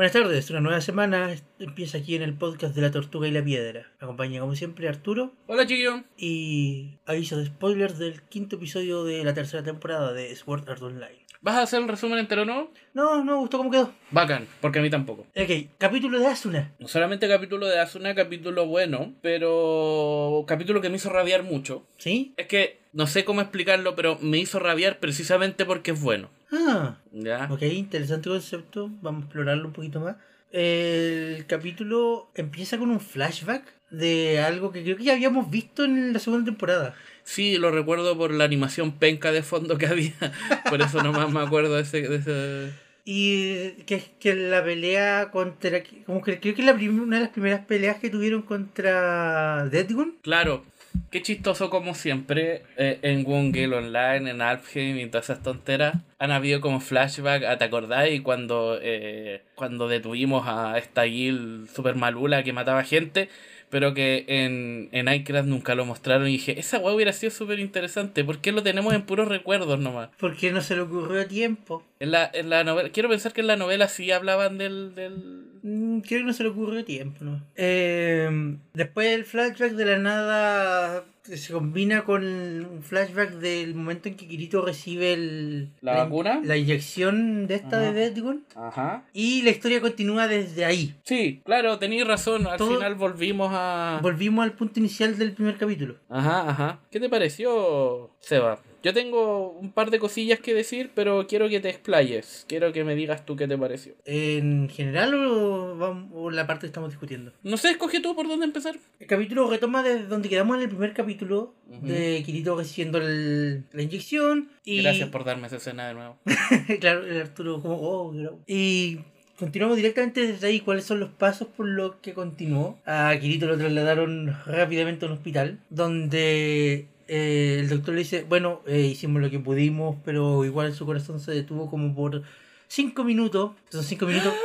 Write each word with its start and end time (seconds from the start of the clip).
Buenas 0.00 0.14
tardes, 0.14 0.48
una 0.48 0.62
nueva 0.62 0.80
semana 0.80 1.36
empieza 1.58 1.98
aquí 1.98 2.16
en 2.16 2.22
el 2.22 2.32
podcast 2.32 2.74
de 2.74 2.80
la 2.80 2.90
Tortuga 2.90 3.28
y 3.28 3.32
la 3.32 3.44
Piedra. 3.44 3.92
Me 4.00 4.06
acompaña 4.06 4.40
como 4.40 4.56
siempre 4.56 4.88
Arturo 4.88 5.34
Hola 5.46 5.66
chiquillo. 5.66 6.04
y 6.16 6.96
aviso 7.04 7.36
de 7.36 7.44
spoilers 7.44 7.98
del 7.98 8.22
quinto 8.22 8.56
episodio 8.56 9.04
de 9.04 9.22
la 9.24 9.34
tercera 9.34 9.62
temporada 9.62 10.14
de 10.14 10.34
Sword 10.34 10.70
Art 10.70 10.80
Online. 10.80 11.26
¿Vas 11.42 11.56
a 11.56 11.62
hacer 11.64 11.82
el 11.82 11.88
resumen 11.88 12.18
entero 12.18 12.46
no? 12.46 12.72
No, 12.94 13.22
no 13.22 13.24
me 13.24 13.40
gustó 13.40 13.58
cómo 13.58 13.70
quedó. 13.70 13.92
Bacán, 14.10 14.46
porque 14.62 14.78
a 14.78 14.82
mí 14.82 14.88
tampoco. 14.88 15.26
Ok, 15.36 15.68
capítulo 15.76 16.18
de 16.18 16.28
Asuna. 16.28 16.72
No 16.78 16.88
solamente 16.88 17.28
capítulo 17.28 17.66
de 17.66 17.78
Asuna, 17.78 18.14
capítulo 18.14 18.64
bueno, 18.64 19.12
pero 19.20 20.44
capítulo 20.46 20.80
que 20.80 20.88
me 20.88 20.96
hizo 20.96 21.10
rabiar 21.10 21.42
mucho. 21.42 21.86
¿Sí? 21.98 22.32
Es 22.38 22.46
que 22.46 22.80
no 22.94 23.06
sé 23.06 23.26
cómo 23.26 23.42
explicarlo, 23.42 23.96
pero 23.96 24.18
me 24.22 24.38
hizo 24.38 24.60
rabiar 24.60 24.98
precisamente 24.98 25.66
porque 25.66 25.90
es 25.90 26.00
bueno. 26.00 26.30
Ah, 26.52 26.96
¿Ya? 27.12 27.48
ok, 27.50 27.62
interesante 27.62 28.28
concepto. 28.28 28.90
Vamos 29.02 29.22
a 29.22 29.24
explorarlo 29.26 29.66
un 29.68 29.72
poquito 29.72 30.00
más. 30.00 30.16
El 30.52 31.44
capítulo 31.46 32.30
empieza 32.34 32.76
con 32.78 32.90
un 32.90 33.00
flashback 33.00 33.62
de 33.90 34.40
algo 34.40 34.72
que 34.72 34.82
creo 34.82 34.96
que 34.96 35.04
ya 35.04 35.12
habíamos 35.12 35.50
visto 35.50 35.84
en 35.84 36.12
la 36.12 36.18
segunda 36.18 36.44
temporada. 36.46 36.94
Sí, 37.22 37.56
lo 37.56 37.70
recuerdo 37.70 38.16
por 38.16 38.32
la 38.32 38.44
animación 38.44 38.92
penca 38.92 39.30
de 39.30 39.42
fondo 39.42 39.78
que 39.78 39.86
había. 39.86 40.12
Por 40.68 40.80
eso 40.82 41.02
nomás 41.02 41.30
me 41.30 41.40
acuerdo 41.40 41.76
de 41.76 41.82
ese... 41.82 42.02
De 42.08 42.16
ese... 42.16 42.72
Y 43.04 43.70
que 43.86 43.94
es 43.96 44.04
que 44.20 44.34
la 44.34 44.62
pelea 44.62 45.30
contra. 45.30 45.82
Como 46.06 46.22
que 46.22 46.38
creo 46.38 46.54
que 46.54 46.60
es 46.62 46.66
la 46.66 46.74
prim- 46.74 47.00
una 47.02 47.16
de 47.16 47.22
las 47.22 47.32
primeras 47.32 47.64
peleas 47.64 47.98
que 47.98 48.10
tuvieron 48.10 48.42
contra 48.42 49.66
Deadgun. 49.70 50.16
Claro, 50.22 50.64
qué 51.10 51.22
chistoso 51.22 51.70
como 51.70 51.94
siempre 51.94 52.62
eh, 52.76 52.98
en 53.02 53.24
Wongale 53.26 53.74
Online, 53.76 54.30
en 54.30 54.42
Alfheim 54.42 54.98
y 54.98 55.06
todas 55.06 55.30
esas 55.30 55.42
tonteras. 55.42 55.94
Han 56.20 56.30
habido 56.30 56.60
como 56.60 56.80
flashback, 56.80 57.58
¿te 57.58 57.64
acordáis? 57.64 58.20
Cuando, 58.20 58.78
eh, 58.80 59.42
cuando 59.54 59.88
detuvimos 59.88 60.46
a 60.46 60.76
esta 60.78 61.06
Gil 61.06 61.66
super 61.74 61.94
malula 61.96 62.44
que 62.44 62.52
mataba 62.52 62.84
gente, 62.84 63.30
pero 63.70 63.94
que 63.94 64.26
en, 64.28 64.90
en 64.92 65.06
Minecraft 65.06 65.48
nunca 65.48 65.74
lo 65.74 65.86
mostraron 65.86 66.28
y 66.28 66.32
dije, 66.32 66.60
esa 66.60 66.78
weá 66.78 66.94
hubiera 66.94 67.14
sido 67.14 67.30
súper 67.30 67.58
interesante, 67.58 68.22
¿por 68.22 68.38
qué 68.40 68.52
lo 68.52 68.62
tenemos 68.62 68.92
en 68.92 69.02
puros 69.02 69.28
recuerdos 69.28 69.78
nomás? 69.78 70.10
Porque 70.18 70.50
no 70.50 70.60
se 70.60 70.74
le 70.74 70.82
ocurrió 70.82 71.22
a 71.22 71.24
tiempo. 71.24 71.82
En 72.00 72.10
la, 72.10 72.30
en 72.34 72.50
la 72.50 72.64
novela, 72.64 72.90
quiero 72.90 73.08
pensar 73.08 73.32
que 73.32 73.40
en 73.40 73.46
la 73.46 73.56
novela 73.56 73.88
sí 73.88 74.10
hablaban 74.10 74.58
del... 74.58 74.94
del... 74.94 75.46
Mm, 75.62 76.00
Creo 76.00 76.20
que 76.20 76.26
no 76.26 76.32
se 76.32 76.42
le 76.42 76.50
ocurrió 76.50 76.80
a 76.80 76.84
tiempo, 76.84 77.24
¿no? 77.24 77.40
Eh, 77.56 78.28
después 78.74 79.08
el 79.08 79.24
flashback 79.24 79.72
de 79.72 79.84
la 79.86 79.98
nada 79.98 81.04
se 81.22 81.52
combina 81.52 82.04
con 82.04 82.24
un 82.24 82.82
flashback 82.82 83.32
del 83.34 83.74
momento 83.74 84.08
en 84.08 84.16
que 84.16 84.26
Kirito 84.26 84.62
recibe 84.64 85.12
el, 85.12 85.70
¿La 85.80 86.04
vacuna? 86.04 86.40
la 86.42 86.56
inyección 86.56 87.46
de 87.46 87.54
esta 87.56 87.78
Ajá. 87.80 87.92
de 87.92 88.10
Deadgun. 88.10 88.44
Ajá. 88.54 89.04
Y 89.12 89.42
la 89.42 89.50
historia 89.50 89.80
continúa 89.80 90.28
desde 90.28 90.64
ahí. 90.64 90.94
Sí, 91.04 91.42
claro, 91.44 91.78
tenéis 91.78 92.06
razón, 92.06 92.46
al 92.46 92.56
Todo- 92.58 92.74
final 92.76 92.94
volvimos 92.94 93.50
a... 93.52 94.00
Volvimos 94.02 94.44
al 94.44 94.52
punto 94.52 94.80
inicial 94.80 95.16
del 95.18 95.32
primer 95.32 95.56
capítulo. 95.56 95.96
Ajá, 96.08 96.48
ajá. 96.50 96.80
¿Qué 96.90 96.98
te 97.00 97.08
pareció, 97.08 98.10
Seba? 98.20 98.58
Yo 98.82 98.94
tengo 98.94 99.50
un 99.50 99.72
par 99.72 99.90
de 99.90 99.98
cosillas 99.98 100.40
que 100.40 100.54
decir, 100.54 100.90
pero 100.94 101.26
quiero 101.26 101.48
que 101.48 101.60
te 101.60 101.68
explayes. 101.68 102.44
Quiero 102.48 102.72
que 102.72 102.82
me 102.84 102.94
digas 102.94 103.26
tú 103.26 103.36
qué 103.36 103.46
te 103.46 103.58
pareció. 103.58 103.92
¿En 104.06 104.68
general 104.70 105.14
o, 105.14 105.76
vamos- 105.76 106.10
o 106.14 106.30
la 106.30 106.46
parte 106.46 106.62
que 106.62 106.66
estamos 106.68 106.90
discutiendo? 106.90 107.32
No 107.42 107.56
sé, 107.56 107.70
escoge 107.70 108.00
tú 108.00 108.14
por 108.16 108.26
dónde 108.26 108.46
empezar. 108.46 108.76
El 108.98 109.06
capítulo 109.06 109.50
retoma 109.50 109.82
desde 109.82 110.06
donde 110.06 110.28
quedamos 110.28 110.56
en 110.56 110.62
el 110.62 110.68
primer 110.68 110.94
capítulo 110.94 111.54
de 111.82 112.22
Kirito 112.24 112.56
recibiendo 112.56 112.98
el- 112.98 113.64
la 113.72 113.82
inyección. 113.82 114.48
Y, 114.64 114.82
Gracias 114.82 115.08
por 115.10 115.24
darme 115.24 115.46
esa 115.48 115.56
escena 115.56 115.88
de 115.88 115.94
nuevo. 115.94 116.16
claro, 116.80 117.04
el 117.06 117.20
Arturo 117.20 117.60
como, 117.60 117.76
oh, 117.76 118.12
gra- 118.14 118.32
Y 118.46 118.98
continuamos 119.38 119.76
directamente 119.76 120.26
desde 120.26 120.46
ahí. 120.46 120.60
¿Cuáles 120.60 120.84
son 120.84 121.00
los 121.00 121.10
pasos 121.10 121.48
por 121.48 121.66
los 121.66 121.96
que 121.96 122.14
continuó? 122.14 122.78
A 122.86 123.14
Kirito 123.20 123.46
lo 123.46 123.58
trasladaron 123.58 124.34
rápidamente 124.46 125.04
a 125.04 125.08
un 125.08 125.14
hospital, 125.14 125.58
donde 125.70 126.86
eh, 127.12 127.56
el 127.58 127.68
doctor 127.68 127.94
le 127.94 128.02
dice, 128.02 128.22
bueno, 128.22 128.62
eh, 128.68 128.82
hicimos 128.82 129.20
lo 129.20 129.28
que 129.30 129.40
pudimos, 129.40 129.96
pero 130.04 130.44
igual 130.44 130.72
su 130.72 130.86
corazón 130.86 131.18
se 131.18 131.32
detuvo 131.32 131.68
como 131.68 131.92
por 131.92 132.22
5 132.68 133.02
minutos. 133.02 133.56
Son 133.68 133.82
5 133.82 134.06
minutos. 134.06 134.32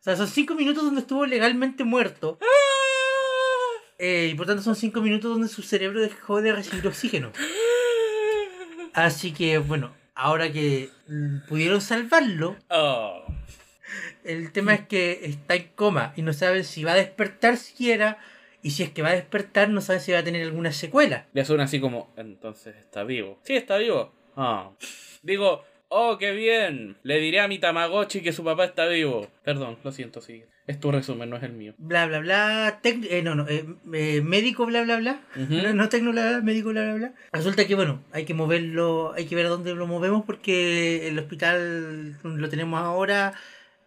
O 0.00 0.04
sea, 0.04 0.16
son 0.16 0.26
5 0.26 0.56
minutos 0.56 0.82
donde 0.82 1.02
estuvo 1.02 1.24
legalmente 1.26 1.84
muerto. 1.84 2.36
Eh, 3.98 4.30
y 4.32 4.34
por 4.34 4.46
tanto 4.48 4.60
son 4.60 4.74
5 4.74 5.00
minutos 5.00 5.30
donde 5.30 5.46
su 5.46 5.62
cerebro 5.62 6.00
dejó 6.00 6.42
de 6.42 6.52
recibir 6.52 6.84
oxígeno. 6.88 7.30
Así 8.94 9.30
que, 9.32 9.58
bueno, 9.58 9.94
ahora 10.16 10.50
que 10.50 10.90
mm, 11.06 11.46
pudieron 11.48 11.80
salvarlo, 11.80 12.56
Oh. 12.68 13.24
el 14.24 14.50
tema 14.50 14.74
es 14.74 14.88
que 14.88 15.20
está 15.22 15.54
en 15.54 15.70
coma 15.76 16.12
y 16.16 16.22
no 16.22 16.32
saben 16.32 16.64
si 16.64 16.82
va 16.82 16.92
a 16.92 16.96
despertar 16.96 17.56
siquiera. 17.56 18.18
Y 18.62 18.70
si 18.70 18.82
es 18.84 18.90
que 18.90 19.02
va 19.02 19.08
a 19.10 19.14
despertar, 19.14 19.68
no 19.70 19.80
saben 19.80 20.00
si 20.00 20.12
va 20.12 20.18
a 20.20 20.24
tener 20.24 20.42
alguna 20.42 20.72
secuela. 20.72 21.26
Le 21.32 21.44
suena 21.44 21.64
así 21.64 21.80
como, 21.80 22.12
entonces 22.16 22.76
está 22.76 23.02
vivo. 23.04 23.38
Sí, 23.42 23.56
está 23.56 23.76
vivo. 23.78 24.12
Ah. 24.36 24.70
Digo, 25.22 25.64
oh, 25.88 26.16
qué 26.18 26.30
bien. 26.32 26.96
Le 27.02 27.18
diré 27.18 27.40
a 27.40 27.48
mi 27.48 27.58
Tamagotchi 27.58 28.20
que 28.22 28.32
su 28.32 28.44
papá 28.44 28.64
está 28.66 28.86
vivo. 28.86 29.28
Perdón, 29.44 29.78
lo 29.82 29.90
siento, 29.92 30.20
sí. 30.20 30.44
Es 30.68 30.78
tu 30.78 30.92
resumen, 30.92 31.28
no 31.28 31.36
es 31.36 31.42
el 31.42 31.54
mío. 31.54 31.74
Bla, 31.76 32.06
bla, 32.06 32.20
bla. 32.20 32.78
tec- 32.84 33.04
eh, 33.10 33.20
no, 33.22 33.34
no. 33.34 33.48
eh, 33.48 33.64
eh, 33.94 34.20
médico, 34.22 34.64
bla, 34.64 34.82
bla, 34.84 34.96
bla. 34.98 35.20
No, 35.34 35.72
no 35.74 35.88
tecno, 35.88 36.12
bla, 36.12 36.28
bla, 36.30 36.40
médico, 36.40 36.68
bla, 36.68 36.84
bla, 36.84 36.94
bla. 36.94 37.14
Resulta 37.32 37.66
que, 37.66 37.74
bueno, 37.74 38.00
hay 38.12 38.24
que 38.24 38.32
moverlo. 38.34 39.12
Hay 39.16 39.26
que 39.26 39.34
ver 39.34 39.46
a 39.46 39.48
dónde 39.48 39.74
lo 39.74 39.88
movemos 39.88 40.24
porque 40.24 41.08
el 41.08 41.18
hospital 41.18 42.16
lo 42.22 42.48
tenemos 42.48 42.80
ahora. 42.80 43.34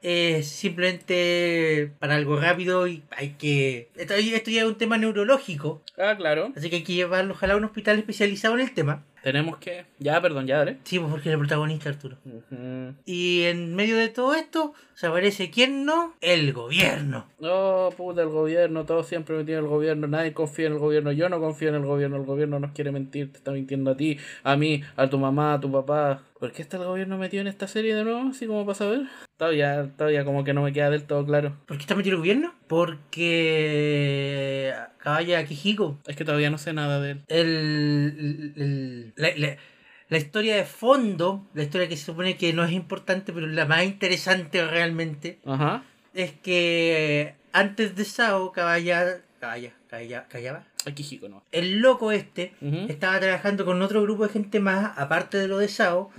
Es 0.08 0.48
simplemente 0.50 1.92
para 1.98 2.14
algo 2.14 2.40
rápido 2.40 2.86
y 2.88 3.02
hay 3.10 3.30
que... 3.40 3.90
Esto, 3.96 4.14
esto 4.14 4.52
ya 4.52 4.62
es 4.62 4.68
un 4.68 4.76
tema 4.78 5.00
neurológico, 5.00 5.82
Ah, 5.98 6.14
claro. 6.16 6.54
así 6.56 6.70
que 6.70 6.76
hay 6.76 6.84
que 6.84 6.94
llevarlo 6.94 7.34
ojalá 7.34 7.56
a 7.56 7.58
un 7.58 7.64
hospital 7.64 7.98
especializado 7.98 8.54
en 8.54 8.62
el 8.62 8.72
tema. 8.76 9.04
Tenemos 9.24 9.58
que... 9.58 9.86
Ya, 9.98 10.22
perdón, 10.22 10.46
ya, 10.46 10.58
dale. 10.60 10.78
Sí, 10.84 11.00
pues 11.00 11.10
porque 11.10 11.30
es 11.30 11.34
el 11.34 11.40
protagonista 11.40 11.90
Arturo. 11.90 12.18
Y 13.08 13.42
en 13.46 13.76
medio 13.76 13.98
de 13.98 14.10
todo 14.10 14.36
esto, 14.36 14.76
se 14.94 15.08
aparece 15.08 15.50
quién 15.50 15.86
no? 15.86 16.14
El 16.22 16.54
gobierno. 16.54 17.26
No, 17.40 17.90
puta, 17.98 18.22
el 18.22 18.30
gobierno, 18.30 18.86
todos 18.86 19.08
siempre 19.08 19.36
metido 19.36 19.58
en 19.58 19.66
el 19.66 19.72
gobierno, 19.72 20.06
nadie 20.06 20.34
confía 20.34 20.68
en 20.68 20.74
el 20.74 20.80
gobierno, 20.80 21.12
yo 21.14 21.30
no 21.30 21.40
confío 21.40 21.70
en 21.70 21.76
el 21.76 21.86
gobierno, 21.86 22.18
el 22.18 22.26
gobierno 22.26 22.60
nos 22.60 22.74
quiere 22.74 22.92
mentir, 22.92 23.32
te 23.32 23.40
está 23.40 23.50
mintiendo 23.52 23.90
a 23.90 23.98
ti, 23.98 24.20
a 24.44 24.56
mí, 24.56 24.84
a 24.96 25.10
tu 25.10 25.18
mamá, 25.18 25.56
a 25.56 25.60
tu 25.60 25.72
papá. 25.72 26.22
¿Por 26.40 26.52
qué 26.52 26.62
está 26.62 26.78
el 26.78 26.84
gobierno 26.84 27.18
metido 27.18 27.42
en 27.42 27.48
esta 27.48 27.68
serie 27.68 27.96
de 27.96 28.04
nuevo? 28.04 28.30
Así 28.30 28.46
como 28.46 28.64
para 28.68 28.76
saber. 28.76 29.02
Todavía, 29.38 29.92
todavía 29.98 30.24
como 30.24 30.44
que 30.46 30.54
no 30.54 30.62
me 30.64 30.72
queda 30.72 30.90
del 30.90 31.04
todo 31.04 31.26
claro. 31.26 31.58
¿Por 31.66 31.76
qué 31.78 31.82
está 31.84 31.96
metido 31.96 32.14
el 32.14 32.20
gobierno? 32.20 32.54
Porque 32.68 34.74
Caballa 35.00 35.46
Kijiko, 35.46 36.00
Es 36.08 36.16
que 36.16 36.24
todavía 36.26 36.50
no 36.50 36.58
sé 36.58 36.72
nada 36.74 37.00
de 37.02 37.12
él. 37.12 37.22
el, 37.28 38.54
el- 38.56 39.14
la, 39.16 39.30
la- 39.36 39.58
la 40.08 40.18
historia 40.20 40.56
de 40.56 40.66
fondo, 40.66 41.48
la 41.56 41.64
historia 41.64 41.90
que 41.90 41.98
se 41.98 42.06
supone 42.06 42.38
que 42.38 42.54
no 42.54 42.64
es 42.64 42.72
importante, 42.72 43.34
pero 43.34 43.48
la 43.48 43.66
más 43.66 43.84
interesante 43.86 44.64
realmente, 44.66 45.40
Ajá. 45.46 45.84
es 46.14 46.32
que 46.32 47.34
antes 47.54 47.96
de 47.96 48.06
Sao, 48.06 48.52
Caballa, 48.52 49.22
Caballa, 49.40 49.74
Caballa, 49.90 50.28
Callaba, 50.30 50.64
Aquí 50.86 51.04
chico, 51.04 51.28
no. 51.28 51.42
el 51.52 51.80
loco 51.80 52.12
este 52.12 52.54
estaba 52.88 53.20
trabajando 53.20 53.66
con 53.66 53.82
otro 53.82 54.04
grupo 54.04 54.28
de 54.28 54.34
gente 54.34 54.60
más, 54.60 54.96
aparte 54.96 55.40
de 55.40 55.48
lo 55.48 55.58
de 55.58 55.70
Sao, 55.70 56.12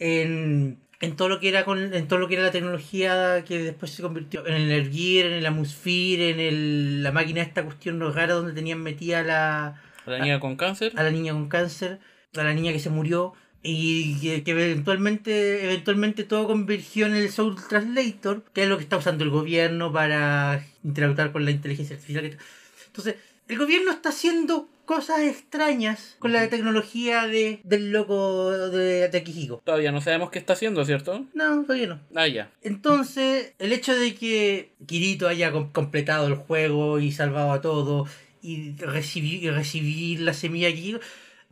en, 0.00 0.78
en 1.00 1.16
todo 1.16 1.28
lo 1.28 1.38
que 1.38 1.48
era 1.48 1.64
con, 1.64 1.94
en 1.94 2.08
todo 2.08 2.18
lo 2.18 2.28
que 2.28 2.34
era 2.34 2.42
la 2.42 2.50
tecnología 2.50 3.44
que 3.46 3.62
después 3.62 3.92
se 3.92 4.02
convirtió 4.02 4.46
en 4.46 4.54
el 4.54 4.70
Airgear, 4.72 5.26
en 5.26 5.32
el 5.34 5.46
Amusphere, 5.46 6.30
en 6.30 6.40
el, 6.40 7.02
la 7.02 7.12
máquina 7.12 7.42
esta 7.42 7.64
cuestión 7.64 8.00
rara 8.12 8.34
donde 8.34 8.52
tenían 8.52 8.80
metida 8.82 9.22
la, 9.22 9.80
La 10.06 10.18
niña 10.18 10.40
con 10.40 10.56
cáncer. 10.56 10.92
a 10.96 11.02
la 11.02 11.10
niña 11.10 11.32
con 11.32 11.48
cáncer, 11.48 12.00
a 12.36 12.42
la 12.42 12.52
niña 12.52 12.72
que 12.72 12.80
se 12.80 12.90
murió 12.90 13.34
y 13.62 14.20
que, 14.20 14.42
que 14.44 14.50
eventualmente 14.52 15.64
eventualmente 15.64 16.24
todo 16.24 16.46
convergió 16.46 17.06
en 17.06 17.14
el 17.14 17.30
Soul 17.30 17.56
Translator, 17.68 18.44
que 18.52 18.62
es 18.62 18.68
lo 18.68 18.76
que 18.76 18.84
está 18.84 18.96
usando 18.96 19.24
el 19.24 19.30
gobierno 19.30 19.92
para 19.92 20.64
interactuar 20.84 21.32
con 21.32 21.44
la 21.44 21.50
inteligencia 21.50 21.94
artificial. 21.96 22.38
Entonces, 22.86 23.16
el 23.48 23.58
gobierno 23.58 23.90
está 23.92 24.08
haciendo 24.10 24.68
cosas 24.88 25.20
extrañas 25.20 26.16
con 26.18 26.32
la 26.32 26.48
tecnología 26.48 27.26
de, 27.26 27.60
del 27.62 27.92
loco 27.92 28.50
de, 28.70 29.08
de 29.08 29.18
Akihiko. 29.18 29.60
Todavía 29.62 29.92
no 29.92 30.00
sabemos 30.00 30.30
qué 30.30 30.38
está 30.38 30.54
haciendo, 30.54 30.82
¿cierto? 30.86 31.26
No, 31.34 31.62
todavía 31.64 31.88
no. 31.88 32.00
Ah, 32.14 32.26
ya. 32.26 32.50
Entonces, 32.62 33.52
el 33.58 33.72
hecho 33.72 33.94
de 33.94 34.14
que 34.14 34.72
Kirito 34.86 35.28
haya 35.28 35.52
com- 35.52 35.70
completado 35.72 36.26
el 36.26 36.36
juego 36.36 37.00
y 37.00 37.12
salvado 37.12 37.52
a 37.52 37.60
todo 37.60 38.06
y 38.40 38.72
recibir, 38.78 39.44
y 39.44 39.50
recibir 39.50 40.20
la 40.20 40.32
semilla 40.32 40.68
de 40.68 40.74
Kirito, 40.74 41.00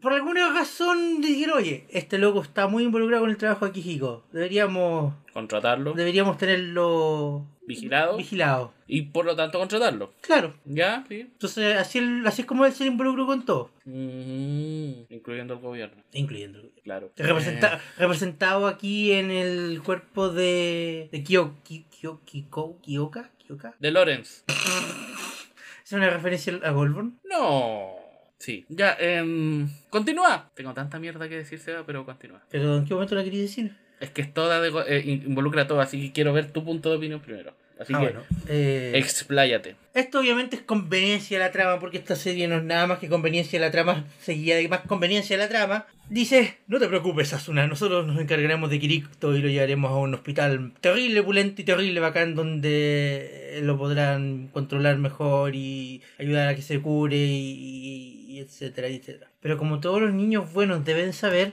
por 0.01 0.13
alguna 0.13 0.53
razón 0.53 1.21
dijeron, 1.21 1.59
oye, 1.59 1.87
este 1.91 2.19
loco 2.19 2.43
está 2.43 2.67
muy 2.69 2.85
involucrado 2.85 3.23
con 3.23 3.31
el 3.31 3.37
trabajo 3.37 3.67
de 3.67 3.73
Kijiko. 3.73 4.25
Deberíamos, 4.33 5.15
Contratarlo, 5.33 5.93
deberíamos 5.95 6.39
tenerlo 6.39 7.47
vigilado, 7.67 8.17
vigilado. 8.17 8.73
y 8.87 9.03
por 9.03 9.25
lo 9.25 9.35
tanto 9.35 9.59
contratarlo. 9.59 10.13
Claro. 10.21 10.55
¿Ya? 10.65 11.05
Sí. 11.09 11.21
Entonces, 11.23 11.77
así, 11.77 11.99
el- 11.99 12.27
así 12.27 12.43
es 12.43 12.47
como 12.47 12.65
él 12.67 12.73
se 12.73 12.87
involucró 12.87 13.27
con 13.27 13.45
todo. 13.45 13.71
Mm, 13.85 14.93
incluyendo 15.13 15.55
el 15.55 15.61
gobierno, 15.61 16.03
Incluyendo. 16.13 16.61
claro. 16.85 17.11
Representa- 17.17 17.77
Eh, 17.77 17.81
representado 17.99 18.67
aquí 18.67 19.13
en 19.13 19.31
el 19.31 19.83
cuerpo 19.83 20.29
de, 20.29 21.09
de 21.11 21.25
Kyo, 21.25 21.55
Kyo- 21.65 22.21
Kiko- 22.25 22.81
Kyoka. 22.83 23.31
Kyoka. 23.47 23.75
de 23.79 23.91
Lawrence. 23.91 24.43
¿Es 25.85 25.93
una 25.93 26.11
referencia 26.11 26.59
a 26.65 26.71
Goldborn? 26.71 27.19
No. 27.25 27.95
Sí. 28.39 28.67
Ya, 28.69 28.97
em, 28.99 29.69
continúa. 29.91 30.51
Tengo 30.55 30.75
tanta 30.75 30.99
mierda 30.99 31.29
que 31.29 31.37
decir, 31.37 31.59
Seba, 31.59 31.85
pero 31.87 32.05
continúa. 32.05 32.43
¿Pero 32.51 32.77
en 32.77 32.85
qué 32.85 32.95
momento 32.95 33.15
la 33.15 33.25
quería 33.25 33.41
decir? 33.41 33.75
Es 34.01 34.11
que 34.11 34.23
es 34.23 34.33
toda 34.35 34.61
de, 34.61 34.69
eh, 34.89 35.03
involucra 35.07 35.67
todo, 35.67 35.81
así 35.81 36.01
que 36.01 36.13
quiero 36.13 36.33
ver 36.33 36.53
tu 36.53 36.65
punto 36.65 36.91
de 36.91 36.97
opinión 36.97 37.21
primero. 37.21 37.55
Así 37.79 37.93
Ah, 37.95 37.99
que, 38.01 38.05
bueno. 38.07 38.23
Eh, 38.49 38.93
expláyate. 38.95 39.77
Esto 39.95 40.21
obviamente 40.21 40.57
es 40.57 40.63
conveniencia 40.63 41.39
de 41.39 41.45
la 41.45 41.53
trama, 41.53 41.79
porque 41.79 41.99
esta 41.99 42.17
serie 42.17 42.49
no 42.49 42.57
es 42.57 42.63
nada 42.65 42.87
más 42.87 42.99
que 42.99 43.09
conveniencia 43.09 43.59
de 43.59 43.67
la 43.67 43.71
trama, 43.73 44.05
seguida 44.21 44.57
de 44.57 44.69
más 44.69 44.81
conveniencia 44.83 45.37
de 45.37 45.43
la 45.43 45.49
trama. 45.49 45.87
Dice, 46.09 46.57
no 46.69 46.79
te 46.79 46.87
preocupes, 46.89 47.33
Asuna, 47.33 47.67
nosotros 47.67 48.07
nos 48.07 48.19
encargaremos 48.21 48.71
de 48.71 48.79
Kirito 48.79 49.35
y 49.35 49.43
lo 49.43 49.49
llevaremos 49.49 49.91
a 49.91 49.97
un 49.97 50.15
hospital 50.15 50.73
terrible, 50.81 51.23
pulento 51.23 51.61
y 51.63 51.65
terrible 51.65 51.99
bacán, 52.01 52.35
donde 52.35 53.61
lo 53.63 53.77
podrán 53.77 54.49
controlar 54.53 54.99
mejor 54.99 55.55
y 55.57 56.03
ayudar 56.19 56.49
a 56.49 56.55
que 56.55 56.63
se 56.63 56.81
cure 56.81 57.17
y, 57.17 58.27
y 58.29 58.39
etcétera, 58.39 58.89
etcétera. 58.89 59.31
Pero 59.47 59.59
como 59.59 59.79
todos 59.79 60.03
los 60.03 60.13
niños 60.13 60.53
buenos 60.53 60.85
deben 60.85 61.13
saber, 61.13 61.53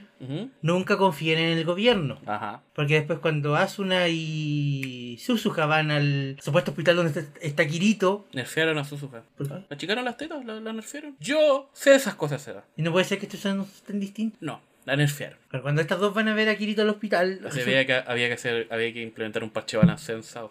nunca 0.62 0.96
confíen 0.96 1.38
en 1.38 1.56
el 1.56 1.64
gobierno. 1.64 2.18
Ajá. 2.26 2.60
Porque 2.74 2.94
después 2.94 3.20
cuando 3.20 3.54
Asuna 3.54 4.08
y 4.08 5.16
Suzuka 5.20 5.66
van 5.66 5.92
al 5.92 6.36
supuesto 6.42 6.72
hospital 6.72 6.96
donde 6.96 7.20
está, 7.20 7.38
está 7.40 7.64
Kirito, 7.68 8.26
Nerfearon 8.32 8.78
a 8.78 8.84
Suzuka. 8.84 9.22
¿Por 9.36 9.46
qué? 9.46 9.54
¿La 9.54 9.64
achicaron 9.70 10.04
las 10.04 10.16
tetas? 10.16 10.44
¿La, 10.44 10.58
la 10.58 10.72
nerfearon? 10.72 11.14
Yo 11.20 11.70
sé 11.72 11.94
esas 11.94 12.16
cosas, 12.16 12.42
Seba. 12.42 12.64
y 12.76 12.82
no 12.82 12.90
puede 12.90 13.04
ser 13.04 13.20
que 13.20 13.26
estos 13.26 13.38
sean 13.38 13.64
tan 13.86 14.00
distintos. 14.00 14.42
No, 14.42 14.60
la 14.86 14.96
nerfearon. 14.96 15.38
Pero 15.48 15.62
cuando 15.62 15.80
estas 15.80 16.00
dos 16.00 16.12
van 16.12 16.26
a 16.26 16.34
ver 16.34 16.48
a 16.48 16.56
Kirito 16.56 16.82
al 16.82 16.88
hospital, 16.88 17.42
Así 17.46 17.60
había, 17.60 17.86
que, 17.86 17.94
había, 17.94 18.26
que 18.26 18.34
hacer, 18.34 18.66
había 18.72 18.92
que 18.92 19.02
implementar 19.02 19.44
un 19.44 19.50
parche 19.50 19.76
balanceado. 19.76 20.50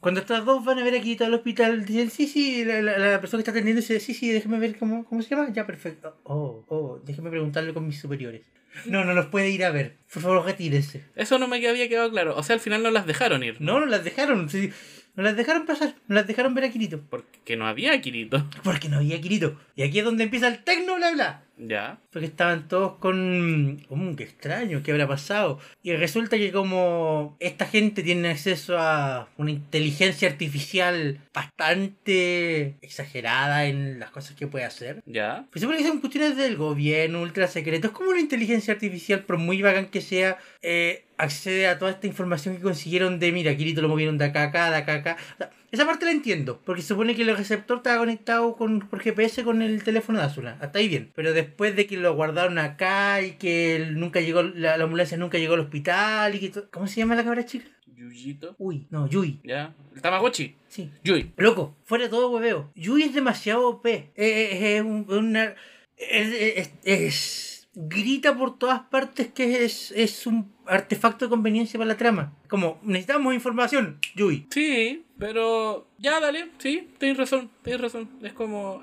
Cuando 0.00 0.20
estas 0.20 0.44
dos 0.44 0.64
van 0.64 0.78
a 0.78 0.84
ver 0.84 0.94
a 0.94 1.00
Kirito 1.00 1.24
al 1.24 1.34
hospital, 1.34 1.84
dicen, 1.84 2.10
sí, 2.10 2.26
sí, 2.26 2.64
la, 2.64 2.80
la- 2.82 2.98
la 2.98 3.20
persona 3.20 3.38
que 3.42 3.42
está 3.42 3.52
atendiendo 3.52 3.80
dice, 3.80 4.00
sí, 4.00 4.14
sí, 4.14 4.28
déjeme 4.30 4.58
ver 4.58 4.78
cómo, 4.78 5.04
cómo 5.04 5.22
se 5.22 5.30
llama. 5.30 5.52
Ya, 5.52 5.66
perfecto. 5.66 6.16
Oh, 6.24 6.64
oh, 6.68 7.00
déjeme 7.04 7.30
preguntarle 7.30 7.72
con 7.74 7.86
mis 7.86 8.00
superiores. 8.00 8.42
No, 8.86 9.04
no 9.04 9.12
los 9.14 9.26
puede 9.26 9.50
ir 9.50 9.64
a 9.64 9.70
ver. 9.70 9.96
Por 10.12 10.22
favor, 10.22 10.44
retírese. 10.44 11.04
Eso 11.16 11.38
no 11.38 11.48
me 11.48 11.56
había 11.66 11.88
quedado 11.88 12.10
claro. 12.10 12.36
O 12.36 12.42
sea, 12.42 12.54
al 12.54 12.60
final 12.60 12.82
no 12.82 12.90
las 12.90 13.06
dejaron 13.06 13.42
ir. 13.42 13.56
No, 13.60 13.80
no 13.80 13.86
las 13.86 14.04
dejaron. 14.04 14.48
sí, 14.48 14.70
no 15.16 15.22
las 15.24 15.36
dejaron 15.36 15.66
pasar. 15.66 15.94
No 16.06 16.14
las 16.14 16.26
dejaron 16.28 16.54
ver 16.54 16.64
a 16.64 16.70
Kirito. 16.70 17.00
Porque 17.10 17.56
no 17.56 17.66
había 17.66 18.00
Kirito. 18.00 18.46
Porque 18.62 18.88
no 18.88 18.98
había 18.98 19.20
Kirito. 19.20 19.58
Y 19.74 19.82
aquí 19.82 19.98
es 19.98 20.04
donde 20.04 20.24
empieza 20.24 20.46
el 20.48 20.62
tecno, 20.62 20.94
bla, 20.96 21.10
bla. 21.12 21.44
Ya. 21.58 21.98
Porque 22.10 22.26
estaban 22.26 22.68
todos 22.68 22.94
con... 22.98 23.82
Mm, 23.88 24.14
qué 24.16 24.24
extraño, 24.24 24.82
¿qué 24.82 24.92
habrá 24.92 25.06
pasado? 25.06 25.58
Y 25.82 25.92
resulta 25.94 26.36
que 26.36 26.52
como 26.52 27.36
esta 27.40 27.66
gente 27.66 28.02
tiene 28.02 28.30
acceso 28.30 28.78
a 28.78 29.28
una 29.36 29.50
inteligencia 29.50 30.28
artificial 30.28 31.20
bastante 31.34 32.76
exagerada 32.80 33.66
en 33.66 33.98
las 33.98 34.10
cosas 34.10 34.36
que 34.36 34.46
puede 34.46 34.64
hacer. 34.64 35.02
Ya. 35.06 35.46
Pues 35.50 35.62
supone 35.62 35.78
que 35.78 35.86
son 35.86 36.00
cuestiones 36.00 36.36
del 36.36 36.56
gobierno, 36.56 37.22
ultra 37.22 37.48
secretos, 37.48 37.90
como 37.90 38.10
una 38.10 38.20
inteligencia 38.20 38.74
artificial, 38.74 39.24
por 39.24 39.38
muy 39.38 39.62
bacán 39.62 39.86
que 39.86 40.00
sea, 40.00 40.38
eh, 40.62 41.04
accede 41.16 41.66
a 41.66 41.78
toda 41.78 41.90
esta 41.90 42.06
información 42.06 42.56
que 42.56 42.62
consiguieron 42.62 43.18
de, 43.18 43.32
mira, 43.32 43.56
Kirito 43.56 43.82
lo 43.82 43.88
movieron 43.88 44.18
de 44.18 44.26
acá 44.26 44.42
a 44.42 44.46
acá, 44.46 44.70
de 44.70 44.76
acá 44.76 44.92
a 44.92 44.96
acá. 44.96 45.16
O 45.34 45.36
sea, 45.38 45.50
esa 45.70 45.84
parte 45.86 46.04
la 46.06 46.12
entiendo, 46.12 46.60
porque 46.64 46.82
se 46.82 46.88
supone 46.88 47.14
que 47.14 47.22
el 47.22 47.36
receptor 47.36 47.78
estaba 47.78 47.98
conectado 47.98 48.56
con, 48.56 48.80
por 48.88 49.00
GPS 49.00 49.44
con 49.44 49.60
el 49.62 49.82
teléfono 49.82 50.18
de 50.18 50.24
Asuna. 50.24 50.56
Hasta 50.60 50.78
ahí 50.78 50.88
bien. 50.88 51.12
Pero 51.14 51.32
después 51.32 51.76
de 51.76 51.86
que 51.86 51.96
lo 51.96 52.14
guardaron 52.14 52.58
acá 52.58 53.20
y 53.22 53.32
que 53.32 53.76
él 53.76 53.98
nunca 54.00 54.20
llegó, 54.20 54.42
la, 54.42 54.76
la 54.76 54.84
ambulancia 54.84 55.16
nunca 55.18 55.38
llegó 55.38 55.54
al 55.54 55.60
hospital 55.60 56.34
y 56.34 56.38
que 56.40 56.48
to- 56.50 56.70
¿Cómo 56.70 56.86
se 56.86 56.96
llama 56.96 57.14
la 57.14 57.24
cabra 57.24 57.44
chica? 57.44 57.66
Yuyito. 57.94 58.54
Uy, 58.58 58.86
no, 58.90 59.08
Yui. 59.08 59.40
Ya. 59.44 59.74
El 59.94 60.00
Tamagotchi. 60.00 60.54
Sí. 60.68 60.90
Yui. 61.02 61.32
Loco, 61.36 61.76
fuera 61.84 62.04
de 62.04 62.10
todo 62.10 62.30
hueveo. 62.30 62.70
Yui 62.76 63.02
es 63.02 63.12
demasiado 63.14 63.68
OP. 63.68 63.86
Eh, 63.86 64.10
eh, 64.16 64.76
Es, 64.76 64.82
un- 64.82 65.04
una. 65.08 65.54
Es, 65.96 66.32
es- 66.32 66.70
es- 66.84 67.68
grita 67.74 68.36
por 68.36 68.58
todas 68.58 68.80
partes 68.82 69.28
que 69.28 69.64
es, 69.64 69.92
es 69.92 70.26
un 70.26 70.52
artefacto 70.66 71.24
de 71.26 71.30
conveniencia 71.30 71.78
para 71.78 71.88
la 71.88 71.96
trama. 71.96 72.34
Como, 72.48 72.78
necesitamos 72.82 73.34
información, 73.34 73.98
Yui. 74.14 74.46
Sí, 74.50 75.04
pero 75.18 75.88
ya 75.98 76.20
dale, 76.20 76.48
sí, 76.58 76.88
tienes 76.98 77.18
razón, 77.18 77.50
tienes 77.62 77.80
razón. 77.80 78.08
Es 78.22 78.32
como 78.32 78.80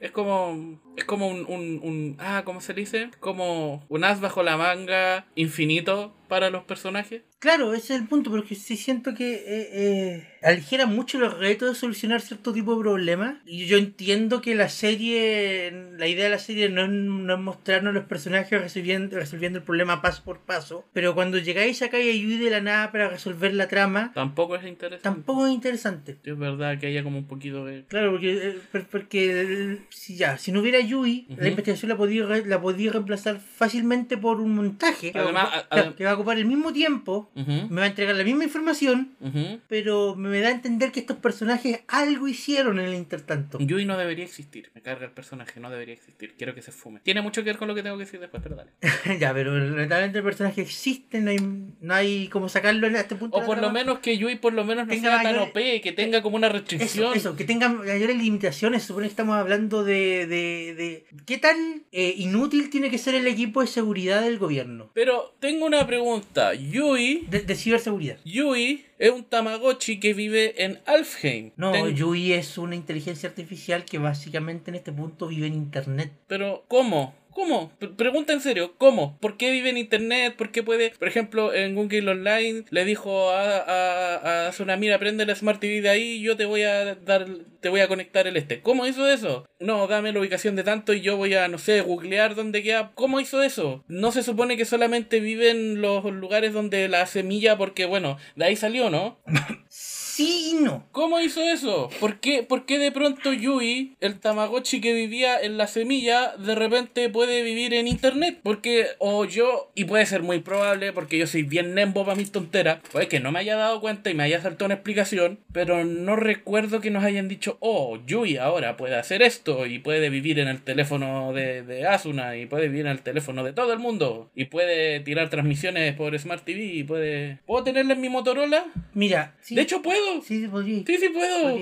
es 0.00 0.10
como 0.10 0.80
es 0.96 1.04
como 1.04 1.28
un, 1.28 1.46
un, 1.48 1.80
un 1.82 2.16
ah, 2.18 2.42
¿cómo 2.44 2.60
se 2.60 2.74
dice? 2.74 3.10
Como 3.20 3.84
un 3.88 4.04
as 4.04 4.20
bajo 4.20 4.42
la 4.42 4.56
manga 4.56 5.26
infinito 5.34 6.12
para 6.28 6.50
los 6.50 6.64
personajes. 6.64 7.22
Claro, 7.38 7.74
ese 7.74 7.94
es 7.94 8.00
el 8.00 8.08
punto, 8.08 8.30
porque 8.30 8.54
sí 8.54 8.76
siento 8.76 9.14
que 9.14 9.34
eh, 9.34 9.42
eh, 9.46 10.28
aligera 10.42 10.86
mucho 10.86 11.18
los 11.18 11.38
retos 11.38 11.68
de 11.68 11.74
solucionar 11.78 12.20
cierto 12.20 12.52
tipo 12.52 12.74
de 12.74 12.80
problemas. 12.80 13.36
Y 13.46 13.66
yo 13.66 13.76
entiendo 13.76 14.40
que 14.40 14.54
la 14.54 14.68
serie, 14.68 15.70
la 15.96 16.08
idea 16.08 16.24
de 16.24 16.30
la 16.30 16.38
serie 16.38 16.68
no 16.68 16.82
es, 16.82 16.88
no 16.88 17.34
es 17.34 17.40
mostrarnos 17.40 17.94
los 17.94 18.04
personajes 18.04 18.60
resolviendo, 18.60 19.16
resolviendo 19.16 19.58
el 19.58 19.64
problema 19.64 20.02
paso 20.02 20.24
por 20.24 20.40
paso. 20.40 20.84
Pero 20.92 21.14
cuando 21.14 21.38
llegáis 21.38 21.82
acá 21.82 22.00
y 22.00 22.08
ayude 22.08 22.44
de 22.44 22.50
la 22.50 22.60
nada 22.60 22.90
para 22.90 23.05
resolver 23.08 23.52
la 23.54 23.68
trama, 23.68 24.12
Tampoco 24.14 24.56
es 24.56 24.64
interesante. 24.66 25.02
tampoco 25.02 25.46
es 25.46 25.52
interesante. 25.52 26.16
Es 26.24 26.38
verdad 26.38 26.78
que 26.78 26.86
haya 26.88 27.02
como 27.02 27.18
un 27.18 27.26
poquito 27.26 27.64
de 27.64 27.84
Claro, 27.88 28.12
porque, 28.12 28.32
eh, 28.32 28.58
por- 28.72 28.86
porque 28.86 29.78
si 29.90 30.16
ya, 30.16 30.38
si 30.38 30.52
no 30.52 30.60
hubiera 30.60 30.80
Yui, 30.80 31.26
Ujú. 31.30 31.40
la 31.40 31.48
investigación 31.48 31.88
la 31.88 31.96
podía, 31.96 32.24
la 32.24 32.60
podía 32.60 32.92
reemplazar 32.92 33.40
fácilmente 33.40 34.16
por 34.16 34.40
un 34.40 34.54
montaje 34.54 35.12
que, 35.12 35.18
Además, 35.18 35.44
va, 35.46 35.48
a 35.48 35.56
a- 35.56 35.60
ocupar, 35.60 35.78
adem- 35.86 35.94
que 35.94 36.04
va 36.04 36.10
a 36.10 36.14
ocupar 36.14 36.38
el 36.38 36.46
mismo 36.46 36.72
tiempo, 36.72 37.30
Ujú, 37.34 37.52
me 37.70 37.80
va 37.80 37.84
a 37.84 37.88
entregar 37.88 38.14
la 38.14 38.24
misma 38.24 38.44
información, 38.44 39.12
ujú. 39.20 39.60
pero 39.68 40.14
me 40.16 40.40
da 40.40 40.48
a 40.48 40.52
entender 40.52 40.92
que 40.92 41.00
estos 41.00 41.16
personajes 41.18 41.80
algo 41.88 42.28
hicieron 42.28 42.78
en 42.78 42.86
el 42.86 42.94
intertanto. 42.94 43.58
Yui 43.60 43.84
no 43.84 43.96
debería 43.98 44.24
existir. 44.24 44.70
Me 44.74 44.82
carga 44.82 45.06
el 45.06 45.12
personaje, 45.12 45.60
no 45.60 45.70
debería 45.70 45.94
existir. 45.94 46.34
Quiero 46.36 46.54
que 46.54 46.62
se 46.62 46.72
fume. 46.72 47.00
Tiene 47.00 47.22
mucho 47.22 47.42
que 47.42 47.50
ver 47.50 47.58
con 47.58 47.68
lo 47.68 47.74
que 47.74 47.82
tengo 47.82 47.96
que 47.96 48.04
decir 48.04 48.20
después, 48.20 48.42
pero 48.42 48.56
dale. 48.56 48.70
ya, 49.20 49.32
pero 49.34 49.56
lamentablemente 49.58 50.18
el 50.18 50.24
personaje 50.24 50.60
existe, 50.62 51.20
no 51.20 51.30
hay, 51.30 51.38
no 51.80 51.94
hay 51.94 52.28
como 52.28 52.48
sacarlo 52.48 52.86
a 52.98 53.02
este 53.02 53.16
punto. 53.16 53.36
O 53.36 53.44
por 53.44 53.58
lo 53.60 53.70
menos 53.70 53.98
que 54.00 54.16
Yui 54.18 54.36
por 54.36 54.52
lo 54.52 54.64
menos 54.64 54.86
no 54.86 54.92
Tenga 54.92 55.10
sea 55.10 55.22
tan 55.22 55.32
mayor- 55.36 55.48
OP, 55.50 55.80
que 55.82 55.92
tenga 55.92 56.22
como 56.22 56.36
una 56.36 56.48
restricción. 56.48 57.14
eso, 57.16 57.36
que 57.36 57.44
tengan 57.44 57.78
mayores 57.78 58.16
limitaciones. 58.16 58.82
Supone 58.84 59.06
que 59.06 59.10
estamos 59.10 59.36
hablando 59.36 59.84
de, 59.84 60.26
de, 60.26 60.74
de 60.74 61.06
qué 61.26 61.38
tan 61.38 61.84
eh, 61.92 62.14
inútil 62.16 62.70
tiene 62.70 62.90
que 62.90 62.98
ser 62.98 63.14
el 63.14 63.26
equipo 63.26 63.60
de 63.60 63.66
seguridad 63.66 64.22
del 64.22 64.38
gobierno. 64.38 64.90
Pero 64.94 65.34
tengo 65.40 65.66
una 65.66 65.86
pregunta. 65.86 66.54
Yui, 66.54 67.26
De, 67.30 67.40
de 67.40 67.54
ciberseguridad. 67.54 68.18
Yui 68.24 68.84
es 68.98 69.10
un 69.10 69.24
Tamagotchi 69.24 70.00
que 70.00 70.14
vive 70.14 70.64
en 70.64 70.78
Alfheim. 70.86 71.50
No, 71.56 71.72
Ten- 71.72 71.94
Yui 71.94 72.32
es 72.32 72.56
una 72.58 72.74
inteligencia 72.76 73.28
artificial 73.28 73.84
que 73.84 73.98
básicamente 73.98 74.70
en 74.70 74.74
este 74.76 74.92
punto 74.92 75.26
vive 75.28 75.46
en 75.46 75.54
internet. 75.54 76.12
Pero, 76.26 76.64
¿cómo? 76.68 77.14
¿Cómo? 77.36 77.70
Pregunta 77.98 78.32
en 78.32 78.40
serio, 78.40 78.76
¿cómo? 78.78 79.18
¿Por 79.20 79.36
qué 79.36 79.50
vive 79.50 79.68
en 79.68 79.76
internet? 79.76 80.36
¿Por 80.38 80.50
qué 80.50 80.62
puede? 80.62 80.92
Por 80.98 81.06
ejemplo, 81.06 81.52
en 81.52 81.74
Google 81.74 82.12
Online 82.12 82.64
le 82.70 82.84
dijo 82.86 83.28
a, 83.28 83.58
a, 83.58 84.48
a 84.48 84.52
Suna, 84.52 84.78
mira, 84.78 84.98
prende 84.98 85.26
la 85.26 85.34
Smart 85.34 85.60
TV 85.60 85.82
de 85.82 85.90
ahí 85.90 86.22
yo 86.22 86.34
te 86.38 86.46
voy 86.46 86.62
a 86.62 86.94
dar, 86.94 87.26
te 87.60 87.68
voy 87.68 87.80
a 87.80 87.88
conectar 87.88 88.26
el 88.26 88.38
este. 88.38 88.62
¿Cómo 88.62 88.86
hizo 88.86 89.06
eso? 89.06 89.46
No, 89.60 89.86
dame 89.86 90.12
la 90.12 90.20
ubicación 90.20 90.56
de 90.56 90.64
tanto 90.64 90.94
y 90.94 91.02
yo 91.02 91.18
voy 91.18 91.34
a, 91.34 91.46
no 91.48 91.58
sé, 91.58 91.82
googlear 91.82 92.36
dónde 92.36 92.62
queda. 92.62 92.92
¿Cómo 92.94 93.20
hizo 93.20 93.42
eso? 93.42 93.84
No 93.86 94.12
se 94.12 94.22
supone 94.22 94.56
que 94.56 94.64
solamente 94.64 95.20
vive 95.20 95.50
en 95.50 95.82
los 95.82 96.06
lugares 96.06 96.54
donde 96.54 96.88
la 96.88 97.04
semilla, 97.04 97.58
porque 97.58 97.84
bueno, 97.84 98.16
de 98.36 98.46
ahí 98.46 98.56
salió, 98.56 98.88
¿no? 98.88 99.18
Sí 100.16 100.52
y 100.52 100.64
no. 100.64 100.82
¿Cómo 100.92 101.20
hizo 101.20 101.42
eso? 101.42 101.90
¿Por 102.00 102.20
qué, 102.20 102.42
por 102.42 102.64
qué 102.64 102.78
de 102.78 102.90
pronto 102.90 103.34
Yui, 103.34 103.96
el 104.00 104.18
Tamagotchi 104.18 104.80
que 104.80 104.94
vivía 104.94 105.38
en 105.38 105.58
la 105.58 105.66
semilla, 105.66 106.34
de 106.38 106.54
repente 106.54 107.10
puede 107.10 107.42
vivir 107.42 107.74
en 107.74 107.86
internet? 107.86 108.38
Porque, 108.42 108.86
o 108.98 109.26
yo, 109.26 109.70
y 109.74 109.84
puede 109.84 110.06
ser 110.06 110.22
muy 110.22 110.38
probable, 110.38 110.94
porque 110.94 111.18
yo 111.18 111.26
soy 111.26 111.42
bien 111.42 111.74
nembo 111.74 112.06
para 112.06 112.16
mis 112.16 112.32
tonteras, 112.32 112.78
puede 112.92 113.08
que 113.08 113.20
no 113.20 113.30
me 113.30 113.40
haya 113.40 113.56
dado 113.56 113.82
cuenta 113.82 114.08
y 114.08 114.14
me 114.14 114.22
haya 114.22 114.40
saltado 114.40 114.64
una 114.64 114.76
explicación, 114.76 115.38
pero 115.52 115.84
no 115.84 116.16
recuerdo 116.16 116.80
que 116.80 116.90
nos 116.90 117.04
hayan 117.04 117.28
dicho, 117.28 117.58
oh, 117.60 117.98
Yui 118.06 118.38
ahora 118.38 118.78
puede 118.78 118.96
hacer 118.96 119.20
esto, 119.20 119.66
y 119.66 119.80
puede 119.80 120.08
vivir 120.08 120.38
en 120.38 120.48
el 120.48 120.62
teléfono 120.62 121.34
de, 121.34 121.60
de 121.60 121.86
Asuna, 121.86 122.38
y 122.38 122.46
puede 122.46 122.68
vivir 122.68 122.86
en 122.86 122.92
el 122.92 123.02
teléfono 123.02 123.44
de 123.44 123.52
todo 123.52 123.74
el 123.74 123.80
mundo, 123.80 124.30
y 124.34 124.46
puede 124.46 124.98
tirar 125.00 125.28
transmisiones 125.28 125.94
por 125.94 126.18
Smart 126.18 126.42
TV, 126.42 126.64
y 126.64 126.84
puede... 126.84 127.40
¿Puedo 127.44 127.64
tenerla 127.64 127.92
en 127.92 128.00
mi 128.00 128.08
Motorola? 128.08 128.64
Mira, 128.94 129.34
sí, 129.42 129.54
De 129.54 129.60
hecho, 129.60 129.82
puedo. 129.82 130.05
Sí, 130.24 130.46
sí. 130.46 130.84
Sí, 130.86 130.98
sí 130.98 131.08
puedo. 131.08 131.58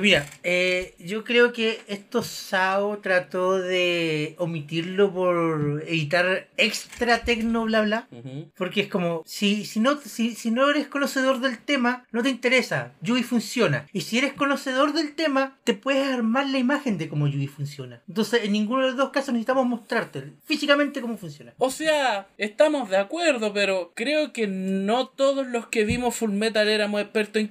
mira, 0.00 0.26
eh, 0.42 0.94
yo 0.98 1.24
creo 1.24 1.52
que 1.52 1.80
esto 1.86 2.22
Sao 2.22 2.98
trató 2.98 3.58
de 3.58 4.34
omitirlo 4.38 5.12
por 5.12 5.82
evitar 5.86 6.48
extra 6.56 7.24
tecno 7.24 7.64
bla 7.64 7.82
bla. 7.82 8.08
Porque 8.56 8.82
es 8.82 8.88
como, 8.88 9.22
si, 9.26 9.64
si, 9.64 9.80
no, 9.80 9.98
si, 10.00 10.34
si 10.34 10.50
no 10.50 10.70
eres 10.70 10.88
conocedor 10.88 11.40
del 11.40 11.58
tema, 11.58 12.06
no 12.12 12.22
te 12.22 12.30
interesa. 12.30 12.92
Yui 13.00 13.22
funciona. 13.22 13.86
Y 13.92 14.02
si 14.02 14.18
eres 14.18 14.32
conocedor 14.32 14.92
del 14.92 15.14
tema, 15.14 15.56
te 15.64 15.74
puedes 15.74 16.06
armar 16.06 16.48
la 16.48 16.58
imagen 16.58 16.98
de 16.98 17.08
cómo 17.08 17.28
Yui 17.28 17.46
funciona. 17.46 18.02
Entonces, 18.08 18.44
en 18.44 18.52
ninguno 18.52 18.82
de 18.82 18.88
los 18.88 18.96
dos 18.96 19.10
casos 19.10 19.32
necesitamos 19.32 19.66
mostrarte 19.66 20.32
físicamente 20.44 21.00
cómo 21.00 21.16
funciona. 21.16 21.52
O 21.58 21.70
sea, 21.70 22.28
estamos 22.38 22.88
de 22.90 22.96
acuerdo, 22.96 23.52
pero 23.52 23.92
creo 23.94 24.32
que 24.32 24.46
no 24.46 25.08
todos 25.08 25.46
los 25.46 25.66
que 25.68 25.84
vimos 25.84 26.16
Full 26.16 26.32
Metal 26.32 26.68
éramos 26.68 27.00
expertos 27.00 27.40
en 27.40 27.48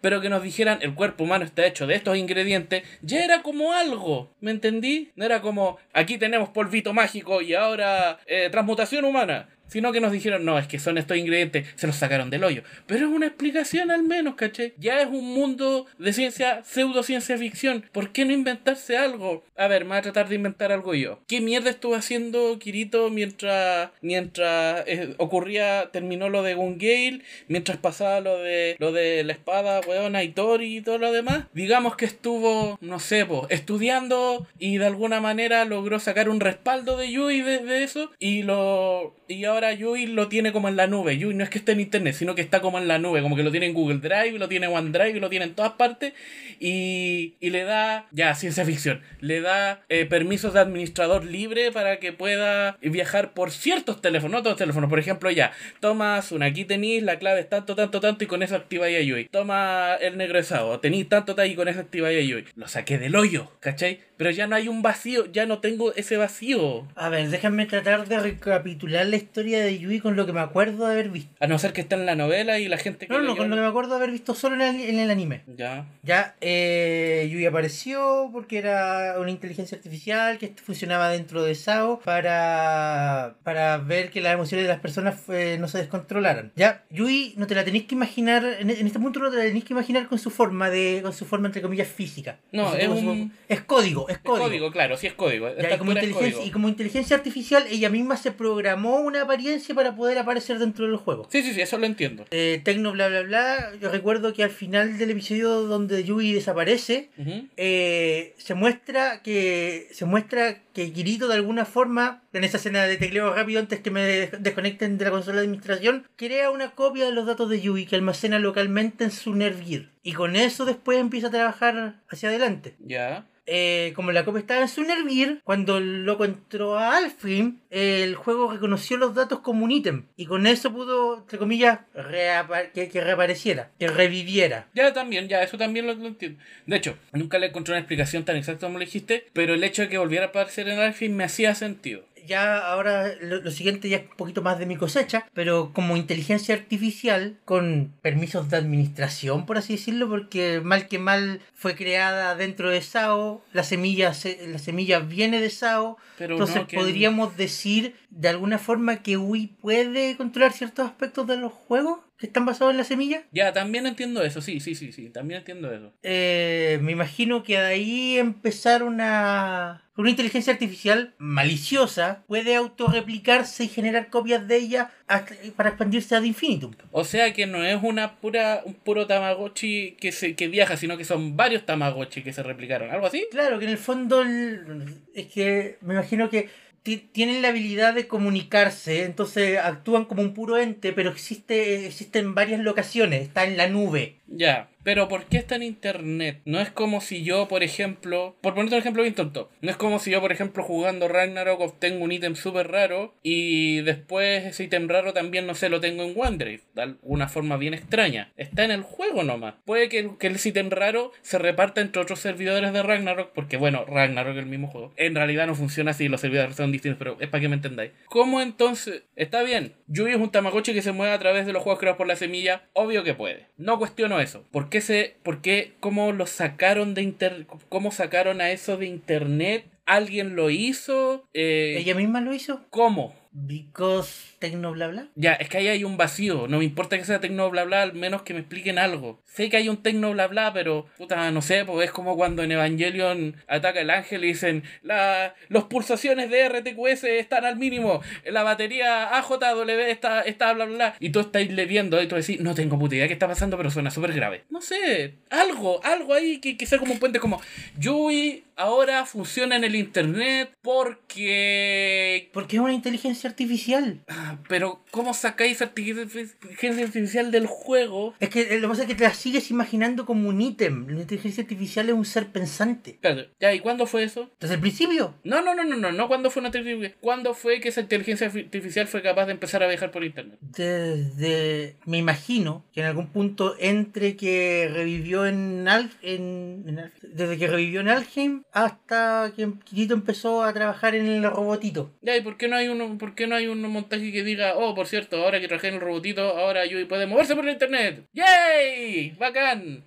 pero 0.00 0.20
que 0.20 0.28
nos 0.28 0.42
dijeran 0.42 0.78
el 0.82 0.94
cuerpo 0.94 1.24
humano 1.24 1.44
está 1.44 1.66
hecho 1.66 1.86
de 1.86 1.94
estos 1.94 2.16
ingredientes, 2.16 2.82
ya 3.02 3.24
era 3.24 3.42
como 3.42 3.72
algo, 3.72 4.30
¿me 4.40 4.50
entendí? 4.50 5.10
No 5.16 5.24
era 5.24 5.40
como 5.40 5.78
aquí 5.92 6.18
tenemos 6.18 6.48
polvito 6.50 6.92
mágico 6.92 7.42
y 7.42 7.54
ahora 7.54 8.18
eh, 8.26 8.48
transmutación 8.50 9.04
humana. 9.04 9.48
Sino 9.68 9.92
que 9.92 10.00
nos 10.00 10.12
dijeron, 10.12 10.44
no, 10.44 10.58
es 10.58 10.66
que 10.66 10.78
son 10.78 10.98
estos 10.98 11.16
ingredientes, 11.16 11.66
se 11.76 11.86
los 11.86 11.96
sacaron 11.96 12.30
del 12.30 12.44
hoyo. 12.44 12.62
Pero 12.86 13.06
es 13.06 13.12
una 13.12 13.26
explicación 13.26 13.90
al 13.90 14.02
menos, 14.02 14.34
¿caché? 14.34 14.74
Ya 14.78 15.00
es 15.00 15.06
un 15.08 15.32
mundo 15.34 15.86
de 15.98 16.12
ciencia, 16.12 16.62
pseudociencia 16.64 17.38
ficción. 17.38 17.84
¿Por 17.92 18.10
qué 18.10 18.24
no 18.24 18.32
inventarse 18.32 18.96
algo? 18.96 19.44
A 19.56 19.68
ver, 19.68 19.84
me 19.84 19.90
voy 19.90 19.98
a 19.98 20.02
tratar 20.02 20.28
de 20.28 20.36
inventar 20.36 20.72
algo 20.72 20.94
yo. 20.94 21.20
¿Qué 21.26 21.40
mierda 21.40 21.70
estuvo 21.70 21.94
haciendo 21.94 22.58
Kirito 22.58 23.10
mientras, 23.10 23.90
mientras 24.00 24.84
eh, 24.86 25.14
ocurría, 25.18 25.90
terminó 25.92 26.28
lo 26.28 26.42
de 26.42 26.54
Gungale, 26.54 27.22
mientras 27.48 27.78
pasaba 27.78 28.20
lo 28.20 28.38
de, 28.38 28.76
lo 28.78 28.92
de 28.92 29.24
la 29.24 29.32
espada, 29.32 29.80
weona, 29.86 30.22
y 30.22 30.30
Tori 30.30 30.78
y 30.78 30.80
todo 30.80 30.98
lo 30.98 31.12
demás? 31.12 31.44
Digamos 31.52 31.96
que 31.96 32.04
estuvo, 32.04 32.78
no 32.80 33.00
sé, 33.00 33.26
po, 33.26 33.46
estudiando 33.50 34.46
y 34.58 34.78
de 34.78 34.86
alguna 34.86 35.20
manera 35.20 35.64
logró 35.64 35.98
sacar 35.98 36.28
un 36.28 36.40
respaldo 36.40 36.96
de 36.96 37.10
Yui 37.10 37.42
de, 37.42 37.58
de 37.58 37.82
eso 37.82 38.10
y 38.18 38.42
lo 38.42 39.14
y 39.28 39.44
ahora 39.44 39.57
Yui 39.72 40.06
lo 40.06 40.28
tiene 40.28 40.52
como 40.52 40.68
en 40.68 40.76
la 40.76 40.86
nube. 40.86 41.18
Yui 41.18 41.34
no 41.34 41.44
es 41.44 41.50
que 41.50 41.58
esté 41.58 41.72
en 41.72 41.80
internet, 41.80 42.14
sino 42.14 42.34
que 42.34 42.42
está 42.42 42.60
como 42.60 42.78
en 42.78 42.88
la 42.88 42.98
nube, 42.98 43.22
como 43.22 43.36
que 43.36 43.42
lo 43.42 43.50
tiene 43.50 43.66
en 43.66 43.74
Google 43.74 43.98
Drive, 43.98 44.38
lo 44.38 44.48
tiene 44.48 44.66
en 44.66 44.72
OneDrive, 44.72 45.20
lo 45.20 45.28
tiene 45.28 45.46
en 45.46 45.54
todas 45.54 45.72
partes 45.72 46.12
y, 46.60 47.34
le 47.40 47.64
da, 47.64 48.06
ya, 48.12 48.34
ciencia 48.34 48.64
ficción, 48.64 49.02
le 49.20 49.40
da 49.40 49.82
eh, 49.88 50.06
permisos 50.06 50.54
de 50.54 50.60
administrador 50.60 51.24
libre 51.24 51.72
para 51.72 51.98
que 51.98 52.12
pueda 52.12 52.78
viajar 52.80 53.32
por 53.32 53.50
ciertos 53.50 54.00
teléfonos, 54.00 54.32
no 54.32 54.42
todos 54.42 54.52
los 54.52 54.58
teléfonos, 54.58 54.90
por 54.90 54.98
ejemplo, 54.98 55.30
ya, 55.30 55.52
tomas 55.80 56.32
una, 56.32 56.46
aquí 56.46 56.64
tenéis 56.64 57.02
la 57.02 57.18
clave 57.18 57.40
es 57.40 57.48
tanto, 57.48 57.74
tanto, 57.74 58.00
tanto 58.00 58.24
y 58.24 58.26
con 58.26 58.42
eso 58.42 58.56
activáis 58.56 58.98
a 58.98 59.02
Yui. 59.02 59.28
Toma 59.28 59.96
el 60.00 60.16
negresado, 60.16 60.80
tenéis 60.80 61.08
tanto, 61.08 61.34
tanto 61.34 61.52
y 61.52 61.56
con 61.56 61.68
eso 61.68 61.80
activáis 61.80 62.18
a 62.18 62.22
Yui. 62.22 62.44
Lo 62.56 62.68
saqué 62.68 62.98
del 62.98 63.16
hoyo, 63.16 63.50
¿cachai? 63.60 64.00
Pero 64.18 64.30
ya 64.30 64.46
no 64.46 64.56
hay 64.56 64.68
un 64.68 64.82
vacío, 64.82 65.24
ya 65.32 65.46
no 65.46 65.60
tengo 65.60 65.94
ese 65.94 66.16
vacío. 66.18 66.86
A 66.96 67.08
ver, 67.08 67.30
déjame 67.30 67.64
tratar 67.64 68.06
de 68.06 68.18
recapitular 68.18 69.06
la 69.06 69.16
historia 69.16 69.60
de 69.60 69.78
Yui 69.78 70.00
con 70.00 70.16
lo 70.16 70.26
que 70.26 70.32
me 70.34 70.40
acuerdo 70.40 70.86
de 70.86 70.92
haber 70.92 71.08
visto. 71.08 71.30
A 71.40 71.46
no 71.46 71.58
ser 71.58 71.72
que 71.72 71.80
está 71.80 71.96
en 71.96 72.04
la 72.04 72.14
novela 72.16 72.58
y 72.58 72.68
la 72.68 72.76
gente 72.78 73.06
que 73.06 73.12
No, 73.14 73.20
no, 73.22 73.36
con 73.36 73.48
lo 73.48 73.56
que 73.56 73.62
me 73.62 73.68
acuerdo 73.68 73.90
de 73.92 73.96
haber 73.96 74.10
visto 74.10 74.34
solo 74.34 74.56
en 74.56 74.60
el, 74.62 74.80
en 74.90 74.98
el 74.98 75.10
anime. 75.10 75.42
Ya. 75.56 75.86
Ya, 76.02 76.34
eh, 76.42 77.28
Yui 77.32 77.46
apareció 77.46 78.28
porque 78.32 78.58
era 78.58 79.14
una 79.18 79.30
inteligencia 79.30 79.76
artificial 79.78 80.36
que 80.38 80.52
funcionaba 80.62 81.08
dentro 81.10 81.42
de 81.44 81.54
SAO 81.54 82.00
para, 82.00 83.34
para 83.44 83.78
ver 83.78 84.10
que 84.10 84.20
las 84.20 84.34
emociones 84.34 84.66
de 84.66 84.72
las 84.72 84.80
personas 84.80 85.16
eh, 85.28 85.56
no 85.60 85.68
se 85.68 85.78
descontrolaran. 85.78 86.52
Ya, 86.56 86.82
Yui 86.90 87.34
no 87.36 87.46
te 87.46 87.54
la 87.54 87.64
tenéis 87.64 87.84
que 87.84 87.94
imaginar, 87.94 88.44
en, 88.58 88.70
en 88.70 88.86
este 88.86 88.98
punto 88.98 89.20
no 89.20 89.30
te 89.30 89.36
la 89.36 89.44
tenéis 89.44 89.64
que 89.64 89.72
imaginar 89.74 90.08
con 90.08 90.18
su 90.18 90.30
forma 90.30 90.70
de, 90.70 91.00
con 91.02 91.12
su 91.12 91.24
forma 91.24 91.46
entre 91.46 91.62
comillas 91.62 91.88
física. 91.88 92.38
No, 92.52 92.72
un- 92.72 93.32
es 93.48 93.60
código, 93.62 94.07
es 94.08 94.14
Es 94.16 94.18
código. 94.22 94.70
claro, 94.72 94.96
sí 94.96 95.06
es 95.06 95.14
código. 95.14 95.48
Ya, 95.56 95.74
y, 95.74 95.78
como 95.78 95.92
es 95.92 95.96
inteligencia, 95.98 96.32
código. 96.32 96.46
y 96.48 96.50
como 96.50 96.68
inteligencia 96.68 97.16
artificial, 97.16 97.64
ella 97.70 97.90
misma 97.90 98.16
se 98.16 98.32
programó 98.32 98.96
una 99.00 99.22
apariencia 99.22 99.74
para 99.74 99.94
poder 99.94 100.18
aparecer 100.18 100.58
dentro 100.58 100.86
del 100.86 100.96
juego. 100.96 101.28
Sí, 101.30 101.42
sí, 101.42 101.52
sí, 101.52 101.60
eso 101.60 101.78
lo 101.78 101.86
entiendo. 101.86 102.24
Eh, 102.30 102.60
Tecno, 102.64 102.92
bla, 102.92 103.08
bla, 103.08 103.22
bla. 103.22 103.72
Yo 103.80 103.90
recuerdo 103.90 104.32
que 104.32 104.42
al 104.42 104.50
final 104.50 104.98
del 104.98 105.10
episodio 105.10 105.62
donde 105.62 106.02
Yui 106.04 106.32
desaparece, 106.32 107.10
eh, 107.56 108.34
se 108.38 108.54
muestra 108.54 109.22
que 109.22 109.88
se 109.92 110.04
muestra 110.04 110.58
que 110.72 110.92
Kirito 110.92 111.28
de 111.28 111.34
alguna 111.34 111.64
forma 111.64 112.22
en 112.32 112.44
esa 112.44 112.56
escena 112.56 112.84
de 112.84 112.96
tecleo 112.96 113.34
rápido 113.34 113.60
antes 113.60 113.80
que 113.80 113.90
me 113.90 114.02
des- 114.04 114.30
desconecten 114.42 114.96
de 114.98 115.04
la 115.04 115.10
consola 115.10 115.36
de 115.38 115.42
administración 115.42 116.06
crea 116.16 116.50
una 116.50 116.70
copia 116.70 117.04
de 117.04 117.12
los 117.12 117.26
datos 117.26 117.50
de 117.50 117.60
Yui 117.60 117.86
que 117.86 117.96
almacena 117.96 118.38
localmente 118.38 119.04
en 119.04 119.10
su 119.10 119.34
Nergear 119.34 119.90
y 120.02 120.12
con 120.12 120.36
eso 120.36 120.64
después 120.64 120.98
empieza 120.98 121.28
a 121.28 121.30
trabajar 121.30 121.96
hacia 122.08 122.28
adelante 122.28 122.74
Ya. 122.78 123.26
Eh, 123.50 123.92
como 123.96 124.12
la 124.12 124.24
copia 124.24 124.40
estaba 124.40 124.60
en 124.60 124.68
su 124.68 124.82
Nergear, 124.82 125.40
cuando 125.42 125.78
el 125.78 126.04
loco 126.04 126.26
entró 126.26 126.78
a 126.78 126.98
Alfheim, 126.98 127.60
el 127.70 128.14
juego 128.14 128.52
reconoció 128.52 128.98
los 128.98 129.14
datos 129.14 129.40
como 129.40 129.64
un 129.64 129.72
ítem. 129.72 130.04
Y 130.16 130.26
con 130.26 130.46
eso 130.46 130.70
pudo, 130.72 131.18
entre 131.18 131.38
comillas, 131.38 131.80
que, 131.94 133.00
reapareciera, 133.00 133.70
que 133.78 133.88
reviviera. 133.88 134.68
Ya 134.74 134.92
también, 134.92 135.28
ya, 135.28 135.42
eso 135.42 135.56
también 135.56 135.86
lo, 135.86 135.94
lo 135.94 136.08
entiendo. 136.08 136.38
De 136.66 136.76
hecho, 136.76 136.98
nunca 137.12 137.38
le 137.38 137.46
encontré 137.46 137.72
una 137.72 137.80
explicación 137.80 138.24
tan 138.24 138.36
exacta 138.36 138.66
como 138.66 138.78
lo 138.78 138.84
dijiste, 138.84 139.26
pero 139.32 139.54
el 139.54 139.64
hecho 139.64 139.82
de 139.82 139.88
que 139.88 139.98
volviera 139.98 140.26
a 140.26 140.28
aparecer 140.28 140.68
en 140.68 140.78
Alfie 140.78 141.08
me 141.08 141.24
hacía 141.24 141.54
sentido. 141.54 142.04
Ya 142.26 142.58
ahora 142.72 143.12
lo, 143.20 143.40
lo 143.40 143.50
siguiente 143.50 143.88
ya 143.88 143.98
es 143.98 144.02
un 144.10 144.16
poquito 144.16 144.42
más 144.42 144.58
de 144.58 144.66
mi 144.66 144.76
cosecha, 144.76 145.26
pero 145.34 145.72
como 145.72 145.96
inteligencia 145.96 146.54
artificial 146.54 147.38
con 147.44 147.92
permisos 148.02 148.50
de 148.50 148.56
administración, 148.56 149.46
por 149.46 149.58
así 149.58 149.74
decirlo, 149.74 150.08
porque 150.08 150.60
mal 150.62 150.88
que 150.88 150.98
mal 150.98 151.40
fue 151.54 151.74
creada 151.76 152.34
dentro 152.34 152.70
de 152.70 152.80
SAO, 152.82 153.42
la 153.52 153.62
semilla, 153.62 154.14
se- 154.14 154.46
la 154.48 154.58
semilla 154.58 154.98
viene 155.00 155.40
de 155.40 155.50
SAO, 155.50 155.96
Pero 156.16 156.34
entonces 156.34 156.56
no, 156.56 156.66
podríamos 156.80 157.36
decir 157.36 157.94
de 158.10 158.28
alguna 158.28 158.58
forma 158.58 159.02
que 159.02 159.16
Wii 159.16 159.46
puede 159.60 160.16
controlar 160.16 160.52
ciertos 160.52 160.86
aspectos 160.86 161.26
de 161.26 161.36
los 161.36 161.52
juegos 161.52 162.00
que 162.18 162.26
están 162.26 162.44
basados 162.44 162.72
en 162.72 162.78
la 162.78 162.84
semilla. 162.84 163.22
Ya, 163.32 163.52
también 163.52 163.86
entiendo 163.86 164.22
eso, 164.24 164.40
sí, 164.42 164.60
sí, 164.60 164.74
sí, 164.74 164.92
sí, 164.92 165.08
también 165.10 165.38
entiendo 165.38 165.72
eso. 165.72 165.92
Eh, 166.02 166.78
me 166.82 166.92
imagino 166.92 167.42
que 167.42 167.58
de 167.58 167.64
ahí 167.66 168.18
empezar 168.18 168.82
una, 168.82 169.84
una 169.96 170.10
inteligencia 170.10 170.52
artificial 170.52 171.14
maliciosa 171.18 172.24
puede 172.26 172.56
autorreplicarse 172.56 173.64
y 173.64 173.68
generar 173.68 174.10
copias 174.10 174.46
de 174.48 174.56
ella 174.56 174.90
hasta- 175.06 175.34
para 175.56 175.70
expandirse 175.70 176.14
ad 176.16 176.22
infinitum. 176.24 176.72
O 176.90 177.04
sea 177.04 177.32
que 177.32 177.46
no 177.46 177.62
es 177.64 177.78
una 177.82 178.16
pura, 178.16 178.62
un 178.64 178.74
puro 178.74 179.06
Tamagotchi 179.06 179.96
que, 180.00 180.12
se, 180.12 180.34
que 180.34 180.48
viaja, 180.48 180.76
sino 180.76 180.96
que 180.96 181.04
son 181.04 181.36
varios 181.36 181.64
Tamagotchi 181.66 182.22
que 182.22 182.32
se 182.32 182.42
replicaron, 182.42 182.90
algo 182.90 183.06
así. 183.06 183.26
Claro 183.30 183.58
que 183.58 183.64
en 183.66 183.70
el 183.70 183.78
fondo 183.78 184.22
el- 184.22 184.94
es 185.14 185.26
que 185.26 185.78
me 185.82 185.94
imagino 185.94 186.28
que 186.30 186.48
tienen 186.96 187.42
la 187.42 187.48
habilidad 187.48 187.94
de 187.94 188.08
comunicarse, 188.08 189.04
entonces 189.04 189.58
actúan 189.58 190.04
como 190.06 190.22
un 190.22 190.34
puro 190.34 190.56
ente, 190.56 190.92
pero 190.92 191.10
existe 191.10 191.86
existen 191.86 192.34
varias 192.34 192.60
locaciones, 192.60 193.22
está 193.22 193.44
en 193.44 193.56
la 193.56 193.68
nube. 193.68 194.17
Ya, 194.30 194.68
pero 194.84 195.08
¿por 195.08 195.24
qué 195.24 195.38
está 195.38 195.56
en 195.56 195.62
internet? 195.62 196.40
No 196.44 196.60
es 196.60 196.70
como 196.70 197.00
si 197.00 197.22
yo, 197.22 197.48
por 197.48 197.62
ejemplo, 197.62 198.36
por 198.40 198.54
ponerte 198.54 198.74
un 198.74 198.80
ejemplo 198.80 199.02
bien 199.02 199.14
tonto, 199.14 199.50
no 199.60 199.70
es 199.70 199.76
como 199.76 199.98
si 199.98 200.10
yo, 200.10 200.20
por 200.20 200.32
ejemplo, 200.32 200.62
jugando 200.62 201.08
Ragnarok 201.08 201.60
obtengo 201.60 202.04
un 202.04 202.12
ítem 202.12 202.36
súper 202.36 202.70
raro 202.70 203.14
y 203.22 203.80
después 203.82 204.44
ese 204.44 204.64
ítem 204.64 204.88
raro 204.88 205.12
también, 205.12 205.46
no 205.46 205.54
sé, 205.54 205.68
lo 205.68 205.80
tengo 205.80 206.04
en 206.04 206.14
OneDrive, 206.14 206.62
de 206.74 206.82
alguna 206.82 207.28
forma 207.28 207.56
bien 207.56 207.74
extraña. 207.74 208.32
Está 208.36 208.64
en 208.64 208.70
el 208.70 208.82
juego 208.82 209.22
nomás. 209.24 209.54
Puede 209.64 209.88
que, 209.88 210.10
que 210.18 210.26
el 210.26 210.38
ítem 210.42 210.70
raro 210.70 211.12
se 211.22 211.38
reparta 211.38 211.80
entre 211.80 212.02
otros 212.02 212.20
servidores 212.20 212.72
de 212.72 212.82
Ragnarok, 212.82 213.32
porque 213.32 213.56
bueno, 213.56 213.84
Ragnarok 213.86 214.32
es 214.32 214.38
el 214.38 214.46
mismo 214.46 214.68
juego. 214.68 214.92
En 214.96 215.14
realidad 215.14 215.46
no 215.46 215.54
funciona 215.54 215.92
así, 215.92 216.08
los 216.08 216.20
servidores 216.20 216.56
son 216.56 216.70
distintos, 216.70 216.98
pero 216.98 217.16
es 217.20 217.28
para 217.28 217.40
que 217.40 217.48
me 217.48 217.56
entendáis. 217.56 217.92
¿Cómo 218.06 218.40
entonces? 218.40 219.02
Está 219.16 219.42
bien, 219.42 219.74
Yui 219.86 220.10
es 220.10 220.16
un 220.16 220.30
Tamagotchi 220.30 220.74
que 220.74 220.82
se 220.82 220.92
mueve 220.92 221.14
a 221.14 221.18
través 221.18 221.46
de 221.46 221.52
los 221.52 221.62
juegos 221.62 221.80
creados 221.80 221.96
por 221.96 222.06
la 222.06 222.16
semilla, 222.16 222.62
obvio 222.74 223.04
que 223.04 223.14
puede. 223.14 223.46
No 223.56 223.78
cuestiono 223.78 224.17
eso. 224.20 224.44
¿Por 224.50 224.68
qué 224.68 224.80
se, 224.80 225.16
por 225.22 225.40
qué, 225.40 225.72
cómo 225.80 226.12
lo 226.12 226.26
sacaron 226.26 226.94
de 226.94 227.02
inter, 227.02 227.46
cómo 227.68 227.90
sacaron 227.90 228.40
a 228.40 228.50
eso 228.50 228.76
de 228.76 228.86
internet? 228.86 229.64
¿Alguien 229.86 230.36
lo 230.36 230.50
hizo? 230.50 231.26
Eh, 231.32 231.76
¿Ella 231.78 231.94
misma 231.94 232.20
lo 232.20 232.34
hizo? 232.34 232.64
¿Cómo? 232.70 233.14
Because 233.32 234.28
Tecno 234.38 234.72
bla 234.72 234.86
bla. 234.86 235.08
Ya, 235.16 235.32
es 235.34 235.48
que 235.48 235.58
ahí 235.58 235.68
hay 235.68 235.84
un 235.84 235.96
vacío. 235.96 236.46
No 236.48 236.58
me 236.58 236.64
importa 236.64 236.96
que 236.96 237.04
sea 237.04 237.20
tecno 237.20 237.50
bla 237.50 237.64
bla, 237.64 237.82
al 237.82 237.94
menos 237.94 238.22
que 238.22 238.34
me 238.34 238.40
expliquen 238.40 238.78
algo. 238.78 239.20
Sé 239.24 239.50
que 239.50 239.56
hay 239.56 239.68
un 239.68 239.82
tecno 239.82 240.12
bla 240.12 240.28
bla, 240.28 240.52
pero 240.52 240.86
puta, 240.96 241.30
no 241.32 241.42
sé, 241.42 241.64
pues 241.64 241.88
es 241.88 241.92
como 241.92 242.16
cuando 242.16 242.42
en 242.42 242.52
Evangelion 242.52 243.36
ataca 243.48 243.80
el 243.80 243.90
ángel 243.90 244.24
y 244.24 244.28
dicen 244.28 244.62
la, 244.82 245.34
los 245.48 245.64
pulsaciones 245.64 246.30
de 246.30 246.48
RTQS 246.48 247.04
están 247.04 247.44
al 247.44 247.56
mínimo, 247.56 248.00
la 248.24 248.44
batería 248.44 249.16
AJW 249.18 249.68
está, 249.88 250.22
está 250.22 250.52
bla 250.52 250.66
bla 250.66 250.76
bla. 250.76 250.94
Y 251.00 251.10
tú 251.10 251.20
estás 251.20 251.48
leyendo 251.48 252.00
y 252.00 252.06
tú 252.06 252.14
decís, 252.14 252.40
no 252.40 252.54
tengo 252.54 252.78
puta 252.78 252.94
idea 252.94 253.08
qué 253.08 253.14
está 253.14 253.26
pasando, 253.26 253.56
pero 253.56 253.70
suena 253.70 253.90
súper 253.90 254.12
grave. 254.12 254.44
No 254.50 254.60
sé, 254.60 255.14
algo, 255.30 255.84
algo 255.84 256.14
ahí 256.14 256.38
que, 256.38 256.56
que 256.56 256.66
sea 256.66 256.78
como 256.78 256.92
un 256.92 257.00
puente 257.00 257.18
como 257.18 257.40
Yui 257.78 258.44
ahora 258.58 259.06
funciona 259.06 259.56
en 259.56 259.64
el 259.64 259.74
internet 259.76 260.50
porque... 260.62 262.30
Porque 262.32 262.56
es 262.56 262.62
una 262.62 262.72
inteligencia 262.74 263.30
artificial. 263.30 264.02
Ah, 264.08 264.38
Pero, 264.48 264.84
¿cómo 264.90 265.14
sacáis 265.14 265.60
inteligencia 265.60 266.84
artificial 266.84 267.30
del 267.30 267.46
juego? 267.46 268.14
Es 268.20 268.28
que 268.28 268.44
lo 268.58 268.62
que 268.62 268.68
pasa 268.68 268.82
es 268.82 268.88
que 268.88 268.94
te 268.94 269.04
la 269.04 269.14
sigues 269.14 269.50
imaginando 269.50 270.04
como 270.06 270.28
un 270.28 270.40
ítem. 270.40 270.86
La 270.88 271.00
inteligencia 271.02 271.42
artificial 271.42 271.88
es 271.88 271.94
un 271.94 272.04
ser 272.04 272.28
pensante. 272.28 272.98
Claro, 273.00 273.22
ya, 273.40 273.52
¿y 273.54 273.60
cuándo 273.60 273.86
fue 273.86 274.02
eso? 274.04 274.30
Desde 274.40 274.54
el 274.54 274.60
principio. 274.60 275.14
No, 275.24 275.40
no, 275.42 275.54
no, 275.54 275.64
no, 275.64 275.76
no, 275.76 275.92
no, 275.92 276.08
¿cuándo 276.08 276.30
fue 276.30 276.40
una 276.40 276.48
inteligencia? 276.48 276.94
¿Cuándo 277.00 277.34
fue 277.34 277.60
que 277.60 277.68
esa 277.68 277.80
inteligencia 277.80 278.26
artificial 278.26 278.86
fue 278.86 279.02
capaz 279.02 279.26
de 279.26 279.32
empezar 279.32 279.62
a 279.62 279.68
viajar 279.68 279.90
por 279.90 280.04
internet? 280.04 280.38
Desde. 280.40 281.76
Me 281.86 281.98
imagino 281.98 282.64
que 282.72 282.80
en 282.80 282.86
algún 282.86 283.08
punto 283.08 283.54
entre 283.58 284.16
que 284.16 284.70
revivió 284.72 285.26
en, 285.26 285.66
Al, 285.68 285.90
en, 286.02 286.64
en 286.66 286.78
Al- 286.80 286.92
Desde 287.02 287.38
que 287.38 287.46
revivió 287.46 287.80
en 287.80 287.88
Alheim 287.88 288.42
hasta 288.64 289.32
que 289.36 289.48
Kirito 289.64 289.94
empezó 289.94 290.42
a 290.42 290.52
trabajar 290.52 290.94
en 290.94 291.06
el 291.06 291.22
robotito. 291.24 291.92
Ya, 292.02 292.16
¿y 292.16 292.20
por 292.22 292.36
qué 292.36 292.48
no 292.48 292.56
hay 292.56 292.68
uno, 292.68 292.98
por 292.98 293.14
qué 293.14 293.26
no 293.26 293.36
hay 293.36 293.46
un 293.46 293.60
montaje 293.62 294.10
que 294.12 294.24
diga, 294.24 294.54
oh, 294.56 294.74
por 294.74 294.86
cierto, 294.86 295.16
ahora 295.22 295.40
que 295.40 295.48
trabajé 295.48 295.68
en 295.68 295.74
el 295.74 295.80
robotito, 295.80 296.22
ahora 296.36 296.66
Yui 296.66 296.84
puede 296.86 297.06
moverse 297.06 297.34
por 297.36 297.44
el 297.44 297.52
internet? 297.52 298.04
¡Yay! 298.12 299.10
¡Bacán! 299.18 299.84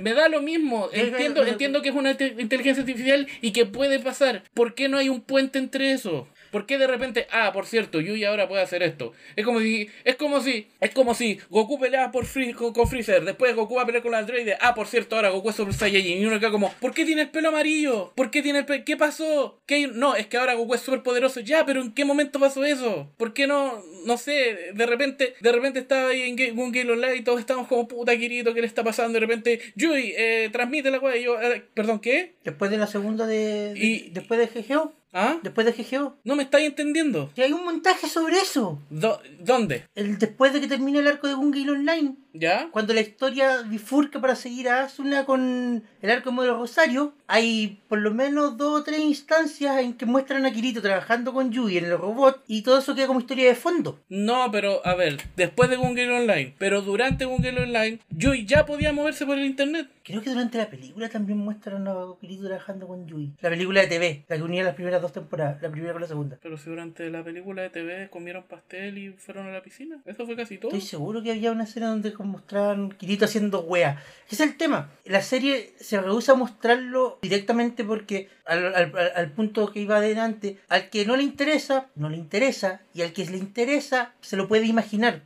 Me 0.00 0.14
da 0.14 0.28
lo 0.28 0.42
mismo. 0.42 0.88
Eh, 0.92 1.08
Entiendo, 1.08 1.42
eh, 1.42 1.48
eh, 1.48 1.50
entiendo 1.52 1.82
que 1.82 1.90
es 1.90 1.94
una 1.94 2.10
inte- 2.12 2.34
inteligencia 2.38 2.82
artificial 2.82 3.26
y 3.40 3.52
que 3.52 3.66
puede 3.66 3.98
pasar. 4.00 4.42
¿Por 4.54 4.74
qué 4.74 4.88
no 4.88 4.98
hay 4.98 5.08
un 5.08 5.20
puente 5.20 5.58
entre 5.58 5.92
eso? 5.92 6.28
¿Por 6.50 6.66
qué 6.66 6.78
de 6.78 6.86
repente, 6.86 7.26
ah, 7.30 7.52
por 7.52 7.66
cierto, 7.66 8.00
Yui 8.00 8.24
ahora 8.24 8.48
puede 8.48 8.62
hacer 8.62 8.82
esto? 8.82 9.12
Es 9.36 9.44
como 9.44 9.60
si, 9.60 9.88
es 10.04 10.16
como 10.16 10.40
si, 10.40 10.68
es 10.80 10.90
como 10.92 11.14
si 11.14 11.38
Goku 11.50 11.78
pelea 11.78 12.10
por 12.10 12.24
Free, 12.26 12.52
con, 12.52 12.72
con 12.72 12.88
Freezer, 12.88 13.24
después 13.24 13.54
Goku 13.54 13.74
va 13.76 13.82
a 13.82 13.86
pelear 13.86 14.02
con 14.02 14.12
la 14.12 14.18
androide, 14.18 14.56
ah, 14.60 14.74
por 14.74 14.86
cierto, 14.86 15.16
ahora 15.16 15.30
Goku 15.30 15.50
es 15.50 15.56
Super 15.56 15.74
Saiyajin, 15.74 16.18
y 16.22 16.26
uno 16.26 16.38
queda 16.40 16.50
como, 16.50 16.72
¿por 16.80 16.92
qué 16.94 17.04
tiene 17.04 17.22
el 17.22 17.30
pelo 17.30 17.48
amarillo? 17.48 18.12
¿Por 18.14 18.30
qué 18.30 18.42
tiene 18.42 18.60
el 18.60 18.64
pelo? 18.66 18.84
¿Qué 18.84 18.96
pasó? 18.96 19.60
¿Qué? 19.66 19.86
No, 19.88 20.14
es 20.16 20.26
que 20.26 20.36
ahora 20.36 20.54
Goku 20.54 20.74
es 20.74 20.80
súper 20.80 21.02
poderoso, 21.02 21.40
ya, 21.40 21.64
pero 21.66 21.80
¿en 21.82 21.92
qué 21.92 22.04
momento 22.04 22.38
pasó 22.40 22.64
eso? 22.64 23.12
¿Por 23.16 23.32
qué 23.34 23.46
no, 23.46 23.82
no 24.06 24.16
sé, 24.16 24.72
de 24.74 24.86
repente, 24.86 25.34
de 25.40 25.52
repente 25.52 25.78
estaba 25.80 26.08
ahí 26.10 26.22
en 26.22 26.36
Ga- 26.36 26.52
un 26.52 26.72
Game 26.72 26.90
Online 26.92 27.16
y 27.16 27.22
todos 27.22 27.40
estábamos 27.40 27.68
como, 27.68 27.86
puta, 27.88 28.16
Kirito, 28.16 28.54
¿qué 28.54 28.60
le 28.60 28.66
está 28.66 28.82
pasando? 28.84 29.14
De 29.14 29.20
repente, 29.20 29.60
Yui, 29.76 30.14
eh, 30.16 30.48
transmite 30.52 30.90
la 30.90 30.98
weá, 30.98 31.16
y 31.16 31.24
yo, 31.24 31.40
eh, 31.40 31.62
perdón, 31.74 32.00
¿qué? 32.00 32.34
Después 32.44 32.70
de 32.70 32.78
la 32.78 32.86
segunda 32.86 33.26
de. 33.26 33.74
de- 33.74 33.78
Y- 33.78 34.10
Después 34.10 34.38
de 34.40 34.62
GGO. 34.62 34.92
¿Ah? 35.12 35.38
Después 35.42 35.66
de 35.66 35.72
GGO. 35.72 36.18
No 36.24 36.36
me 36.36 36.42
estáis 36.42 36.66
entendiendo. 36.68 37.30
Y 37.34 37.40
hay 37.40 37.52
un 37.52 37.64
montaje 37.64 38.08
sobre 38.08 38.36
eso. 38.38 38.80
Do- 38.90 39.20
¿Dónde? 39.40 39.86
El, 39.94 40.18
después 40.18 40.52
de 40.52 40.60
que 40.60 40.66
termine 40.68 40.98
el 40.98 41.06
arco 41.08 41.26
de 41.28 41.34
Gungil 41.34 41.70
Online. 41.70 42.16
¿Ya? 42.38 42.68
Cuando 42.70 42.94
la 42.94 43.00
historia 43.00 43.62
bifurca 43.62 44.20
para 44.20 44.36
seguir 44.36 44.68
a 44.68 44.84
Asuna 44.84 45.24
con 45.24 45.82
el 46.00 46.10
arco 46.10 46.30
de 46.30 46.36
modelo 46.36 46.58
Rosario, 46.58 47.12
hay 47.26 47.80
por 47.88 47.98
lo 47.98 48.12
menos 48.12 48.56
dos 48.56 48.80
o 48.80 48.84
tres 48.84 49.00
instancias 49.00 49.78
en 49.78 49.94
que 49.94 50.06
muestran 50.06 50.46
a 50.46 50.52
Kirito 50.52 50.80
trabajando 50.80 51.32
con 51.32 51.50
Yui 51.50 51.78
en 51.78 51.86
el 51.86 51.98
robot 51.98 52.44
y 52.46 52.62
todo 52.62 52.78
eso 52.78 52.94
queda 52.94 53.08
como 53.08 53.20
historia 53.20 53.48
de 53.48 53.54
fondo. 53.54 54.00
No, 54.08 54.50
pero 54.52 54.86
a 54.86 54.94
ver, 54.94 55.18
después 55.36 55.68
de 55.68 55.76
Google 55.76 56.10
Online, 56.10 56.54
pero 56.58 56.82
durante 56.82 57.24
Google 57.24 57.62
Online, 57.62 57.98
Yui 58.10 58.46
ya 58.46 58.66
podía 58.66 58.92
moverse 58.92 59.26
por 59.26 59.36
el 59.36 59.44
internet. 59.44 59.88
Creo 60.04 60.22
que 60.22 60.30
durante 60.30 60.56
la 60.58 60.70
película 60.70 61.08
también 61.08 61.38
muestran 61.38 61.86
a 61.88 61.94
Kirito 62.20 62.46
trabajando 62.46 62.86
con 62.86 63.06
Yui. 63.06 63.32
La 63.40 63.50
película 63.50 63.80
de 63.82 63.88
TV, 63.88 64.24
la 64.28 64.36
que 64.36 64.42
unía 64.42 64.64
las 64.64 64.74
primeras 64.74 65.02
dos 65.02 65.12
temporadas, 65.12 65.60
la 65.60 65.70
primera 65.70 65.92
con 65.92 66.02
la 66.02 66.08
segunda. 66.08 66.38
Pero 66.40 66.56
si 66.56 66.70
durante 66.70 67.10
la 67.10 67.22
película 67.24 67.62
de 67.62 67.70
TV 67.70 68.08
comieron 68.10 68.44
pastel 68.44 68.96
y 68.96 69.10
fueron 69.10 69.48
a 69.48 69.52
la 69.52 69.62
piscina, 69.62 70.00
eso 70.06 70.24
fue 70.24 70.36
casi 70.36 70.56
todo. 70.56 70.70
Estoy 70.70 70.86
seguro 70.86 71.22
que 71.22 71.32
había 71.32 71.52
una 71.52 71.64
escena 71.64 71.88
donde 71.90 72.12
mostraban 72.28 72.90
Kirito 72.90 73.24
haciendo 73.24 73.60
wea. 73.62 74.02
Es 74.30 74.40
el 74.40 74.56
tema. 74.56 74.90
La 75.04 75.22
serie 75.22 75.72
se 75.80 76.00
rehúsa 76.00 76.32
a 76.32 76.36
mostrarlo 76.36 77.18
directamente 77.22 77.82
porque 77.84 78.28
al- 78.46 78.74
al- 78.74 78.92
al 79.16 79.32
punto 79.32 79.72
que 79.72 79.80
iba 79.80 79.96
adelante, 79.96 80.58
al 80.68 80.90
que 80.90 81.04
no 81.06 81.16
le 81.16 81.22
interesa, 81.22 81.86
no 81.96 82.08
le 82.08 82.16
interesa, 82.16 82.80
y 82.94 83.02
al 83.02 83.12
que 83.12 83.24
le 83.26 83.38
interesa, 83.38 84.12
se 84.20 84.36
lo 84.36 84.46
puede 84.48 84.66
imaginar. 84.66 85.22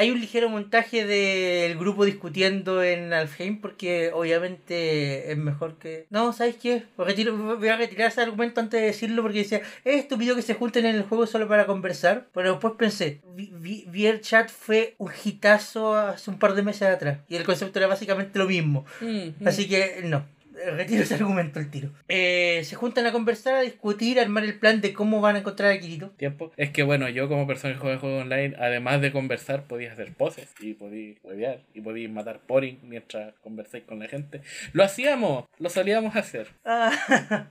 Hay 0.00 0.10
un 0.10 0.18
ligero 0.18 0.48
montaje 0.48 1.04
del 1.04 1.76
grupo 1.78 2.06
discutiendo 2.06 2.82
en 2.82 3.12
Alfheim 3.12 3.60
porque 3.60 4.10
obviamente 4.14 5.30
es 5.30 5.36
mejor 5.36 5.76
que... 5.78 6.06
No, 6.08 6.32
¿sabes 6.32 6.56
qué? 6.56 6.84
Retiro- 6.96 7.36
voy 7.58 7.68
a 7.68 7.76
retirar 7.76 8.08
ese 8.10 8.22
argumento 8.22 8.60
antes 8.62 8.80
de 8.80 8.86
decirlo 8.86 9.20
porque 9.20 9.38
decía, 9.40 9.60
es 9.84 9.96
estúpido 9.96 10.34
que 10.34 10.40
se 10.42 10.54
junten 10.54 10.86
en 10.86 10.96
el 10.96 11.02
juego 11.02 11.26
solo 11.26 11.46
para 11.48 11.66
conversar. 11.66 12.28
Pero 12.32 12.52
después 12.52 12.72
pensé, 12.78 13.20
Vi- 13.34 13.52
Vi- 13.60 13.84
VRChat 13.88 14.48
fue 14.48 14.94
un 14.96 15.10
hitazo 15.22 15.94
hace 15.94 16.30
un 16.30 16.38
par 16.38 16.54
de 16.54 16.62
meses 16.62 16.82
atrás 16.88 17.18
y 17.28 17.36
el 17.36 17.44
concepto 17.44 17.78
era 17.78 17.86
básicamente 17.88 18.38
lo 18.38 18.46
mismo. 18.46 18.86
Mm, 19.02 19.06
mm. 19.38 19.46
Así 19.48 19.68
que 19.68 20.00
no, 20.04 20.24
retiro 20.76 21.02
ese 21.02 21.14
argumento 21.14 21.58
al 21.58 21.70
tiro. 21.70 21.90
Eh, 22.08 22.62
se 22.64 22.76
juntan 22.76 23.06
a 23.06 23.12
conversar, 23.12 23.54
a 23.54 23.60
discutir, 23.60 24.18
a 24.18 24.22
armar 24.22 24.44
el 24.44 24.58
plan 24.58 24.80
de 24.80 24.92
cómo 24.92 25.20
van 25.20 25.36
a 25.36 25.38
encontrar 25.40 25.72
a 25.72 25.78
Kirito. 25.80 26.10
Tiempo. 26.10 26.52
Es 26.56 26.70
que 26.70 26.82
bueno, 26.82 27.08
yo 27.08 27.28
como 27.28 27.46
persona 27.46 27.74
que 27.74 27.80
juega 27.80 27.98
juegos 27.98 28.22
online, 28.22 28.54
además 28.58 29.00
de 29.00 29.12
conversar, 29.12 29.64
podía 29.64 29.92
hacer 29.92 30.12
poses 30.14 30.48
y 30.60 30.74
podía 30.74 31.14
huevear 31.22 31.60
y 31.74 31.80
podía 31.80 32.08
matar 32.08 32.40
poring 32.46 32.78
mientras 32.82 33.34
conversáis 33.42 33.84
con 33.84 33.98
la 33.98 34.08
gente. 34.08 34.42
Lo 34.72 34.84
hacíamos, 34.84 35.44
lo 35.58 35.70
solíamos 35.70 36.16
hacer. 36.16 36.48
Ah, 36.64 36.90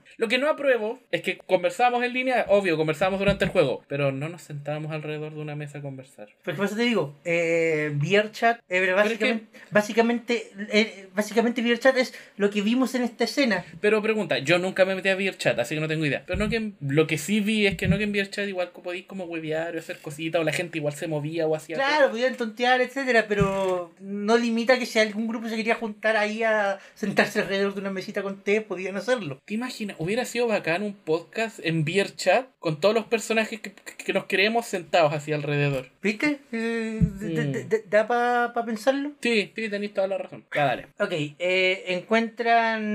Lo 0.16 0.28
que 0.28 0.38
no 0.38 0.48
apruebo 0.48 0.98
es 1.10 1.22
que 1.22 1.38
conversábamos 1.38 2.04
en 2.04 2.12
línea, 2.12 2.46
obvio, 2.48 2.76
conversábamos 2.76 3.18
durante 3.20 3.44
el 3.44 3.50
juego, 3.50 3.84
pero 3.88 4.12
no 4.12 4.28
nos 4.28 4.42
sentábamos 4.42 4.92
alrededor 4.92 5.34
de 5.34 5.40
una 5.40 5.56
mesa 5.56 5.78
a 5.78 5.82
conversar. 5.82 6.28
Pues 6.44 6.56
por 6.56 6.66
eso 6.66 6.76
te 6.76 6.82
digo, 6.82 7.18
eh, 7.24 7.90
VRChat, 7.94 8.58
eh, 8.58 8.62
Pero 8.68 9.00
es 9.00 9.18
que- 9.18 9.40
básicamente, 9.50 9.50
básicamente, 9.70 10.50
eh, 10.72 11.08
básicamente 11.14 11.62
VRChat 11.62 11.96
es 11.96 12.14
lo 12.36 12.50
que 12.50 12.62
vimos 12.62 12.94
en 12.94 12.99
esta 13.02 13.24
escena. 13.24 13.64
Pero 13.80 14.02
pregunta, 14.02 14.38
yo 14.38 14.58
nunca 14.58 14.84
me 14.84 14.94
metí 14.94 15.08
a 15.08 15.16
VRChat, 15.16 15.58
así 15.58 15.74
que 15.74 15.80
no 15.80 15.88
tengo 15.88 16.06
idea. 16.06 16.22
Pero 16.26 16.38
no 16.38 16.48
que 16.48 16.72
lo 16.80 17.06
que 17.06 17.18
sí 17.18 17.40
vi 17.40 17.66
es 17.66 17.76
que 17.76 17.88
no 17.88 17.98
que 17.98 18.04
en 18.04 18.12
VRChat 18.12 18.48
igual 18.48 18.70
podéis 18.70 19.06
como 19.06 19.24
huevear 19.24 19.76
o 19.76 19.78
hacer 19.78 19.98
cositas, 19.98 20.40
o 20.40 20.44
la 20.44 20.52
gente 20.52 20.78
igual 20.78 20.94
se 20.94 21.08
movía 21.08 21.46
o 21.46 21.54
hacía 21.54 21.76
Claro, 21.76 22.10
podían 22.10 22.36
tontear, 22.36 22.80
etcétera, 22.80 23.26
pero 23.28 23.92
no 24.00 24.36
limita 24.36 24.78
que 24.78 24.86
si 24.86 24.98
algún 24.98 25.26
grupo 25.28 25.48
se 25.48 25.56
quería 25.56 25.74
juntar 25.74 26.16
ahí 26.16 26.42
a 26.42 26.78
sentarse 26.94 27.40
alrededor 27.40 27.74
de 27.74 27.80
una 27.80 27.90
mesita 27.90 28.22
con 28.22 28.40
té, 28.42 28.60
podían 28.60 28.96
hacerlo. 28.96 29.40
¿Te 29.44 29.54
imaginas? 29.54 29.96
Hubiera 29.98 30.24
sido 30.24 30.46
bacán 30.46 30.82
un 30.82 30.94
podcast 30.94 31.58
en 31.62 31.84
VRChat 31.84 32.46
con 32.58 32.80
todos 32.80 32.94
los 32.94 33.04
personajes 33.06 33.60
que, 33.60 33.72
que 33.72 34.12
nos 34.12 34.24
creemos 34.24 34.66
sentados 34.66 35.12
así 35.12 35.32
alrededor. 35.32 35.88
¿Viste? 36.02 36.38
Eh, 36.52 37.00
Mm. 37.00 37.90
¿Da 37.90 38.06
para 38.06 38.64
pensarlo? 38.64 39.12
Sí, 39.20 39.52
sí, 39.54 39.68
tenéis 39.68 39.94
toda 39.94 40.06
la 40.06 40.18
razón. 40.18 40.44
Ya, 40.54 40.64
dale. 40.64 40.86
Ok, 40.98 41.12
eh, 41.38 41.84
encuentran 41.88 42.89